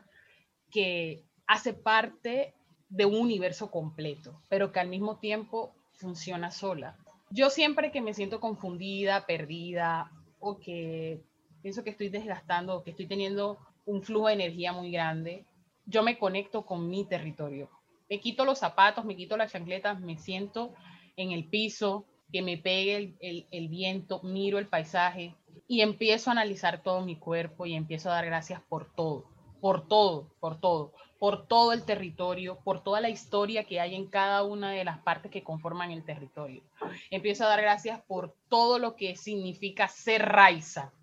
que 0.72 1.24
hace 1.48 1.74
parte 1.74 2.54
de 2.90 3.06
un 3.06 3.16
universo 3.16 3.72
completo, 3.72 4.40
pero 4.50 4.72
que 4.72 4.80
al 4.80 4.88
mismo 4.88 5.18
tiempo 5.18 5.74
funciona 5.94 6.52
sola. 6.52 6.98
Yo 7.32 7.50
siempre 7.50 7.92
que 7.92 8.02
me 8.02 8.14
siento 8.14 8.40
confundida, 8.40 9.26
perdida 9.26 10.12
o 10.40 10.60
que 10.60 11.22
pienso 11.62 11.84
que 11.84 11.92
estoy 11.92 12.10
desgastando 12.10 12.76
o 12.76 12.84
que 12.84 12.92
estoy 12.92 13.08
teniendo 13.08 13.58
un 13.86 14.02
flujo 14.02 14.28
de 14.28 14.34
energía 14.34 14.74
muy 14.74 14.92
grande, 14.92 15.46
yo 15.86 16.04
me 16.04 16.18
conecto 16.18 16.66
con 16.66 16.90
mi 16.90 17.06
territorio, 17.06 17.70
me 18.10 18.20
quito 18.20 18.46
los 18.46 18.60
zapatos, 18.60 19.06
me 19.06 19.16
quito 19.16 19.38
las 19.38 19.52
chancletas, 19.52 20.00
me 20.00 20.18
siento 20.18 20.74
en 21.16 21.32
el 21.32 21.46
piso, 21.46 22.06
que 22.32 22.42
me 22.42 22.58
pegue 22.58 23.16
el, 23.20 23.68
viento, 23.70 24.22
miro 24.24 24.60
el 24.60 24.68
paisaje 24.68 25.36
y 25.68 25.82
empiezo 25.82 26.30
a 26.30 26.34
analizar 26.34 26.82
todo 26.84 27.02
mi 27.02 27.16
cuerpo 27.16 27.66
y 27.66 27.76
empiezo 27.76 28.10
a 28.10 28.14
dar 28.14 28.26
gracias 28.26 28.62
por 28.62 28.94
todo, 28.94 29.26
por 29.62 29.88
todo, 29.88 30.30
por 30.40 30.60
todo, 30.60 30.94
por 31.18 31.48
todo 31.48 31.74
el 31.74 31.84
territorio, 31.86 32.60
por 32.64 32.84
toda 32.84 33.02
la 33.02 33.10
historia 33.10 33.64
que 33.64 33.80
hay 33.80 33.96
en 33.96 34.08
cada 34.08 34.44
una 34.44 34.72
de 34.72 34.84
las 34.84 35.00
partes 35.00 35.32
que 35.32 35.44
conforman 35.44 35.92
el 35.92 36.04
territorio. 36.04 36.64
Empiezo 37.10 37.46
a 37.46 37.50
dar 37.50 37.62
gracias 37.62 38.02
por 38.02 38.36
todo 38.48 38.80
lo 38.80 38.96
que 38.96 39.16
significa 39.16 39.88
ser 39.88 40.24
raiza. 40.24 40.94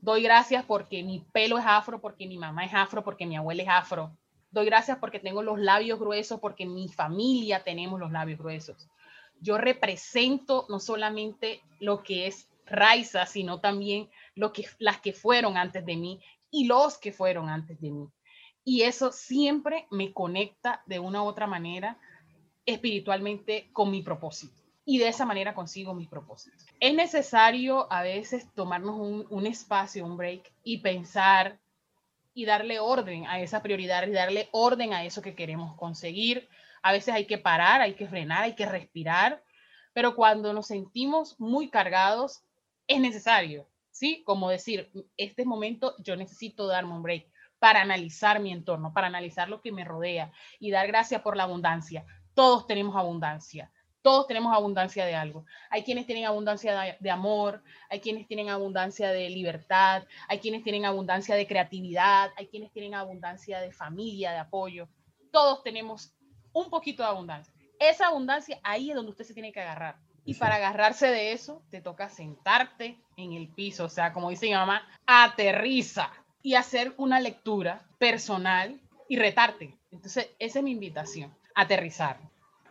Doy 0.00 0.22
gracias 0.22 0.64
porque 0.64 1.02
mi 1.02 1.24
pelo 1.32 1.58
es 1.58 1.64
afro, 1.66 2.00
porque 2.00 2.26
mi 2.26 2.38
mamá 2.38 2.64
es 2.64 2.74
afro, 2.74 3.02
porque 3.02 3.26
mi 3.26 3.36
abuela 3.36 3.62
es 3.62 3.68
afro, 3.68 4.12
Doy 4.50 4.66
gracias 4.66 4.98
porque 4.98 5.20
tengo 5.20 5.42
los 5.42 5.58
labios 5.58 5.98
gruesos, 5.98 6.40
porque 6.40 6.66
mi 6.66 6.88
familia 6.88 7.64
tenemos 7.64 8.00
los 8.00 8.10
labios 8.10 8.38
gruesos. 8.38 8.88
Yo 9.40 9.58
represento 9.58 10.66
no 10.68 10.80
solamente 10.80 11.62
lo 11.80 12.02
que 12.02 12.26
es 12.26 12.48
Raiza, 12.66 13.26
sino 13.26 13.60
también 13.60 14.10
lo 14.34 14.52
que, 14.52 14.66
las 14.78 15.00
que 15.00 15.12
fueron 15.12 15.56
antes 15.56 15.84
de 15.84 15.96
mí 15.96 16.20
y 16.50 16.66
los 16.66 16.98
que 16.98 17.12
fueron 17.12 17.48
antes 17.48 17.80
de 17.80 17.90
mí. 17.90 18.08
Y 18.64 18.82
eso 18.82 19.12
siempre 19.12 19.86
me 19.90 20.12
conecta 20.12 20.82
de 20.86 20.98
una 20.98 21.22
u 21.22 21.26
otra 21.26 21.46
manera 21.46 21.98
espiritualmente 22.66 23.70
con 23.72 23.90
mi 23.90 24.02
propósito. 24.02 24.54
Y 24.84 24.98
de 24.98 25.08
esa 25.08 25.26
manera 25.26 25.54
consigo 25.54 25.94
mis 25.94 26.08
propósitos. 26.08 26.66
Es 26.80 26.94
necesario 26.94 27.90
a 27.92 28.02
veces 28.02 28.50
tomarnos 28.54 28.98
un, 28.98 29.26
un 29.28 29.46
espacio, 29.46 30.04
un 30.04 30.16
break 30.16 30.52
y 30.64 30.78
pensar 30.78 31.58
y 32.38 32.44
darle 32.44 32.78
orden 32.78 33.26
a 33.26 33.40
esa 33.40 33.62
prioridad 33.62 34.06
y 34.06 34.12
darle 34.12 34.48
orden 34.52 34.94
a 34.94 35.04
eso 35.04 35.22
que 35.22 35.34
queremos 35.34 35.74
conseguir. 35.74 36.48
A 36.82 36.92
veces 36.92 37.12
hay 37.12 37.26
que 37.26 37.36
parar, 37.36 37.80
hay 37.80 37.94
que 37.94 38.06
frenar, 38.06 38.44
hay 38.44 38.54
que 38.54 38.64
respirar, 38.64 39.42
pero 39.92 40.14
cuando 40.14 40.52
nos 40.52 40.68
sentimos 40.68 41.34
muy 41.40 41.68
cargados, 41.68 42.44
es 42.86 43.00
necesario, 43.00 43.66
¿sí? 43.90 44.22
Como 44.24 44.50
decir, 44.50 44.88
este 45.16 45.44
momento 45.44 45.96
yo 45.98 46.14
necesito 46.14 46.68
darme 46.68 46.92
un 46.92 47.02
break 47.02 47.26
para 47.58 47.82
analizar 47.82 48.38
mi 48.38 48.52
entorno, 48.52 48.92
para 48.92 49.08
analizar 49.08 49.48
lo 49.48 49.60
que 49.60 49.72
me 49.72 49.84
rodea 49.84 50.30
y 50.60 50.70
dar 50.70 50.86
gracias 50.86 51.22
por 51.22 51.36
la 51.36 51.42
abundancia. 51.42 52.06
Todos 52.34 52.68
tenemos 52.68 52.94
abundancia 52.94 53.72
todos 54.02 54.26
tenemos 54.26 54.54
abundancia 54.54 55.04
de 55.04 55.14
algo. 55.14 55.44
Hay 55.70 55.82
quienes 55.82 56.06
tienen 56.06 56.24
abundancia 56.24 56.96
de, 56.98 57.10
amor, 57.10 57.62
hay 57.90 58.00
quienes 58.00 58.26
tienen 58.26 58.48
abundancia 58.48 59.10
de 59.10 59.28
libertad, 59.30 60.04
hay 60.28 60.38
quienes 60.38 60.62
tienen 60.62 60.84
abundancia 60.84 61.34
de 61.34 61.46
creatividad, 61.46 62.30
hay 62.36 62.46
quienes 62.46 62.72
tienen 62.72 62.94
abundancia 62.94 63.60
de 63.60 63.72
familia, 63.72 64.32
de 64.32 64.38
apoyo. 64.38 64.88
Todos 65.30 65.62
tenemos 65.62 66.14
un 66.52 66.70
poquito 66.70 67.02
de 67.02 67.08
abundancia. 67.08 67.52
Esa 67.78 68.08
abundancia 68.08 68.58
ahí 68.62 68.90
es 68.90 68.96
donde 68.96 69.10
usted 69.10 69.24
se 69.24 69.34
tiene 69.34 69.52
que 69.52 69.60
agarrar. 69.60 69.96
Y 70.24 70.34
para 70.34 70.56
agarrarse 70.56 71.06
de 71.06 71.32
eso, 71.32 71.62
te 71.70 71.80
toca 71.80 72.10
sentarte 72.10 72.98
en 73.16 73.32
el 73.32 73.48
piso, 73.48 73.84
o 73.84 73.88
sea, 73.88 74.12
como 74.12 74.30
dice 74.30 74.46
mi 74.46 74.52
mamá, 74.52 74.86
aterriza 75.06 76.12
y 76.42 76.54
hacer 76.54 76.92
una 76.98 77.18
lectura 77.18 77.86
personal 77.98 78.78
y 79.08 79.16
retarte. 79.16 79.78
Entonces, 79.90 80.30
esa 80.38 80.58
es 80.58 80.64
mi 80.64 80.72
invitación, 80.72 81.34
aterrizar. 81.54 82.20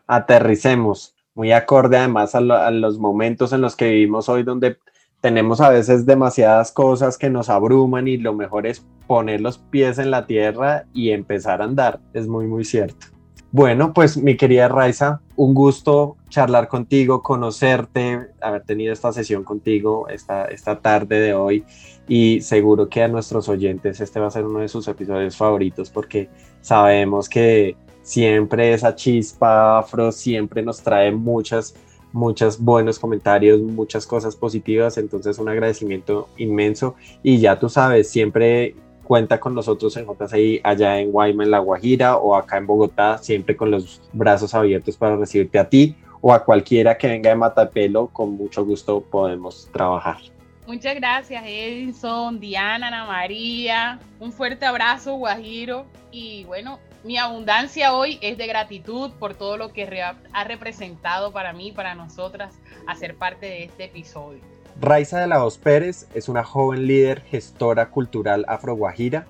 Aterricemos 0.06 1.17
muy 1.38 1.52
acorde 1.52 1.98
además 1.98 2.34
a, 2.34 2.42
los 2.42 2.98
momentos 2.98 3.54
en 3.54 3.62
los 3.62 3.76
que 3.76 3.92
vivimos 3.92 4.28
hoy 4.28 4.42
donde 4.42 4.78
tenemos 5.22 5.62
a 5.62 5.70
veces 5.70 6.08
demasiadas 6.08 6.72
cosas 6.72 7.16
que 7.16 7.30
nos 7.30 7.50
abruman 7.50 8.08
y 8.08 8.18
lo 8.18 8.34
mejor 8.34 8.66
es 8.66 8.84
poner 9.06 9.40
los 9.42 9.60
pies 9.60 10.00
en 10.00 10.10
la 10.10 10.26
tierra 10.26 10.86
y 10.94 11.12
empezar 11.12 11.62
a 11.62 11.66
andar. 11.66 12.00
Es 12.14 12.28
muy, 12.28 12.48
muy 12.48 12.66
cierto. 12.66 13.08
Bueno, 13.52 13.94
pues 13.94 14.18
mi 14.18 14.36
querida 14.36 14.68
Raiza, 14.68 15.22
un 15.36 15.54
gusto 15.54 16.18
charlar 16.30 16.68
contigo, 16.68 17.22
conocerte, 17.22 18.30
haber 18.42 18.64
tenido 18.64 18.92
esta 18.92 19.14
sesión 19.14 19.44
contigo 19.44 20.10
esta, 20.10 20.46
esta 20.46 20.80
tarde 20.80 21.20
de 21.20 21.36
hoy 21.36 21.64
y 22.08 22.42
seguro 22.42 22.90
que 22.90 23.04
a 23.04 23.08
nuestros 23.08 23.48
oyentes 23.48 24.02
este 24.02 24.20
va 24.20 24.28
a 24.28 24.32
ser 24.32 24.44
uno 24.44 24.60
de 24.60 24.70
sus 24.70 24.88
episodios 24.88 25.38
favoritos 25.38 25.92
porque 25.92 26.30
sabemos 26.62 27.30
que 27.30 27.78
siempre 28.08 28.72
esa 28.72 28.96
chispa 28.96 29.80
afro 29.80 30.14
siempre 30.14 30.64
nos 30.64 30.82
trae 30.82 31.12
muchas, 31.12 31.76
muchos 32.14 32.58
buenos 32.58 33.00
comentarios, 33.00 33.60
muchas 33.60 34.08
cosas 34.08 34.34
positivas, 34.34 34.98
entonces 34.98 35.38
un 35.40 35.50
agradecimiento 35.50 36.30
inmenso. 36.38 36.96
Y 37.22 37.40
ya 37.40 37.60
tú 37.60 37.68
sabes, 37.68 38.10
siempre 38.10 38.76
cuenta 39.04 39.42
con 39.42 39.54
nosotros 39.54 39.98
en 39.98 40.06
JCI 40.06 40.62
allá 40.64 41.02
en 41.02 41.12
Guayma, 41.12 41.44
en 41.44 41.52
La 41.52 41.60
Guajira 41.60 42.16
o 42.16 42.34
acá 42.34 42.56
en 42.58 42.66
Bogotá, 42.66 43.18
siempre 43.18 43.58
con 43.58 43.72
los 43.72 44.02
brazos 44.14 44.54
abiertos 44.54 44.96
para 44.96 45.18
recibirte 45.18 45.60
a 45.60 45.68
ti 45.68 45.94
o 46.22 46.34
a 46.34 46.46
cualquiera 46.46 46.98
que 46.98 47.08
venga 47.08 47.32
de 47.32 47.36
Matapelo, 47.36 48.08
con 48.08 48.38
mucho 48.38 48.64
gusto 48.64 49.02
podemos 49.02 49.70
trabajar. 49.74 50.18
Muchas 50.66 50.96
gracias 50.96 51.44
Edison, 51.46 52.40
Diana, 52.40 52.88
Ana 52.88 53.06
María, 53.06 54.00
un 54.22 54.32
fuerte 54.32 54.66
abrazo 54.66 55.16
Guajiro. 55.16 55.86
Y 56.12 56.46
bueno, 56.46 56.80
mi 57.08 57.18
abundancia 57.18 57.94
hoy 57.94 58.20
es 58.22 58.38
de 58.38 58.48
gratitud 58.48 59.12
por 59.18 59.34
todo 59.34 59.56
lo 59.56 59.72
que 59.72 59.88
ha 60.34 60.44
representado 60.44 61.32
para 61.32 61.54
mí, 61.54 61.72
para 61.72 61.96
nosotras, 61.96 62.60
hacer 62.86 63.16
parte 63.16 63.46
de 63.46 63.64
este 63.64 63.86
episodio. 63.86 64.42
Raiza 64.82 65.22
de 65.22 65.28
la 65.28 65.38
Voz 65.38 65.58
Pérez 65.58 66.08
es 66.14 66.28
una 66.28 66.44
joven 66.44 66.86
líder 66.86 67.22
gestora 67.22 67.90
cultural 67.92 68.44
afroguajira. 68.50 69.26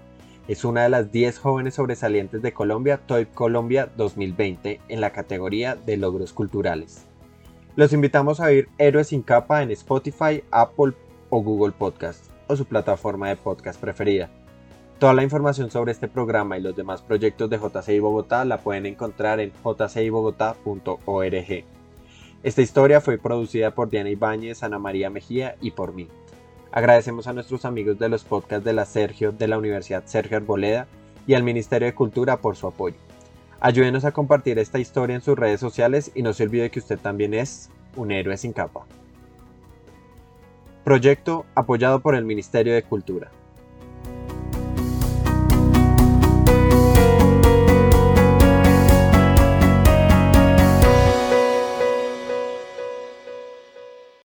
Es 0.48 0.66
una 0.66 0.84
de 0.84 0.90
las 0.90 1.12
10 1.12 1.38
jóvenes 1.38 1.76
sobresalientes 1.76 2.42
de 2.42 2.52
Colombia, 2.52 2.98
TOIP 3.06 3.32
Colombia 3.36 3.92
2020, 3.96 4.82
en 4.88 5.00
la 5.00 5.12
categoría 5.12 5.76
de 5.76 5.98
logros 5.98 6.34
culturales. 6.34 7.06
Los 7.76 7.94
invitamos 7.94 8.40
a 8.40 8.46
oír 8.46 8.70
Héroes 8.80 9.10
sin 9.10 9.22
capa 9.22 9.62
en 9.62 9.70
Spotify, 9.70 10.44
Apple 10.50 10.94
o 11.30 11.44
Google 11.44 11.74
Podcast 11.78 12.26
o 12.48 12.56
su 12.56 12.66
plataforma 12.66 13.30
de 13.30 13.36
podcast 13.36 13.80
preferida. 13.80 14.32
Toda 15.00 15.14
la 15.14 15.22
información 15.22 15.70
sobre 15.70 15.92
este 15.92 16.08
programa 16.08 16.58
y 16.58 16.62
los 16.62 16.76
demás 16.76 17.04
proyectos 17.04 17.52
de 17.52 17.60
JCI 17.60 18.00
Bogotá 18.00 18.44
la 18.46 18.62
pueden 18.62 18.88
encontrar 18.88 19.40
en 19.40 19.52
jcibogotá.org. 19.64 21.66
Esta 22.42 22.62
historia 22.64 23.00
fue 23.00 23.20
producida 23.20 23.76
por 23.76 23.92
Diana 23.92 24.10
Ibáñez, 24.10 24.64
Ana 24.64 24.80
María 24.80 25.12
Mejía 25.12 25.56
y 25.62 25.70
por 25.70 25.94
mí. 25.94 26.08
Agradecemos 26.72 27.28
a 27.28 27.34
nuestros 27.34 27.64
amigos 27.64 28.00
de 28.00 28.10
los 28.10 28.24
podcasts 28.24 28.66
de 28.66 28.74
la 28.74 28.86
Sergio 28.86 29.32
de 29.32 29.48
la 29.48 29.60
Universidad 29.60 30.04
Sergio 30.06 30.38
Arboleda 30.38 30.88
y 31.28 31.36
al 31.36 31.44
Ministerio 31.44 31.86
de 31.86 31.94
Cultura 31.94 32.38
por 32.38 32.56
su 32.56 32.66
apoyo. 32.66 32.96
Ayúdenos 33.60 34.04
a 34.04 34.14
compartir 34.14 34.58
esta 34.58 34.80
historia 34.80 35.16
en 35.16 35.22
sus 35.22 35.38
redes 35.38 35.60
sociales 35.60 36.12
y 36.16 36.24
no 36.24 36.34
se 36.34 36.42
olvide 36.42 36.72
que 36.72 36.80
usted 36.80 36.98
también 36.98 37.36
es 37.36 37.70
un 37.96 38.12
héroe 38.12 38.36
sin 38.36 38.52
capa. 38.52 38.88
Proyecto 40.84 41.46
apoyado 41.54 42.00
por 42.00 42.16
el 42.16 42.26
Ministerio 42.26 42.74
de 42.74 42.82
Cultura. 42.82 43.30